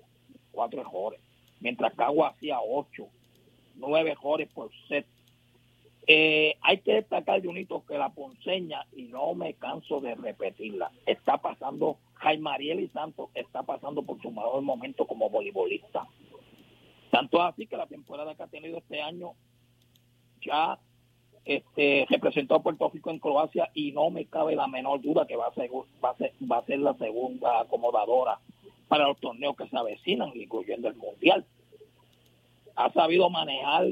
cuatro 0.52 0.82
ejores. 0.82 1.20
Mientras 1.60 1.94
Cagua 1.96 2.30
hacía 2.30 2.60
ocho, 2.62 3.10
nueve 3.76 4.12
ejores 4.12 4.48
por 4.54 4.72
set. 4.88 5.06
Eh, 6.08 6.56
hay 6.62 6.80
que 6.80 6.94
destacar, 6.94 7.44
Junito, 7.44 7.84
que 7.86 7.98
la 7.98 8.10
ponceña, 8.10 8.86
y 8.96 9.04
no 9.04 9.34
me 9.34 9.56
canso 9.56 10.02
de 10.02 10.14
repetirla, 10.16 10.92
está 11.06 11.38
pasando, 11.38 11.98
Jaime 12.16 12.52
Ariel 12.52 12.80
y 12.80 12.88
Santos 12.90 13.30
está 13.34 13.64
pasando 13.64 14.04
por 14.04 14.22
su 14.22 14.30
mejor 14.30 14.62
momento 14.62 15.08
como 15.08 15.30
voleibolista. 15.30 16.08
Tanto 17.10 17.42
así 17.42 17.66
que 17.66 17.78
la 17.78 17.88
temporada 17.88 18.36
que 18.36 18.44
ha 18.44 18.48
tenido 18.48 18.78
este 18.78 19.02
año 19.02 19.34
ya 20.42 20.78
este, 21.44 22.06
representó 22.10 22.56
a 22.56 22.64
Puerto 22.64 22.90
Rico 22.90 23.10
en 23.10 23.20
Croacia 23.20 23.70
y 23.74 23.92
no 23.92 24.10
me 24.10 24.26
cabe 24.26 24.56
la 24.56 24.68
menor 24.68 25.02
duda 25.02 25.26
que 25.26 25.36
va 25.36 25.48
a 25.48 25.54
ser, 25.54 25.70
va 26.04 26.12
a 26.12 26.18
ser, 26.18 26.34
va 26.52 26.58
a 26.58 26.66
ser 26.66 26.80
la 26.80 26.94
segunda 26.96 27.62
acomodadora 27.62 28.40
para 28.88 29.08
los 29.08 29.20
torneos 29.20 29.56
que 29.56 29.68
se 29.68 29.78
avecinan, 29.78 30.32
incluyendo 30.36 30.88
el 30.88 30.96
Mundial. 30.96 31.46
Ha 32.76 32.92
sabido 32.92 33.30
manejar 33.30 33.88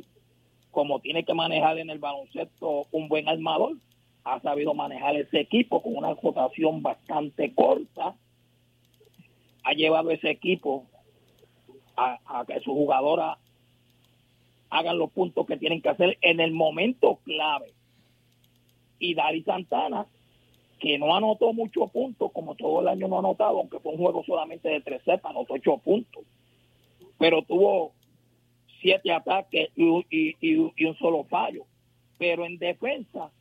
como 0.73 0.99
tiene 0.99 1.23
que 1.23 1.35
manejar 1.35 1.77
en 1.77 1.91
el 1.91 1.99
baloncesto 1.99 2.87
un 2.91 3.07
buen 3.07 3.29
armador, 3.29 3.77
ha 4.23 4.41
sabido 4.41 4.73
manejar 4.73 5.15
ese 5.15 5.39
equipo 5.39 5.83
con 5.83 5.95
una 5.95 6.15
rotación 6.15 6.81
bastante 6.81 7.53
corta, 7.53 8.15
ha 9.63 9.73
llevado 9.73 10.09
ese 10.09 10.31
equipo 10.31 10.87
a, 11.95 12.43
que 12.47 12.55
sus 12.55 12.73
jugadoras 12.73 13.37
hagan 14.71 14.97
los 14.97 15.11
puntos 15.11 15.45
que 15.45 15.57
tienen 15.57 15.79
que 15.79 15.89
hacer 15.89 16.17
en 16.21 16.39
el 16.39 16.51
momento 16.51 17.19
clave. 17.23 17.71
Y 18.97 19.13
Dari 19.13 19.43
Santana, 19.43 20.07
que 20.79 20.97
no 20.97 21.15
anotó 21.15 21.53
muchos 21.53 21.91
puntos, 21.91 22.31
como 22.31 22.55
todo 22.55 22.81
el 22.81 22.87
año 22.87 23.07
no 23.07 23.17
ha 23.17 23.19
anotado, 23.19 23.59
aunque 23.59 23.79
fue 23.79 23.91
un 23.91 23.99
juego 23.99 24.23
solamente 24.23 24.69
de 24.69 24.81
tres 24.81 25.03
cepas, 25.05 25.29
anotó 25.29 25.53
ocho 25.53 25.77
puntos. 25.77 26.23
Pero 27.19 27.43
tuvo 27.43 27.91
siete 28.83 29.13
ataques 29.13 29.69
y, 29.75 30.85
un 30.85 30.97
solo 30.99 31.23
fallo. 31.23 31.65
Pero 32.19 32.45
en 32.45 32.59
defensa 32.59 33.31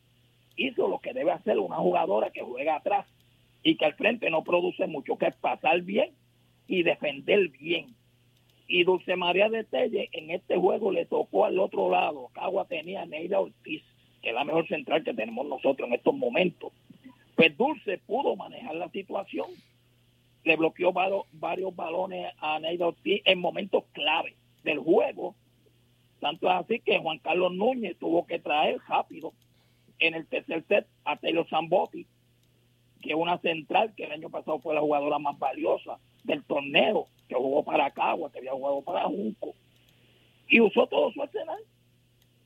hizo 0.55 0.87
lo 0.87 0.99
que 0.99 1.13
debe 1.13 1.31
hacer 1.31 1.59
una 1.59 1.75
jugadora 1.75 2.31
que 2.31 2.41
juega 2.41 2.77
atrás 2.77 3.05
y 3.61 3.75
que 3.75 3.85
al 3.85 3.93
frente 3.93 4.29
no 4.29 4.43
produce 4.43 4.87
mucho, 4.87 5.17
que 5.17 5.27
es 5.27 5.35
pasar 5.35 5.81
bien 5.81 6.11
y 6.67 6.83
defender 6.83 7.49
bien. 7.49 7.93
Y 8.67 8.85
Dulce 8.85 9.15
María 9.15 9.49
de 9.49 9.65
Telle 9.65 10.09
en 10.13 10.31
este 10.31 10.57
juego 10.57 10.91
le 10.91 11.05
tocó 11.05 11.45
al 11.45 11.59
otro 11.59 11.89
lado. 11.89 12.29
Cagua 12.33 12.65
tenía 12.65 13.01
a 13.01 13.05
Neida 13.05 13.39
Ortiz, 13.39 13.83
que 14.21 14.29
es 14.29 14.35
la 14.35 14.45
mejor 14.45 14.67
central 14.67 15.03
que 15.03 15.13
tenemos 15.13 15.45
nosotros 15.45 15.87
en 15.87 15.95
estos 15.95 16.15
momentos. 16.15 16.71
Pues 17.35 17.55
Dulce 17.57 17.97
pudo 17.97 18.35
manejar 18.37 18.75
la 18.75 18.89
situación. 18.89 19.47
Le 20.45 20.55
bloqueó 20.55 20.93
varios 20.93 21.75
balones 21.75 22.33
a 22.39 22.59
Neida 22.59 22.87
Ortiz 22.87 23.21
en 23.25 23.39
momentos 23.39 23.83
clave 23.91 24.35
del 24.63 24.79
juego. 24.79 25.35
Tanto 26.19 26.47
es 26.47 26.55
así 26.55 26.79
que 26.79 26.99
Juan 26.99 27.19
Carlos 27.19 27.53
Núñez 27.53 27.97
tuvo 27.99 28.25
que 28.25 28.39
traer 28.39 28.79
rápido 28.87 29.33
en 29.99 30.13
el 30.13 30.27
tercer 30.27 30.63
set 30.67 30.87
a 31.03 31.17
Taylor 31.17 31.47
Zambotti, 31.49 32.07
que 33.01 33.09
es 33.09 33.15
una 33.15 33.37
central 33.39 33.93
que 33.95 34.05
el 34.05 34.13
año 34.13 34.29
pasado 34.29 34.59
fue 34.59 34.73
la 34.73 34.81
jugadora 34.81 35.19
más 35.19 35.37
valiosa 35.37 35.99
del 36.23 36.43
torneo, 36.43 37.07
que 37.27 37.35
jugó 37.35 37.63
para 37.63 37.91
Cagua, 37.91 38.31
que 38.31 38.39
había 38.39 38.53
jugado 38.53 38.81
para 38.81 39.03
Junco, 39.03 39.53
y 40.47 40.61
usó 40.61 40.87
todo 40.87 41.11
su 41.11 41.21
arsenal. 41.21 41.59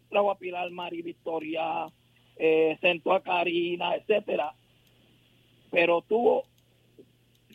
Trajo 0.10 0.32
a 0.32 0.38
Pilar 0.38 0.72
Mari 0.72 1.02
Victoria, 1.02 1.88
eh, 2.38 2.78
sentó 2.82 3.14
a 3.14 3.22
Karina, 3.22 3.96
etcétera, 3.96 4.54
pero 5.70 6.02
tuvo 6.02 6.46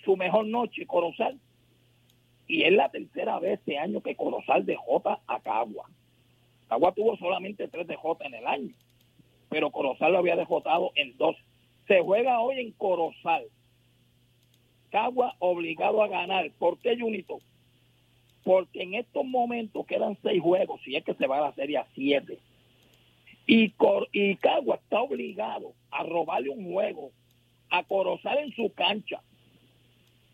su 0.04 0.16
mejor 0.16 0.46
noche 0.46 0.86
Corozal 0.86 1.38
y 2.46 2.64
es 2.64 2.72
la 2.72 2.90
tercera 2.90 3.38
vez 3.38 3.58
este 3.58 3.78
año 3.78 4.02
que 4.02 4.16
Corozal 4.16 4.66
dejó 4.66 5.02
a 5.26 5.40
Cagua. 5.40 5.88
Cagua 6.68 6.92
tuvo 6.92 7.16
solamente 7.16 7.68
tres 7.68 7.86
DJ 7.86 7.98
en 8.20 8.34
el 8.34 8.46
año, 8.46 8.74
pero 9.48 9.70
Corozal 9.70 10.12
lo 10.12 10.18
había 10.18 10.36
dejotado 10.36 10.92
en 10.94 11.16
dos. 11.16 11.36
Se 11.86 12.00
juega 12.00 12.40
hoy 12.40 12.60
en 12.60 12.72
Corozal. 12.72 13.44
Cagua 14.90 15.34
obligado 15.38 16.02
a 16.02 16.08
ganar. 16.08 16.50
¿Por 16.58 16.78
qué, 16.78 16.98
Junito? 16.98 17.40
Porque 18.44 18.82
en 18.82 18.94
estos 18.94 19.24
momentos 19.24 19.86
quedan 19.86 20.18
seis 20.22 20.42
juegos, 20.42 20.80
si 20.82 20.96
es 20.96 21.04
que 21.04 21.14
se 21.14 21.26
va 21.26 21.38
a 21.38 21.48
la 21.48 21.54
serie 21.54 21.78
a 21.78 21.86
siete. 21.94 22.38
Y, 23.46 23.74
y 24.12 24.36
Cagua 24.36 24.76
está 24.76 25.00
obligado 25.00 25.72
a 25.90 26.02
robarle 26.04 26.50
un 26.50 26.70
juego 26.72 27.10
a 27.70 27.82
Corozal 27.84 28.38
en 28.38 28.52
su 28.54 28.72
cancha 28.74 29.22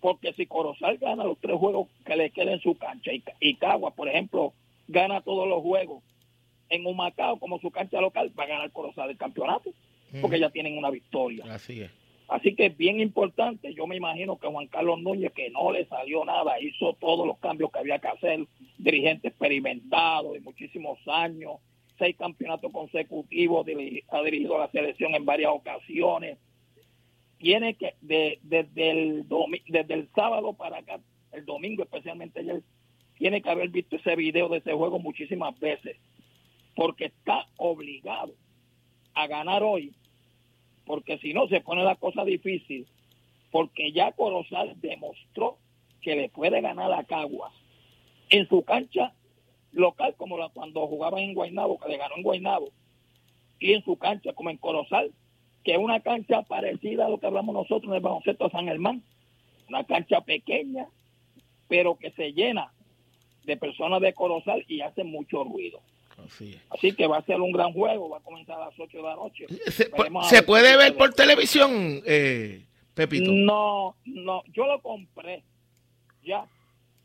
porque 0.01 0.33
si 0.35 0.47
Corozal 0.47 0.99
gana 0.99 1.25
los 1.25 1.39
tres 1.39 1.57
juegos 1.57 1.89
que 2.05 2.17
le 2.17 2.31
queden 2.31 2.55
en 2.55 2.61
su 2.61 2.77
cancha 2.77 3.11
y, 3.41 3.55
Cagua, 3.57 3.93
por 3.93 4.09
ejemplo, 4.09 4.53
gana 4.87 5.21
todos 5.21 5.49
los 5.49 5.63
juegos 5.63 6.03
en 6.71 6.87
un 6.87 6.97
Macao 6.97 7.39
como 7.39 7.59
su 7.59 7.71
cancha 7.71 8.01
local, 8.01 8.33
va 8.39 8.45
a 8.45 8.49
ganar 8.49 8.71
Corozal 8.73 9.11
el 9.11 9.17
campeonato, 9.17 9.71
porque 10.21 10.39
ya 10.39 10.51
tienen 10.51 10.77
una 10.77 10.91
victoria. 10.91 11.45
Así 11.53 11.83
es. 11.83 11.91
Así 12.29 12.55
que 12.55 12.67
es 12.67 12.77
bien 12.77 13.01
importante, 13.01 13.73
yo 13.73 13.87
me 13.87 13.97
imagino 13.97 14.39
que 14.39 14.49
Juan 14.49 14.67
Carlos 14.67 15.01
Núñez, 15.01 15.33
que 15.33 15.49
no 15.49 15.73
le 15.73 15.87
salió 15.87 16.27
nada, 16.27 16.61
hizo 16.61 16.93
todos 17.01 17.27
los 17.27 17.39
cambios 17.39 17.73
que 17.73 17.79
había 17.79 17.99
que 17.99 18.09
hacer, 18.09 18.47
dirigente 18.77 19.29
experimentado 19.29 20.35
de 20.35 20.41
muchísimos 20.41 20.99
años, 21.07 21.53
seis 21.99 22.15
campeonatos 22.17 22.71
consecutivos, 22.71 23.67
ha 23.67 24.23
dirigido 24.23 24.57
a 24.57 24.67
la 24.67 24.71
selección 24.71 25.15
en 25.15 25.25
varias 25.25 25.53
ocasiones, 25.53 26.37
tiene 27.39 27.75
que, 27.75 27.95
de, 28.01 28.39
desde, 28.43 28.91
el 28.91 29.27
desde 29.69 29.95
el 29.95 30.09
sábado 30.15 30.53
para 30.53 30.79
acá, 30.79 31.01
el 31.33 31.45
domingo 31.45 31.83
especialmente 31.83 32.41
ayer, 32.41 32.63
tiene 33.17 33.43
que 33.43 33.51
haber 33.51 33.71
visto 33.71 33.97
ese 33.97 34.17
video 34.17 34.49
de 34.49 34.59
ese 34.59 34.73
juego 34.73 34.99
muchísimas 34.99 35.59
veces, 35.59 35.97
porque 36.75 37.07
está 37.07 37.47
obligado 37.57 38.35
a 39.15 39.27
ganar 39.27 39.63
hoy, 39.63 39.95
porque 40.85 41.19
si 41.19 41.33
no 41.33 41.49
se 41.49 41.61
pone 41.61 41.83
la 41.83 41.97
cosa 41.97 42.25
difícil, 42.25 42.87
porque 43.51 43.93
ya 43.93 44.13
Corozal 44.13 44.81
demostró 44.81 45.59
que 46.01 46.15
le 46.15 46.29
puede 46.29 46.61
ganar 46.61 46.93
a 46.93 47.05
Caguas 47.05 47.53
en 48.31 48.49
su 48.49 48.63
cancha 48.63 49.13
local, 49.73 50.15
como 50.17 50.39
la, 50.39 50.49
cuando 50.51 50.87
jugaba 50.87 51.21
en 51.21 51.35
Guaynabo, 51.35 51.79
que 51.79 51.89
le 51.89 51.99
ganó 51.99 52.17
en 52.17 52.23
Guaynabo, 52.23 52.71
y 53.59 53.73
en 53.73 53.85
su 53.85 53.97
cancha 53.97 54.33
como 54.33 54.51
en 54.51 54.59
Corozal, 54.59 55.13
que 55.69 55.75
es 55.75 55.79
una 55.79 56.01
cancha 56.01 56.41
parecida 56.41 57.05
a 57.05 57.11
lo 57.11 57.19
que 57.19 57.27
hablamos 57.27 57.55
nosotros 57.55 57.91
en 57.91 57.97
el 57.97 58.01
baloncesto 58.01 58.49
San 58.49 58.65
Germán, 58.65 59.03
una 59.69 59.85
cancha 59.85 60.23
pequeña, 60.23 60.87
pero 61.69 61.99
que 61.99 62.11
se 62.13 62.33
llena 62.33 62.73
de 63.45 63.55
personas 63.59 64.01
de 64.01 64.15
Corozal 64.15 64.65
y 64.67 64.81
hace 64.81 65.05
mucho 65.05 65.45
ruido. 65.45 65.83
Así, 66.71 66.93
que 66.93 67.07
va 67.07 67.19
a 67.19 67.27
ser 67.27 67.43
un 67.43 67.53
gran 67.53 67.75
juego, 67.75 68.09
va 68.09 68.17
a 68.17 68.23
comenzar 68.23 68.57
a 68.57 68.71
las 68.71 68.81
8 68.81 68.97
de 68.97 69.03
la 69.03 69.15
noche. 69.15 69.45
¿Se, 69.67 70.43
puede 70.43 70.75
ver 70.79 70.97
por 70.97 71.13
televisión, 71.13 72.01
eh, 72.07 72.65
Pepito? 72.95 73.31
No, 73.31 73.95
no, 74.07 74.45
yo 74.55 74.67
lo 74.67 74.81
compré 74.81 75.43
ya, 76.25 76.47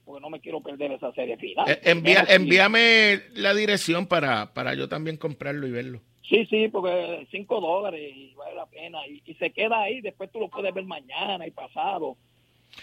porque 0.06 0.22
no 0.22 0.30
me 0.30 0.40
quiero 0.40 0.62
perder 0.62 0.94
esa 0.94 1.12
serie 1.12 1.36
final. 1.36 1.70
Eh, 1.70 1.82
envía, 1.84 2.26
envíame 2.30 3.24
la 3.34 3.54
dirección 3.54 4.08
para, 4.08 4.54
para 4.54 4.74
yo 4.74 4.88
también 4.88 5.18
comprarlo 5.18 5.68
y 5.68 5.72
verlo. 5.72 6.02
Sí, 6.30 6.46
sí, 6.46 6.70
porque 6.70 7.28
5 7.32 7.62
dólares 7.62 8.02
y 8.16 8.34
vale 8.36 8.56
la 8.56 8.66
pena. 8.66 9.00
Y, 9.08 9.34
se 9.36 9.52
queda 9.52 9.82
ahí, 9.82 10.02
después 10.02 10.32
tú 10.32 10.40
lo 10.40 10.50
puedes 10.50 10.74
ver 10.74 10.86
mañana 10.86 11.46
y 11.46 11.52
pasado. 11.52 12.16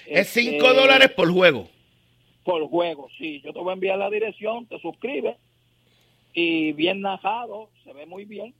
Es 0.06 0.28
5 0.28 0.50
este, 0.50 0.80
dólares 0.80 1.10
por 1.10 1.30
juego. 1.32 1.68
Por 2.44 2.68
juego, 2.68 3.08
sí. 3.18 3.40
Yo 3.42 3.52
te 3.52 3.58
voy 3.58 3.70
a 3.70 3.74
enviar 3.74 3.98
la 3.98 4.10
dirección, 4.10 4.66
te 4.66 4.78
suscribes 4.80 5.36
y 6.32 6.72
bien 6.72 7.00
narrado, 7.00 7.70
se 7.84 7.92
ve 7.92 8.06
muy 8.06 8.24
bien. 8.24 8.54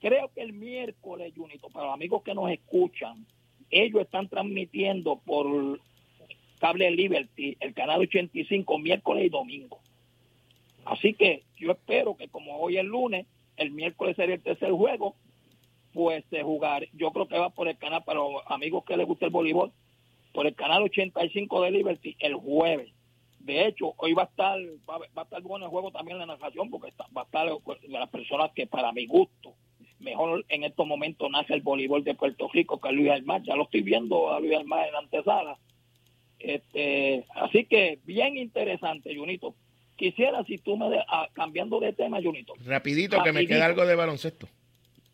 Creo 0.00 0.30
que 0.34 0.42
el 0.42 0.52
miércoles, 0.52 1.32
Junito, 1.36 1.70
para 1.70 1.86
los 1.86 1.94
amigos 1.94 2.22
que 2.22 2.34
nos 2.34 2.50
escuchan, 2.50 3.26
ellos 3.70 4.02
están 4.02 4.28
transmitiendo 4.28 5.20
por 5.24 5.80
Cable 6.58 6.90
Liberty, 6.90 7.56
el 7.60 7.74
canal 7.74 8.00
85, 8.00 8.78
miércoles 8.78 9.24
y 9.24 9.28
domingo. 9.28 9.80
Así 10.84 11.14
que 11.14 11.42
yo 11.56 11.72
espero 11.72 12.16
que 12.16 12.28
como 12.28 12.58
hoy 12.58 12.78
es 12.78 12.84
lunes, 12.84 13.26
el 13.56 13.70
miércoles 13.70 14.16
sería 14.16 14.36
el 14.36 14.42
tercer 14.42 14.70
juego, 14.70 15.14
pues 15.92 16.24
se 16.30 16.42
jugar, 16.42 16.88
yo 16.92 17.10
creo 17.10 17.26
que 17.26 17.38
va 17.38 17.50
por 17.50 17.68
el 17.68 17.78
canal, 17.78 18.04
para 18.04 18.20
los 18.20 18.42
amigos 18.46 18.84
que 18.84 18.96
les 18.96 19.06
gusta 19.06 19.26
el 19.26 19.32
voleibol, 19.32 19.72
por 20.32 20.46
el 20.46 20.54
canal 20.54 20.82
85 20.82 21.62
de 21.62 21.70
Liberty 21.70 22.16
el 22.18 22.34
jueves. 22.34 22.92
De 23.38 23.66
hecho, 23.66 23.94
hoy 23.98 24.12
va 24.12 24.22
a 24.22 24.26
estar 24.26 24.58
va, 24.88 24.98
a 25.14 25.22
estar 25.22 25.40
bueno 25.42 25.66
el 25.66 25.70
juego 25.70 25.92
también 25.92 26.18
la 26.18 26.26
narración 26.26 26.68
porque 26.68 26.92
va 27.16 27.22
a 27.22 27.24
estar 27.24 27.48
las 27.88 28.10
personas 28.10 28.50
que 28.54 28.66
para 28.66 28.92
mi 28.92 29.06
gusto 29.06 29.54
mejor 29.98 30.44
en 30.48 30.64
estos 30.64 30.86
momentos 30.86 31.30
nace 31.30 31.54
el 31.54 31.62
voleibol 31.62 32.04
de 32.04 32.14
Puerto 32.14 32.48
Rico 32.52 32.80
que 32.80 32.92
Luis 32.92 33.10
Almar. 33.10 33.42
Ya 33.42 33.56
lo 33.56 33.64
estoy 33.64 33.82
viendo 33.82 34.32
a 34.32 34.40
Luis 34.40 34.56
Almar 34.56 34.86
en 34.86 34.92
la 34.92 34.98
antesala 35.00 35.58
Este, 36.38 37.24
así 37.34 37.64
que 37.64 37.98
bien 38.04 38.36
interesante, 38.36 39.14
Junito. 39.16 39.54
Quisiera 39.96 40.44
si 40.44 40.58
tú 40.58 40.76
me 40.76 40.90
de, 40.90 41.02
ah, 41.08 41.28
cambiando 41.32 41.80
de 41.80 41.92
tema, 41.92 42.20
Junito. 42.22 42.54
Rapidito, 42.64 43.22
que 43.22 43.32
me 43.32 43.46
queda 43.46 43.66
algo 43.66 43.86
de 43.86 43.94
baloncesto. 43.94 44.46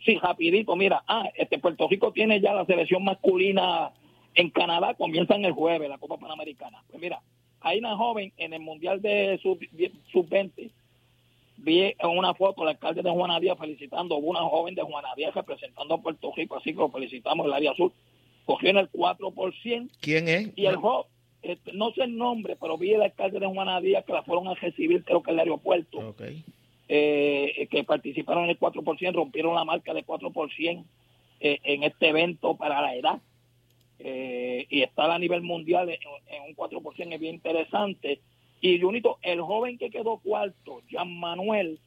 Sí, 0.05 0.19
rapidito, 0.19 0.75
mira, 0.75 1.05
ah, 1.07 1.29
este 1.37 1.59
Puerto 1.59 1.87
Rico 1.89 2.13
tiene 2.13 2.41
ya 2.41 2.53
la 2.53 2.67
selección 2.67 3.05
masculina 3.05 3.93
en 4.35 4.51
Canadá, 4.51 4.95
comienzan 4.95 5.45
el 5.45 5.53
jueves 5.53 5.89
la 5.89 5.99
Copa 5.99 6.19
Panamericana. 6.19 6.83
Pues 6.89 7.01
mira, 7.01 7.21
hay 7.61 7.79
una 7.79 7.97
joven 7.97 8.33
en 8.37 8.53
el 8.53 8.61
Mundial 8.61 9.01
de 9.01 9.39
Sub-20, 9.43 10.71
vi 11.59 11.83
en 11.83 12.19
una 12.19 12.35
foto 12.35 12.63
el 12.63 12.71
alcalde 12.71 13.03
de 13.03 13.11
Juana 13.11 13.39
Díaz 13.39 13.59
felicitando 13.59 14.17
a 14.17 14.19
una 14.19 14.41
joven 14.41 14.75
de 14.75 14.83
Juana 14.83 15.11
Díaz 15.17 15.35
representando 15.35 15.95
a 15.95 16.03
Puerto 16.03 16.33
Rico, 16.37 16.57
así 16.57 16.73
que 16.73 16.81
lo 16.81 16.91
felicitamos 16.91 17.47
el 17.47 17.53
área 17.53 17.75
sur. 17.75 17.93
Cogió 18.45 18.71
en 18.71 18.79
el 18.79 18.91
4%. 18.91 19.89
¿Quién 20.01 20.27
es? 20.27 20.51
Y 20.57 20.67
el 20.67 20.75
joven, 20.75 21.07
este, 21.43 21.73
no 21.73 21.93
sé 21.93 22.05
el 22.05 22.17
nombre, 22.17 22.57
pero 22.61 22.79
vi 22.79 22.95
el 22.95 23.03
alcalde 23.03 23.41
de 23.41 23.47
Juana 23.47 23.81
Díaz 23.81 24.05
que 24.05 24.13
la 24.13 24.23
fueron 24.23 24.49
a 24.49 24.55
recibir, 24.55 25.05
creo 25.05 25.23
que 25.23 25.31
en 25.31 25.35
el 25.35 25.41
aeropuerto. 25.41 26.15
Eh, 26.89 27.69
que 27.71 27.85
participaron 27.85 28.45
en 28.45 28.51
el 28.51 28.59
4%, 28.59 29.15
rompieron 29.15 29.55
la 29.55 29.65
marca 29.65 29.95
de 29.95 30.05
4% 30.05 30.85
eh, 31.41 31.59
en 31.65 31.83
este 31.83 32.09
evento 32.09 32.57
para 32.57 32.81
la 32.81 32.95
edad. 32.95 33.21
Eh, 33.99 34.67
y 34.69 34.83
estar 34.83 35.11
a 35.11 35.19
nivel 35.19 35.43
mundial 35.43 35.89
en, 35.89 36.43
un 36.49 36.57
4% 36.57 37.13
es 37.15 37.21
bien 37.21 37.35
interesante. 37.37 38.21
Y 38.61 38.81
Junito, 38.81 39.19
el 39.23 39.41
joven 39.41 39.79
que 39.79 39.91
quedó 39.91 40.19
cuarto, 40.19 40.83
Jean 40.89 41.19
Manuel, 41.19 41.81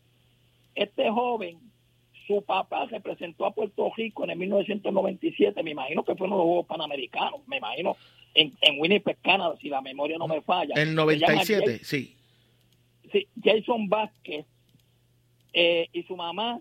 este 0.75 1.09
joven, 1.09 1.59
su 2.27 2.41
papá 2.41 2.85
representó 2.85 3.45
a 3.45 3.53
Puerto 3.53 3.91
Rico 3.95 4.23
en 4.23 4.31
el 4.31 4.37
1997, 4.39 5.61
me 5.63 5.71
imagino 5.71 6.03
que 6.03 6.15
fue 6.15 6.27
uno 6.27 6.37
de 6.37 6.39
los 6.39 6.47
Juegos 6.47 6.65
Panamericanos, 6.65 7.47
me 7.47 7.57
imagino, 7.57 7.95
en, 8.35 8.53
en 8.61 8.79
Winnipeg, 8.79 9.17
Canadá, 9.21 9.55
si 9.59 9.69
la 9.69 9.81
memoria 9.81 10.17
no 10.17 10.27
me 10.27 10.41
falla. 10.41 10.75
En 10.75 10.93
97, 10.93 11.79
sí. 11.83 12.15
Sí, 13.11 13.27
Jason 13.41 13.87
Vázquez 13.87 14.45
eh, 15.53 15.87
y 15.93 16.03
su 16.03 16.17
mamá, 16.17 16.59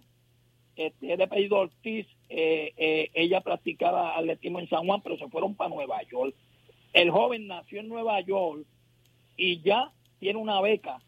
este, 0.77 1.17
de 1.17 1.23
apellido 1.23 1.57
Ortiz, 1.57 2.07
eh, 2.29 2.73
eh, 2.77 3.11
ella 3.15 3.41
practicaba 3.41 4.17
atletismo 4.17 4.61
en 4.61 4.69
San 4.69 4.87
Juan, 4.87 5.01
pero 5.03 5.19
se 5.19 5.29
fueron 5.29 5.57
para 5.57 5.71
Nueva 5.71 6.01
York. 6.05 6.35
El 6.93 7.11
joven 7.11 7.49
nació 7.49 7.81
en 7.81 7.89
Nueva 7.89 8.21
York 8.21 8.65
y 9.37 9.61
ya 9.63 9.91
tiene 10.21 10.39
una 10.39 10.61
beca 10.61 11.01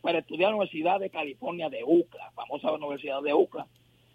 para 0.00 0.20
estudiar 0.20 0.50
en 0.50 0.52
la 0.52 0.62
Universidad 0.62 1.00
de 1.00 1.10
California 1.10 1.68
de 1.68 1.84
UCLA, 1.84 2.30
famosa 2.34 2.72
Universidad 2.72 3.20
de 3.22 3.34
UCLA. 3.34 3.66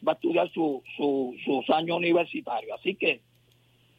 Va 0.05 0.13
a 0.13 0.15
estudiar 0.15 0.51
su, 0.51 0.81
su, 0.97 1.35
sus 1.45 1.69
años 1.69 1.97
universitarios. 1.97 2.79
Así 2.79 2.95
que 2.95 3.21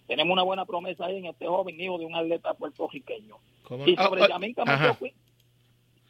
tenemos 0.07 0.33
una 0.33 0.43
buena 0.43 0.65
promesa 0.65 1.07
ahí 1.07 1.19
en 1.19 1.27
este 1.27 1.47
joven 1.47 1.81
hijo 1.81 1.99
de 1.99 2.07
un 2.07 2.15
atleta 2.15 2.55
puertorriqueño. 2.55 3.37
Y 3.87 3.97
sobre 3.97 4.23
oh, 4.23 4.97
oh, 4.99 5.07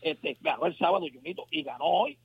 este, 0.02 0.36
ganó 0.40 0.66
el 0.66 0.76
sábado, 0.76 1.06
Junito, 1.12 1.46
y 1.50 1.62
ganó 1.62 1.84
hoy 1.84 2.18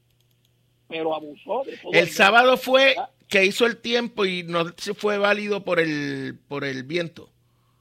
pero 0.90 1.14
abusó 1.14 1.64
de 1.64 1.78
todo 1.78 1.94
el, 1.94 2.10
sábado 2.10 2.58
fue 2.58 2.96
que 3.30 3.46
hizo 3.46 3.66
el 3.68 3.78
tiempo 3.78 4.26
y 4.26 4.44
no 4.44 4.66
se 4.76 4.96
fue 4.96 5.20
válido 5.20 5.64
por 5.64 5.80
el 5.80 6.38
por 6.50 6.66
el 6.66 6.84
viento. 6.84 7.30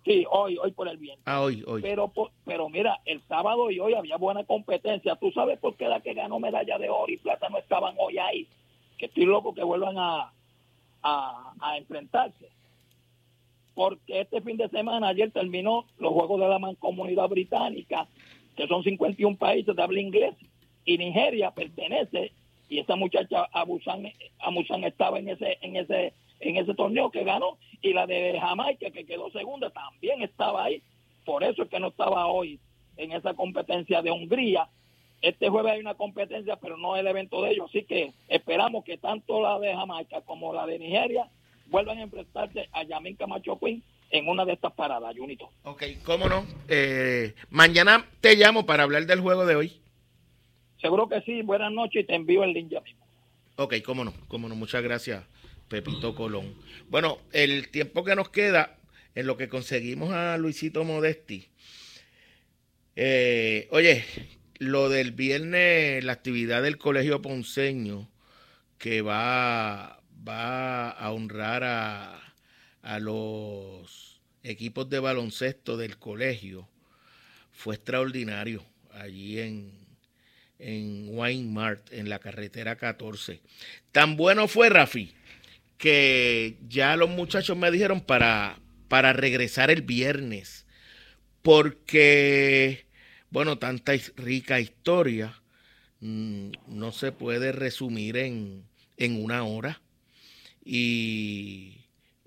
Sí, 0.05 0.24
hoy, 0.30 0.57
hoy 0.59 0.72
por 0.72 0.89
el 0.89 0.99
viento. 0.99 1.22
Ah, 1.26 1.41
hoy, 1.41 1.64
hoy. 1.66 1.82
Pero, 1.82 2.11
pero 2.45 2.68
mira, 2.68 3.01
el 3.05 3.20
sábado 3.28 3.70
y 3.70 3.80
hoy 3.80 3.95
había 3.95 4.16
buena 4.16 4.45
competencia. 4.45 5.16
¿Tú 5.16 5.30
sabes 5.32 5.59
por 5.59 5.74
qué 5.76 5.86
la 5.86 6.01
que 6.01 6.14
ganó 6.14 6.39
medalla 6.39 6.78
de 6.78 6.89
oro 6.89 7.12
y 7.12 7.16
plata 7.16 7.49
no 7.49 7.59
estaban 7.59 7.95
hoy 7.99 8.18
ahí? 8.18 8.47
Que 8.97 9.07
estoy 9.07 9.24
loco 9.26 9.55
que 9.55 9.62
vuelvan 9.62 9.99
a, 9.99 10.32
a, 11.03 11.53
a 11.61 11.76
enfrentarse. 11.76 12.49
Porque 13.78 14.22
este 14.22 14.40
fin 14.40 14.56
de 14.56 14.68
semana, 14.70 15.06
ayer 15.06 15.30
terminó 15.30 15.86
los 16.00 16.12
Juegos 16.12 16.40
de 16.40 16.48
la 16.48 16.58
Mancomunidad 16.58 17.28
Británica, 17.28 18.08
que 18.56 18.66
son 18.66 18.82
51 18.82 19.36
países 19.36 19.76
de 19.76 19.80
habla 19.80 20.00
inglés, 20.00 20.34
y 20.84 20.98
Nigeria 20.98 21.52
pertenece 21.52 22.32
y 22.68 22.80
esa 22.80 22.96
muchacha 22.96 23.46
Abusan, 23.52 24.12
Abusan 24.40 24.82
estaba 24.82 25.20
en 25.20 25.28
ese 25.28 25.58
en 25.62 25.76
ese 25.76 26.12
en 26.40 26.56
ese 26.56 26.74
torneo 26.74 27.12
que 27.12 27.22
ganó 27.22 27.56
y 27.80 27.92
la 27.92 28.08
de 28.08 28.36
Jamaica 28.40 28.90
que 28.90 29.06
quedó 29.06 29.30
segunda 29.30 29.70
también 29.70 30.22
estaba 30.22 30.64
ahí. 30.64 30.82
Por 31.24 31.44
eso 31.44 31.62
es 31.62 31.68
que 31.68 31.78
no 31.78 31.86
estaba 31.86 32.26
hoy 32.26 32.58
en 32.96 33.12
esa 33.12 33.34
competencia 33.34 34.02
de 34.02 34.10
Hungría. 34.10 34.68
Este 35.22 35.50
jueves 35.50 35.74
hay 35.74 35.78
una 35.78 35.94
competencia 35.94 36.56
pero 36.56 36.76
no 36.78 36.96
el 36.96 37.06
evento 37.06 37.42
de 37.42 37.52
ellos 37.52 37.66
así 37.68 37.84
que 37.84 38.12
esperamos 38.26 38.82
que 38.82 38.98
tanto 38.98 39.40
la 39.40 39.56
de 39.60 39.72
Jamaica 39.72 40.22
como 40.22 40.52
la 40.52 40.66
de 40.66 40.80
Nigeria 40.80 41.30
vuelvan 41.68 41.98
a 41.98 42.02
enfrentarse 42.02 42.68
a 42.72 42.82
Yamin 42.84 43.16
Camacho 43.16 43.58
Queen 43.58 43.82
en 44.10 44.28
una 44.28 44.44
de 44.44 44.54
estas 44.54 44.72
paradas, 44.72 45.14
Junito. 45.16 45.50
Ok, 45.64 45.84
cómo 46.04 46.28
no. 46.28 46.46
Eh, 46.68 47.34
mañana 47.50 48.06
te 48.20 48.36
llamo 48.36 48.66
para 48.66 48.82
hablar 48.82 49.06
del 49.06 49.20
juego 49.20 49.46
de 49.46 49.56
hoy. 49.56 49.80
Seguro 50.80 51.08
que 51.08 51.20
sí. 51.22 51.42
Buenas 51.42 51.72
noches 51.72 52.02
y 52.02 52.06
te 52.06 52.14
envío 52.14 52.44
el 52.44 52.52
link 52.52 52.70
ya 52.70 52.80
mismo. 52.80 53.06
Ok, 53.56 53.74
cómo 53.84 54.04
no, 54.04 54.14
cómo 54.28 54.48
no. 54.48 54.54
Muchas 54.54 54.82
gracias, 54.82 55.24
Pepito 55.68 56.14
Colón. 56.14 56.54
Bueno, 56.88 57.18
el 57.32 57.70
tiempo 57.70 58.04
que 58.04 58.14
nos 58.14 58.28
queda 58.30 58.78
en 59.14 59.26
lo 59.26 59.36
que 59.36 59.48
conseguimos 59.48 60.12
a 60.12 60.38
Luisito 60.38 60.84
Modesti. 60.84 61.48
Eh, 62.94 63.68
oye, 63.70 64.04
lo 64.58 64.88
del 64.88 65.12
viernes, 65.12 66.04
la 66.04 66.12
actividad 66.12 66.62
del 66.62 66.78
Colegio 66.78 67.20
Ponceño, 67.20 68.08
que 68.78 69.02
va, 69.02 69.97
va 70.26 70.90
a 70.90 71.12
honrar 71.12 71.64
a, 71.64 72.20
a 72.82 72.98
los 72.98 74.20
equipos 74.42 74.88
de 74.88 74.98
baloncesto 74.98 75.76
del 75.76 75.98
colegio, 75.98 76.68
fue 77.52 77.74
extraordinario 77.74 78.64
allí 78.92 79.40
en, 79.40 79.72
en 80.58 81.08
Wine 81.10 81.50
Mart, 81.50 81.92
en 81.92 82.08
la 82.08 82.18
carretera 82.18 82.76
14. 82.76 83.40
Tan 83.92 84.16
bueno 84.16 84.48
fue, 84.48 84.68
Rafi, 84.68 85.12
que 85.76 86.56
ya 86.68 86.96
los 86.96 87.10
muchachos 87.10 87.56
me 87.56 87.70
dijeron 87.70 88.00
para, 88.00 88.58
para 88.88 89.12
regresar 89.12 89.70
el 89.70 89.82
viernes, 89.82 90.66
porque, 91.42 92.86
bueno, 93.30 93.58
tanta 93.58 93.92
rica 94.16 94.60
historia 94.60 95.40
mm, 96.00 96.50
no 96.66 96.92
se 96.92 97.12
puede 97.12 97.52
resumir 97.52 98.16
en, 98.16 98.64
en 98.96 99.22
una 99.22 99.44
hora. 99.44 99.80
Y, 100.70 101.78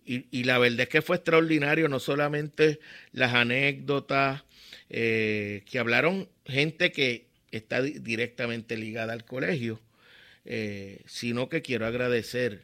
y, 0.04 0.44
la 0.46 0.58
verdad 0.58 0.82
es 0.82 0.90
que 0.90 1.04
fue 1.04 1.18
extraordinario, 1.18 1.88
no 1.88 2.00
solamente 2.00 2.80
las 3.12 3.36
anécdotas 3.36 4.44
eh, 4.90 5.62
que 5.70 5.78
hablaron 5.78 6.28
gente 6.48 6.92
que 6.92 7.28
está 7.52 7.84
directamente 7.84 8.78
ligada 8.78 9.14
al 9.14 9.26
colegio, 9.26 9.80
eh, 10.46 11.04
sino 11.06 11.50
que 11.50 11.62
quiero 11.62 11.86
agradecer 11.86 12.64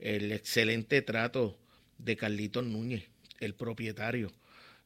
el 0.00 0.32
excelente 0.32 1.00
trato 1.00 1.58
de 1.96 2.14
Carlitos 2.18 2.64
Núñez, 2.66 3.04
el 3.40 3.54
propietario. 3.54 4.30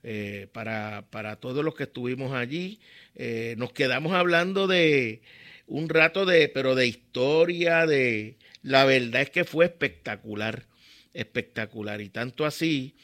Eh, 0.05 0.47
para, 0.53 1.07
para, 1.11 1.37
todos 1.37 1.65
los 1.65 1.75
que 1.75 1.83
estuvimos 1.83 2.33
allí, 2.35 2.79
nos 3.57 3.73
quedamos 3.73 4.13
hablando 4.13 4.69
de 4.69 5.23
un 5.67 5.89
rato 5.89 6.25
de, 6.25 6.49
pero 6.49 6.77
de 6.77 6.87
historia, 6.87 7.85
de 7.85 8.37
la 8.63 8.85
verdad 8.85 9.23
es 9.23 9.31
que 9.31 9.45
fue 9.45 9.67
espectacular, 9.67 10.67
espectacular, 11.15 12.01
y 12.01 12.09
tanto 12.09 12.45
así 12.45 12.97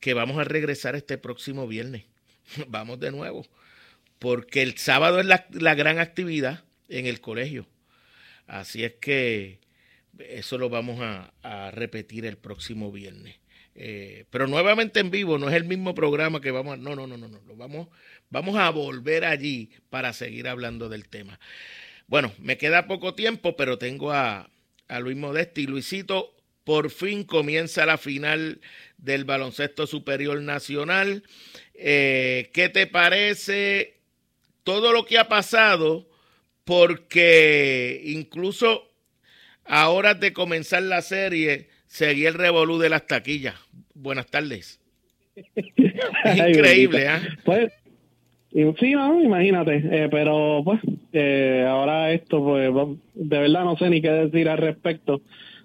que 0.00 0.14
vamos 0.14 0.38
a 0.38 0.44
regresar 0.44 0.96
este 0.96 1.18
próximo 1.18 1.66
viernes. 1.66 2.04
vamos 2.68 3.00
de 3.00 3.10
nuevo 3.10 3.46
porque 4.24 4.62
el 4.62 4.78
sábado 4.78 5.20
es 5.20 5.26
la, 5.26 5.74
gran 5.74 5.98
actividad 5.98 6.64
en 6.88 7.04
el 7.04 7.20
colegio. 7.20 7.66
Así 8.46 8.82
es 8.82 8.94
que 8.94 9.60
eso 10.18 10.56
lo 10.56 10.70
vamos 10.70 10.98
a, 11.02 11.70
repetir 11.72 12.24
el 12.24 12.38
próximo 12.38 12.90
viernes. 12.90 13.36
Eh, 13.74 14.24
pero 14.30 14.46
nuevamente 14.46 15.00
en 15.00 15.10
vivo, 15.10 15.36
no 15.36 15.50
es 15.50 15.54
el 15.54 15.64
mismo 15.64 15.94
programa 15.94 16.40
que 16.40 16.52
vamos 16.52 16.72
a... 16.72 16.76
No, 16.78 16.96
no, 16.96 17.06
no, 17.06 17.18
no, 17.18 17.28
no. 17.28 17.38
Lo 17.42 17.54
vamos, 17.54 17.88
vamos 18.30 18.56
a 18.56 18.70
volver 18.70 19.26
allí 19.26 19.68
para 19.90 20.14
seguir 20.14 20.48
hablando 20.48 20.88
del 20.88 21.06
tema. 21.06 21.38
Bueno, 22.06 22.32
me 22.38 22.56
queda 22.56 22.86
poco 22.86 23.14
tiempo, 23.14 23.56
pero 23.56 23.76
tengo 23.76 24.10
a, 24.10 24.48
a 24.88 25.00
Luis 25.00 25.16
Modesti. 25.16 25.66
Luisito, 25.66 26.34
por 26.64 26.90
fin 26.90 27.24
comienza 27.24 27.86
la 27.86 27.98
final 27.98 28.60
del 28.98 29.24
baloncesto 29.24 29.86
superior 29.86 30.40
nacional. 30.40 31.22
Eh, 31.74 32.50
¿Qué 32.52 32.68
te 32.68 32.86
parece 32.86 33.94
todo 34.64 34.92
lo 34.92 35.04
que 35.04 35.18
ha 35.18 35.28
pasado, 35.28 36.08
porque 36.64 38.00
incluso 38.04 38.90
ahora 39.64 40.14
de 40.14 40.32
comenzar 40.32 40.82
la 40.82 41.02
serie, 41.02 41.68
seguía 41.86 42.28
el 42.28 42.34
revolú 42.34 42.78
de 42.78 42.88
las 42.88 43.06
taquillas. 43.06 43.54
Buenas 43.94 44.26
tardes. 44.26 44.80
Increíble, 46.24 47.08
¿ah? 47.08 47.22
Sí, 48.54 48.92
imagínate, 48.92 49.82
eh, 49.90 50.08
pero 50.08 50.62
pues 50.64 50.80
eh, 51.12 51.66
ahora 51.68 52.12
esto, 52.12 52.40
pues 52.40 52.70
de 53.14 53.38
verdad 53.40 53.64
no 53.64 53.76
sé 53.76 53.90
ni 53.90 54.00
qué 54.00 54.10
decir 54.10 54.48
al 54.48 54.58
respecto. 54.58 55.22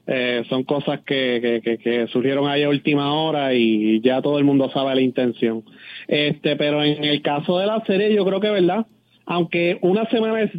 Eh, 0.08 0.44
son 0.50 0.64
cosas 0.64 1.02
que, 1.02 1.62
que, 1.64 1.78
que, 1.78 2.08
surgieron 2.08 2.48
ahí 2.48 2.64
a 2.64 2.70
última 2.70 3.14
hora 3.14 3.54
y 3.54 4.02
ya 4.02 4.24
todo 4.24 4.40
el 4.40 4.44
mundo 4.44 4.72
sabe 4.72 4.96
la 4.96 5.02
intención. 5.02 5.64
Este, 6.08 6.56
pero 6.56 6.84
en 6.84 7.04
el 7.04 7.22
caso 7.22 7.60
de 7.60 7.68
la 7.68 7.80
serie, 7.86 8.12
yo 8.12 8.26
creo 8.26 8.40
que, 8.40 8.50
¿verdad? 8.50 8.88
Aunque 9.28 9.78
una 9.82 10.10
semana 10.10 10.42
es, 10.42 10.52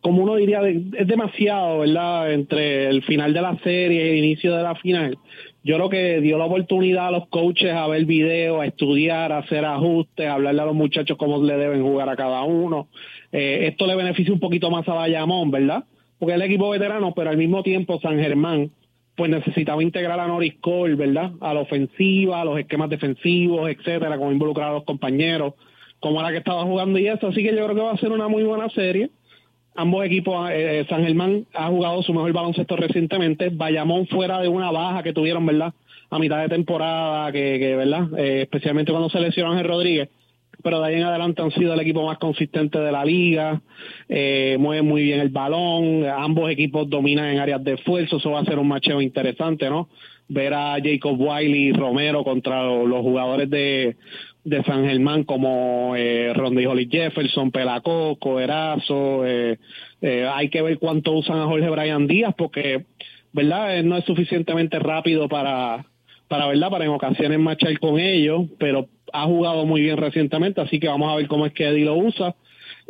como 0.00 0.22
uno 0.22 0.36
diría, 0.36 0.62
es 0.66 1.06
demasiado, 1.06 1.80
¿verdad? 1.80 2.32
Entre 2.32 2.88
el 2.88 3.02
final 3.02 3.34
de 3.34 3.42
la 3.42 3.58
serie 3.58 4.06
y 4.06 4.08
el 4.08 4.24
inicio 4.24 4.56
de 4.56 4.62
la 4.62 4.74
final. 4.76 5.18
Yo 5.64 5.76
creo 5.76 5.88
que 5.88 6.20
dio 6.20 6.38
la 6.38 6.44
oportunidad 6.44 7.08
a 7.08 7.10
los 7.10 7.28
coaches 7.28 7.72
a 7.72 7.86
ver 7.88 8.04
videos, 8.04 8.60
a 8.60 8.66
estudiar, 8.66 9.32
a 9.32 9.38
hacer 9.38 9.64
ajustes, 9.64 10.26
a 10.26 10.34
hablarle 10.34 10.62
a 10.62 10.66
los 10.66 10.74
muchachos 10.74 11.16
cómo 11.18 11.42
le 11.42 11.56
deben 11.56 11.82
jugar 11.82 12.08
a 12.08 12.16
cada 12.16 12.42
uno. 12.44 12.88
Eh, 13.32 13.66
esto 13.68 13.86
le 13.86 13.96
beneficia 13.96 14.32
un 14.32 14.40
poquito 14.40 14.70
más 14.70 14.88
a 14.88 14.94
Bayamón, 14.94 15.50
¿verdad? 15.50 15.84
Porque 16.18 16.34
es 16.34 16.40
el 16.40 16.46
equipo 16.46 16.70
veterano, 16.70 17.12
pero 17.14 17.30
al 17.30 17.36
mismo 17.36 17.62
tiempo 17.62 18.00
San 18.00 18.18
Germán 18.18 18.70
pues 19.18 19.30
necesitaba 19.32 19.82
integrar 19.82 20.20
a 20.20 20.28
Norris 20.28 20.54
Cole, 20.60 20.94
¿verdad? 20.94 21.32
A 21.40 21.52
la 21.52 21.60
ofensiva, 21.60 22.40
a 22.40 22.44
los 22.44 22.56
esquemas 22.56 22.88
defensivos, 22.88 23.68
etcétera, 23.68 24.16
como 24.16 24.30
involucrar 24.30 24.68
a 24.68 24.74
los 24.74 24.84
compañeros, 24.84 25.54
como 25.98 26.20
era 26.20 26.30
que 26.30 26.38
estaba 26.38 26.62
jugando 26.62 27.00
y 27.00 27.08
eso. 27.08 27.26
Así 27.26 27.42
que 27.42 27.50
yo 27.50 27.64
creo 27.64 27.74
que 27.74 27.82
va 27.82 27.92
a 27.92 27.98
ser 27.98 28.12
una 28.12 28.28
muy 28.28 28.44
buena 28.44 28.70
serie. 28.70 29.10
Ambos 29.80 30.04
equipos, 30.04 30.50
eh, 30.52 30.84
San 30.88 31.04
Germán 31.04 31.46
ha 31.54 31.68
jugado 31.68 32.02
su 32.02 32.12
mejor 32.12 32.32
baloncesto 32.32 32.74
recientemente. 32.74 33.50
Bayamón 33.50 34.08
fuera 34.08 34.40
de 34.40 34.48
una 34.48 34.72
baja 34.72 35.04
que 35.04 35.12
tuvieron, 35.12 35.46
¿verdad? 35.46 35.72
A 36.10 36.18
mitad 36.18 36.40
de 36.42 36.48
temporada, 36.48 37.30
que, 37.30 37.60
que 37.60 37.76
¿verdad? 37.76 38.08
Eh, 38.18 38.42
especialmente 38.42 38.90
cuando 38.90 39.08
se 39.08 39.20
lesionó 39.20 39.52
Ángel 39.52 39.68
Rodríguez 39.68 40.08
pero 40.62 40.80
de 40.80 40.88
ahí 40.88 40.94
en 40.96 41.04
adelante 41.04 41.42
han 41.42 41.52
sido 41.52 41.74
el 41.74 41.80
equipo 41.80 42.04
más 42.04 42.18
consistente 42.18 42.78
de 42.78 42.92
la 42.92 43.04
liga, 43.04 43.60
eh, 44.08 44.56
mueven 44.58 44.86
muy 44.86 45.02
bien 45.02 45.20
el 45.20 45.28
balón, 45.28 46.04
ambos 46.06 46.50
equipos 46.50 46.88
dominan 46.90 47.26
en 47.26 47.38
áreas 47.38 47.62
de 47.62 47.74
esfuerzo, 47.74 48.16
eso 48.16 48.32
va 48.32 48.40
a 48.40 48.44
ser 48.44 48.58
un 48.58 48.68
macheo 48.68 49.00
interesante, 49.00 49.70
¿no? 49.70 49.88
Ver 50.28 50.52
a 50.52 50.76
Jacob 50.82 51.16
Wiley 51.18 51.68
y 51.68 51.72
Romero 51.72 52.24
contra 52.24 52.64
los, 52.64 53.00
jugadores 53.00 53.48
de, 53.48 53.96
de 54.44 54.62
San 54.64 54.84
Germán 54.86 55.24
como 55.24 55.94
eh, 55.96 56.32
Rondy 56.34 56.66
Holly 56.66 56.88
Jefferson, 56.90 57.50
Pelacoco, 57.50 58.40
Erazo, 58.40 59.26
eh, 59.26 59.58
eh, 60.00 60.28
hay 60.32 60.48
que 60.48 60.62
ver 60.62 60.78
cuánto 60.78 61.12
usan 61.12 61.38
a 61.38 61.46
Jorge 61.46 61.68
Brian 61.68 62.06
Díaz 62.06 62.34
porque, 62.36 62.84
¿verdad? 63.32 63.82
no 63.82 63.96
es 63.96 64.04
suficientemente 64.04 64.78
rápido 64.78 65.28
para 65.28 65.84
para 66.28 66.46
verdad 66.46 66.70
para 66.70 66.84
en 66.84 66.90
ocasiones 66.90 67.38
marchar 67.38 67.78
con 67.80 67.98
ellos, 67.98 68.46
pero 68.58 68.86
ha 69.12 69.24
jugado 69.24 69.64
muy 69.64 69.80
bien 69.80 69.96
recientemente, 69.96 70.60
así 70.60 70.78
que 70.78 70.88
vamos 70.88 71.10
a 71.10 71.16
ver 71.16 71.26
cómo 71.26 71.46
es 71.46 71.52
que 71.54 71.66
Eddie 71.66 71.86
lo 71.86 71.96
usa. 71.96 72.36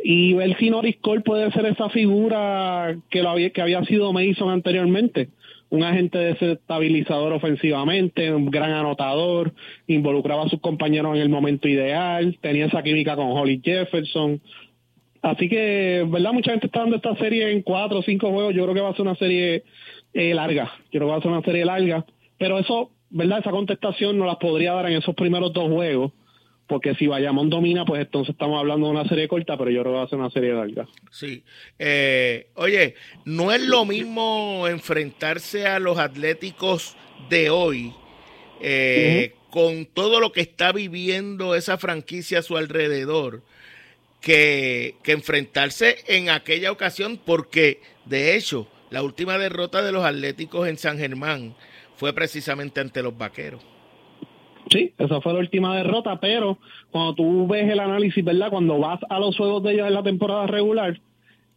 Y 0.01 0.33
ver 0.33 0.57
si 0.57 0.69
Norris 0.69 0.97
Cole 1.01 1.21
puede 1.21 1.51
ser 1.51 1.65
esa 1.65 1.89
figura 1.89 2.95
que 3.09 3.21
lo 3.21 3.29
había 3.29 3.49
que 3.49 3.61
había 3.61 3.83
sido 3.85 4.13
Mason 4.13 4.49
anteriormente, 4.49 5.29
un 5.69 5.83
agente 5.83 6.17
desestabilizador 6.17 7.33
ofensivamente, 7.33 8.33
un 8.33 8.49
gran 8.49 8.71
anotador, 8.71 9.53
involucraba 9.87 10.45
a 10.45 10.49
sus 10.49 10.59
compañeros 10.59 11.15
en 11.15 11.21
el 11.21 11.29
momento 11.29 11.67
ideal, 11.67 12.37
tenía 12.41 12.65
esa 12.65 12.83
química 12.83 13.15
con 13.15 13.31
Holly 13.31 13.61
Jefferson. 13.63 14.41
Así 15.21 15.49
que, 15.49 16.05
¿verdad? 16.07 16.33
Mucha 16.33 16.51
gente 16.51 16.67
está 16.67 16.79
dando 16.79 16.95
esta 16.95 17.15
serie 17.15 17.51
en 17.51 17.61
cuatro 17.61 17.99
o 17.99 18.03
cinco 18.03 18.31
juegos. 18.31 18.55
Yo 18.55 18.63
creo 18.63 18.73
que 18.73 18.81
va 18.81 18.89
a 18.89 18.93
ser 18.93 19.01
una 19.01 19.15
serie 19.15 19.63
eh, 20.13 20.33
larga. 20.33 20.71
Yo 20.91 20.99
creo 20.99 21.07
que 21.07 21.11
va 21.11 21.17
a 21.17 21.21
ser 21.21 21.31
una 21.31 21.43
serie 21.43 21.65
larga. 21.65 22.05
Pero 22.37 22.57
eso 22.57 22.91
¿verdad? 23.09 23.39
Esa 23.39 23.51
contestación 23.51 24.17
no 24.17 24.25
las 24.25 24.37
podría 24.37 24.73
dar 24.73 24.89
en 24.89 24.97
esos 24.97 25.15
primeros 25.15 25.51
dos 25.53 25.69
juegos, 25.69 26.11
porque 26.69 26.93
si 26.95 27.07
Bayamón 27.07 27.49
domina, 27.49 27.83
pues 27.83 28.01
entonces 28.01 28.33
estamos 28.33 28.59
hablando 28.59 28.85
de 28.85 28.91
una 28.91 29.09
serie 29.09 29.27
corta, 29.27 29.57
pero 29.57 29.71
yo 29.71 29.81
creo 29.81 29.93
que 29.93 29.97
va 29.97 30.03
a 30.03 30.07
ser 30.07 30.19
una 30.19 30.29
serie 30.29 30.53
larga. 30.53 30.87
Sí. 31.09 31.43
Eh, 31.79 32.47
oye, 32.53 32.93
no 33.25 33.51
es 33.51 33.61
lo 33.61 33.85
mismo 33.85 34.67
enfrentarse 34.67 35.65
a 35.65 35.79
los 35.79 35.97
atléticos 35.97 36.95
de 37.27 37.49
hoy 37.49 37.91
eh, 38.61 39.33
con 39.49 39.87
todo 39.87 40.19
lo 40.19 40.31
que 40.31 40.41
está 40.41 40.71
viviendo 40.71 41.55
esa 41.55 41.79
franquicia 41.79 42.39
a 42.39 42.43
su 42.43 42.55
alrededor. 42.55 43.41
Que, 44.21 44.95
que 45.01 45.13
enfrentarse 45.13 45.95
en 46.07 46.29
aquella 46.29 46.73
ocasión, 46.73 47.21
porque 47.25 47.79
de 48.03 48.35
hecho, 48.35 48.67
la 48.89 49.01
última 49.01 49.37
derrota 49.37 49.81
de 49.81 49.93
los 49.93 50.03
Atléticos 50.03 50.67
en 50.67 50.77
San 50.77 50.97
Germán 50.97 51.55
fue 51.95 52.11
precisamente 52.11 52.81
ante 52.81 53.01
los 53.01 53.17
vaqueros. 53.17 53.61
Sí, 54.69 54.93
esa 54.97 55.19
fue 55.21 55.33
la 55.33 55.39
última 55.39 55.75
derrota, 55.75 56.19
pero 56.19 56.59
cuando 56.91 57.15
tú 57.15 57.47
ves 57.47 57.69
el 57.69 57.79
análisis, 57.79 58.23
¿verdad? 58.23 58.51
Cuando 58.51 58.77
vas 58.77 58.99
a 59.09 59.19
los 59.19 59.35
juegos 59.35 59.63
de 59.63 59.73
ellos 59.73 59.87
en 59.87 59.93
la 59.95 60.03
temporada 60.03 60.45
regular, 60.45 60.99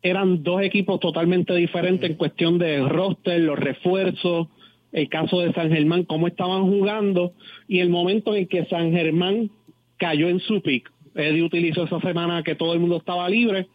eran 0.02 0.42
dos 0.42 0.62
equipos 0.62 0.98
totalmente 0.98 1.54
diferentes 1.54 2.08
en 2.08 2.16
cuestión 2.16 2.58
de 2.58 2.80
roster, 2.88 3.40
los 3.40 3.58
refuerzos, 3.58 4.48
el 4.92 5.08
caso 5.08 5.40
de 5.40 5.52
San 5.52 5.70
Germán, 5.70 6.04
cómo 6.04 6.26
estaban 6.26 6.62
jugando 6.62 7.32
y 7.68 7.80
el 7.80 7.90
momento 7.90 8.34
en 8.34 8.46
que 8.46 8.64
San 8.66 8.92
Germán 8.92 9.50
cayó 9.98 10.28
en 10.28 10.40
su 10.40 10.62
pick. 10.62 10.90
Eddie 11.14 11.42
utilizó 11.42 11.84
esa 11.84 12.00
semana 12.00 12.42
que 12.42 12.54
todo 12.54 12.72
el 12.72 12.80
mundo 12.80 12.96
estaba 12.96 13.28
libre, 13.28 13.68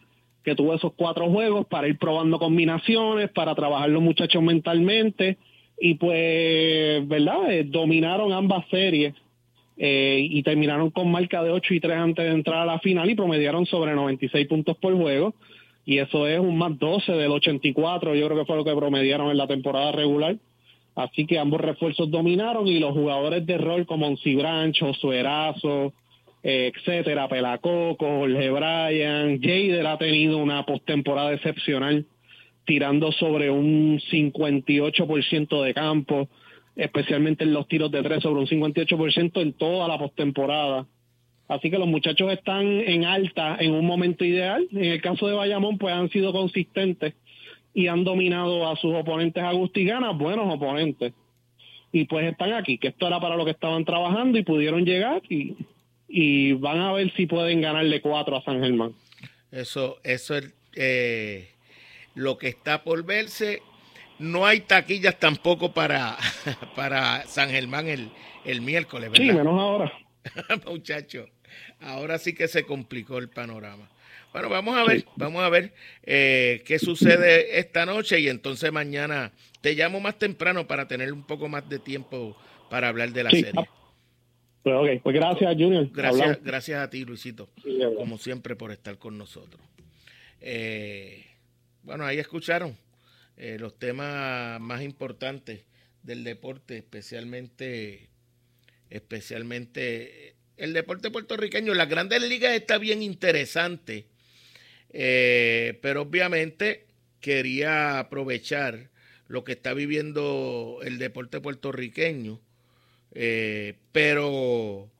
que 0.44 0.54
tuvo 0.54 0.74
esos 0.74 0.92
cuatro 0.94 1.30
juegos 1.30 1.66
para 1.66 1.88
ir 1.88 1.96
probando 1.98 2.38
combinaciones, 2.38 3.30
para 3.30 3.54
trabajar 3.54 3.88
los 3.88 4.02
muchachos 4.02 4.42
mentalmente 4.42 5.38
y 5.80 5.94
pues, 5.94 7.06
¿verdad? 7.06 7.52
Eh, 7.52 7.64
dominaron 7.64 8.32
ambas 8.32 8.64
series 8.68 9.14
eh, 9.78 10.26
y 10.28 10.42
terminaron 10.42 10.90
con 10.90 11.10
marca 11.10 11.42
de 11.42 11.50
8 11.50 11.74
y 11.74 11.80
3 11.80 11.96
antes 11.96 12.24
de 12.24 12.32
entrar 12.32 12.58
a 12.58 12.66
la 12.66 12.80
final 12.80 13.08
y 13.08 13.14
promediaron 13.14 13.64
sobre 13.66 13.94
96 13.94 14.46
puntos 14.48 14.76
por 14.76 14.94
juego. 14.96 15.34
Y 15.86 15.98
eso 15.98 16.26
es 16.26 16.38
un 16.38 16.58
más 16.58 16.78
12 16.78 17.12
del 17.12 17.30
84, 17.30 18.14
yo 18.14 18.26
creo 18.26 18.38
que 18.38 18.44
fue 18.44 18.56
lo 18.56 18.64
que 18.64 18.74
promediaron 18.74 19.30
en 19.30 19.36
la 19.36 19.46
temporada 19.46 19.92
regular. 19.92 20.36
Así 20.94 21.26
que 21.26 21.38
ambos 21.38 21.60
refuerzos 21.60 22.10
dominaron 22.10 22.66
y 22.66 22.80
los 22.80 22.92
jugadores 22.92 23.46
de 23.46 23.56
rol 23.56 23.86
como 23.86 24.12
Brancho, 24.36 24.92
Suerazo, 24.94 25.92
eh, 26.42 26.72
etcétera, 26.74 27.28
Pelacoco, 27.28 28.18
Jorge 28.18 28.50
Bryan, 28.50 29.40
Jader 29.40 29.86
ha 29.86 29.96
tenido 29.96 30.38
una 30.38 30.66
postemporada 30.66 31.32
excepcional 31.32 32.04
tirando 32.64 33.12
sobre 33.12 33.48
un 33.50 33.98
58% 33.98 35.62
de 35.62 35.72
campo, 35.72 36.28
especialmente 36.78 37.44
en 37.44 37.52
los 37.52 37.68
tiros 37.68 37.90
de 37.90 38.02
tres, 38.02 38.22
sobre 38.22 38.40
un 38.40 38.46
58% 38.46 39.42
en 39.42 39.52
toda 39.52 39.88
la 39.88 39.98
postemporada. 39.98 40.86
Así 41.48 41.70
que 41.70 41.78
los 41.78 41.88
muchachos 41.88 42.32
están 42.32 42.66
en 42.66 43.04
alta 43.04 43.56
en 43.58 43.72
un 43.72 43.84
momento 43.84 44.24
ideal. 44.24 44.66
En 44.70 44.84
el 44.84 45.02
caso 45.02 45.26
de 45.26 45.34
Bayamón, 45.34 45.76
pues 45.76 45.94
han 45.94 46.08
sido 46.10 46.32
consistentes 46.32 47.14
y 47.74 47.88
han 47.88 48.04
dominado 48.04 48.68
a 48.68 48.76
sus 48.76 48.94
oponentes 48.94 49.42
agustiganas, 49.42 50.16
buenos 50.16 50.54
oponentes. 50.54 51.12
Y 51.90 52.04
pues 52.04 52.30
están 52.30 52.52
aquí, 52.52 52.78
que 52.78 52.88
esto 52.88 53.06
era 53.06 53.18
para 53.18 53.36
lo 53.36 53.44
que 53.44 53.50
estaban 53.52 53.84
trabajando 53.84 54.38
y 54.38 54.44
pudieron 54.44 54.84
llegar 54.84 55.22
y, 55.28 55.56
y 56.06 56.52
van 56.52 56.78
a 56.78 56.92
ver 56.92 57.12
si 57.14 57.26
pueden 57.26 57.60
ganarle 57.60 58.00
cuatro 58.00 58.36
a 58.36 58.42
San 58.42 58.60
Germán. 58.62 58.92
Eso, 59.50 59.96
eso 60.04 60.36
es, 60.36 60.54
eh, 60.76 61.48
lo 62.14 62.38
que 62.38 62.48
está 62.48 62.84
por 62.84 63.04
verse. 63.04 63.62
No 64.18 64.46
hay 64.46 64.60
taquillas 64.60 65.18
tampoco 65.18 65.72
para, 65.72 66.16
para 66.76 67.24
San 67.26 67.50
Germán 67.50 67.88
el, 67.88 68.10
el 68.44 68.60
miércoles, 68.60 69.10
¿verdad? 69.10 69.26
Sí, 69.26 69.32
menos 69.32 69.60
ahora. 69.60 69.92
Muchacho, 70.66 71.28
ahora 71.80 72.18
sí 72.18 72.34
que 72.34 72.48
se 72.48 72.64
complicó 72.64 73.18
el 73.18 73.28
panorama. 73.28 73.88
Bueno, 74.32 74.50
vamos 74.50 74.76
a 74.76 74.84
ver, 74.84 75.04
vamos 75.16 75.42
a 75.42 75.48
ver 75.48 75.72
eh, 76.02 76.62
qué 76.66 76.78
sucede 76.78 77.58
esta 77.58 77.86
noche 77.86 78.20
y 78.20 78.28
entonces 78.28 78.70
mañana 78.70 79.32
te 79.62 79.74
llamo 79.74 80.00
más 80.00 80.18
temprano 80.18 80.66
para 80.66 80.86
tener 80.86 81.12
un 81.12 81.22
poco 81.26 81.48
más 81.48 81.68
de 81.68 81.78
tiempo 81.78 82.36
para 82.68 82.88
hablar 82.88 83.10
de 83.10 83.24
la 83.24 83.30
serie. 83.30 83.52
Pues, 84.62 85.00
pues 85.02 85.14
gracias, 85.14 85.54
Junior. 85.54 85.88
Gracias, 85.92 86.42
gracias 86.42 86.80
a 86.80 86.90
ti, 86.90 87.04
Luisito, 87.04 87.48
como 87.96 88.18
siempre, 88.18 88.54
por 88.54 88.70
estar 88.70 88.98
con 88.98 89.16
nosotros. 89.16 89.62
Eh, 90.40 91.24
bueno, 91.82 92.04
ahí 92.04 92.18
escucharon 92.18 92.76
eh, 93.38 93.56
los 93.60 93.78
temas 93.78 94.60
más 94.60 94.82
importantes 94.82 95.60
del 96.02 96.24
deporte, 96.24 96.76
especialmente, 96.76 98.08
especialmente 98.90 100.34
el 100.56 100.72
deporte 100.72 101.12
puertorriqueño. 101.12 101.72
Las 101.74 101.88
grandes 101.88 102.20
ligas 102.20 102.52
está 102.54 102.78
bien 102.78 103.00
interesante, 103.00 104.06
eh, 104.90 105.78
pero 105.82 106.02
obviamente 106.02 106.86
quería 107.20 108.00
aprovechar 108.00 108.90
lo 109.28 109.44
que 109.44 109.52
está 109.52 109.72
viviendo 109.72 110.80
el 110.82 110.98
deporte 110.98 111.40
puertorriqueño. 111.40 112.40
Eh, 113.12 113.76
pero, 113.92 114.90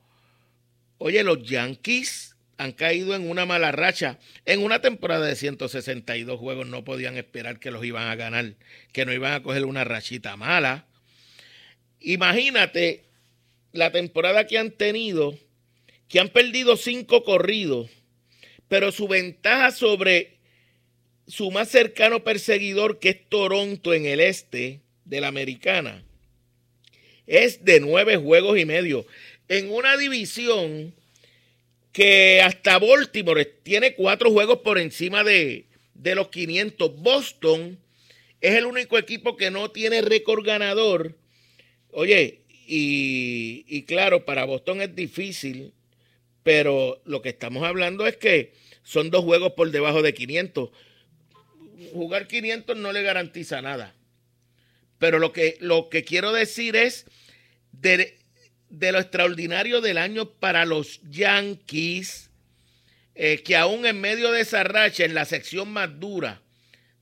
oye, 0.97 1.23
los 1.23 1.43
Yankees 1.43 2.37
han 2.59 2.73
caído 2.73 3.15
en 3.15 3.27
una 3.27 3.47
mala 3.47 3.71
racha. 3.71 4.19
En 4.45 4.61
una 4.61 4.81
temporada 4.81 5.25
de 5.25 5.35
162 5.35 6.39
juegos 6.39 6.67
no 6.67 6.83
podían 6.83 7.17
esperar 7.17 7.59
que 7.59 7.71
los 7.71 7.83
iban 7.83 8.07
a 8.07 8.15
ganar, 8.15 8.53
que 8.91 9.05
no 9.05 9.13
iban 9.13 9.33
a 9.33 9.41
coger 9.41 9.65
una 9.65 9.83
rachita 9.83 10.37
mala. 10.37 10.85
Imagínate 11.99 13.05
la 13.71 13.91
temporada 13.91 14.45
que 14.45 14.57
han 14.57 14.71
tenido, 14.71 15.37
que 16.07 16.19
han 16.19 16.29
perdido 16.29 16.77
cinco 16.77 17.23
corridos, 17.23 17.89
pero 18.67 18.91
su 18.91 19.07
ventaja 19.07 19.71
sobre 19.71 20.37
su 21.27 21.49
más 21.49 21.69
cercano 21.69 22.23
perseguidor, 22.23 22.99
que 22.99 23.09
es 23.09 23.29
Toronto 23.29 23.93
en 23.93 24.05
el 24.05 24.19
este, 24.19 24.81
de 25.05 25.21
la 25.21 25.27
americana 25.29 26.03
es 27.29 27.63
de 27.63 27.79
nueve 27.79 28.17
juegos 28.17 28.57
y 28.57 28.65
medio. 28.65 29.05
En 29.47 29.71
una 29.71 29.95
división 29.95 30.93
que 31.91 32.41
hasta 32.41 32.77
Baltimore 32.79 33.45
tiene 33.45 33.95
cuatro 33.95 34.31
juegos 34.31 34.59
por 34.59 34.77
encima 34.77 35.23
de, 35.23 35.65
de 35.93 36.15
los 36.15 36.29
500. 36.29 36.95
Boston 36.97 37.79
es 38.41 38.55
el 38.55 38.65
único 38.65 38.97
equipo 38.97 39.35
que 39.35 39.51
no 39.51 39.71
tiene 39.71 40.01
récord 40.01 40.45
ganador. 40.45 41.17
Oye, 41.91 42.41
y, 42.71 43.83
claro, 43.83 44.25
para 44.25 44.45
Boston 44.45 44.81
es 44.81 44.95
difícil, 44.95 45.73
pero 46.43 47.01
lo 47.05 47.21
que 47.21 47.29
estamos 47.29 47.63
hablando 47.63 48.05
es 48.05 48.15
que 48.15 48.53
son 48.83 49.09
dos 49.09 49.23
juegos 49.23 49.53
por 49.53 49.71
debajo 49.71 50.03
de 50.03 50.13
500. 50.13 50.69
Jugar 51.93 52.27
500 52.27 52.77
no 52.77 52.91
le 52.91 53.01
garantiza 53.01 53.61
nada. 53.61 53.95
Pero 54.99 55.17
lo 55.17 55.31
que, 55.33 55.57
lo 55.59 55.89
que 55.89 56.03
quiero 56.03 56.31
decir 56.31 56.75
es 56.75 57.05
de 58.69 58.91
lo 58.91 58.99
extraordinario 58.99 59.81
del 59.81 59.97
año 59.97 60.29
para 60.29 60.65
los 60.65 61.01
Yankees, 61.09 62.29
eh, 63.15 63.41
que 63.43 63.55
aún 63.55 63.85
en 63.85 63.99
medio 63.99 64.31
de 64.31 64.41
esa 64.41 64.63
racha, 64.63 65.05
en 65.05 65.13
la 65.13 65.25
sección 65.25 65.69
más 65.69 65.99
dura 65.99 66.41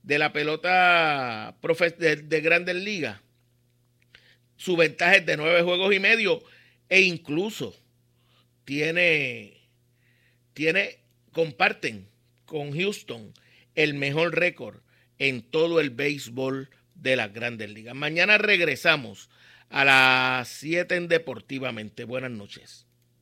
de 0.02 0.18
la 0.18 0.32
pelota 0.32 1.54
de, 1.98 2.16
de 2.16 2.40
Grandes 2.40 2.76
Ligas, 2.76 3.20
su 4.56 4.76
ventaja 4.76 5.16
es 5.16 5.26
de 5.26 5.36
nueve 5.36 5.62
juegos 5.62 5.94
y 5.94 6.00
medio 6.00 6.42
e 6.88 7.02
incluso 7.02 7.76
tiene, 8.64 9.56
tiene, 10.52 10.98
comparten 11.32 12.08
con 12.44 12.72
Houston 12.72 13.32
el 13.74 13.94
mejor 13.94 14.36
récord 14.36 14.80
en 15.18 15.42
todo 15.42 15.80
el 15.80 15.90
béisbol 15.90 16.68
de 16.94 17.16
las 17.16 17.32
grandes 17.32 17.70
ligas. 17.70 17.94
Mañana 17.94 18.38
regresamos 18.38 19.30
a 19.70 19.84
las 19.84 20.48
7 20.48 20.96
en 20.96 21.08
Deportivamente. 21.08 22.04
Buenas 22.04 22.30
noches. 22.30 22.87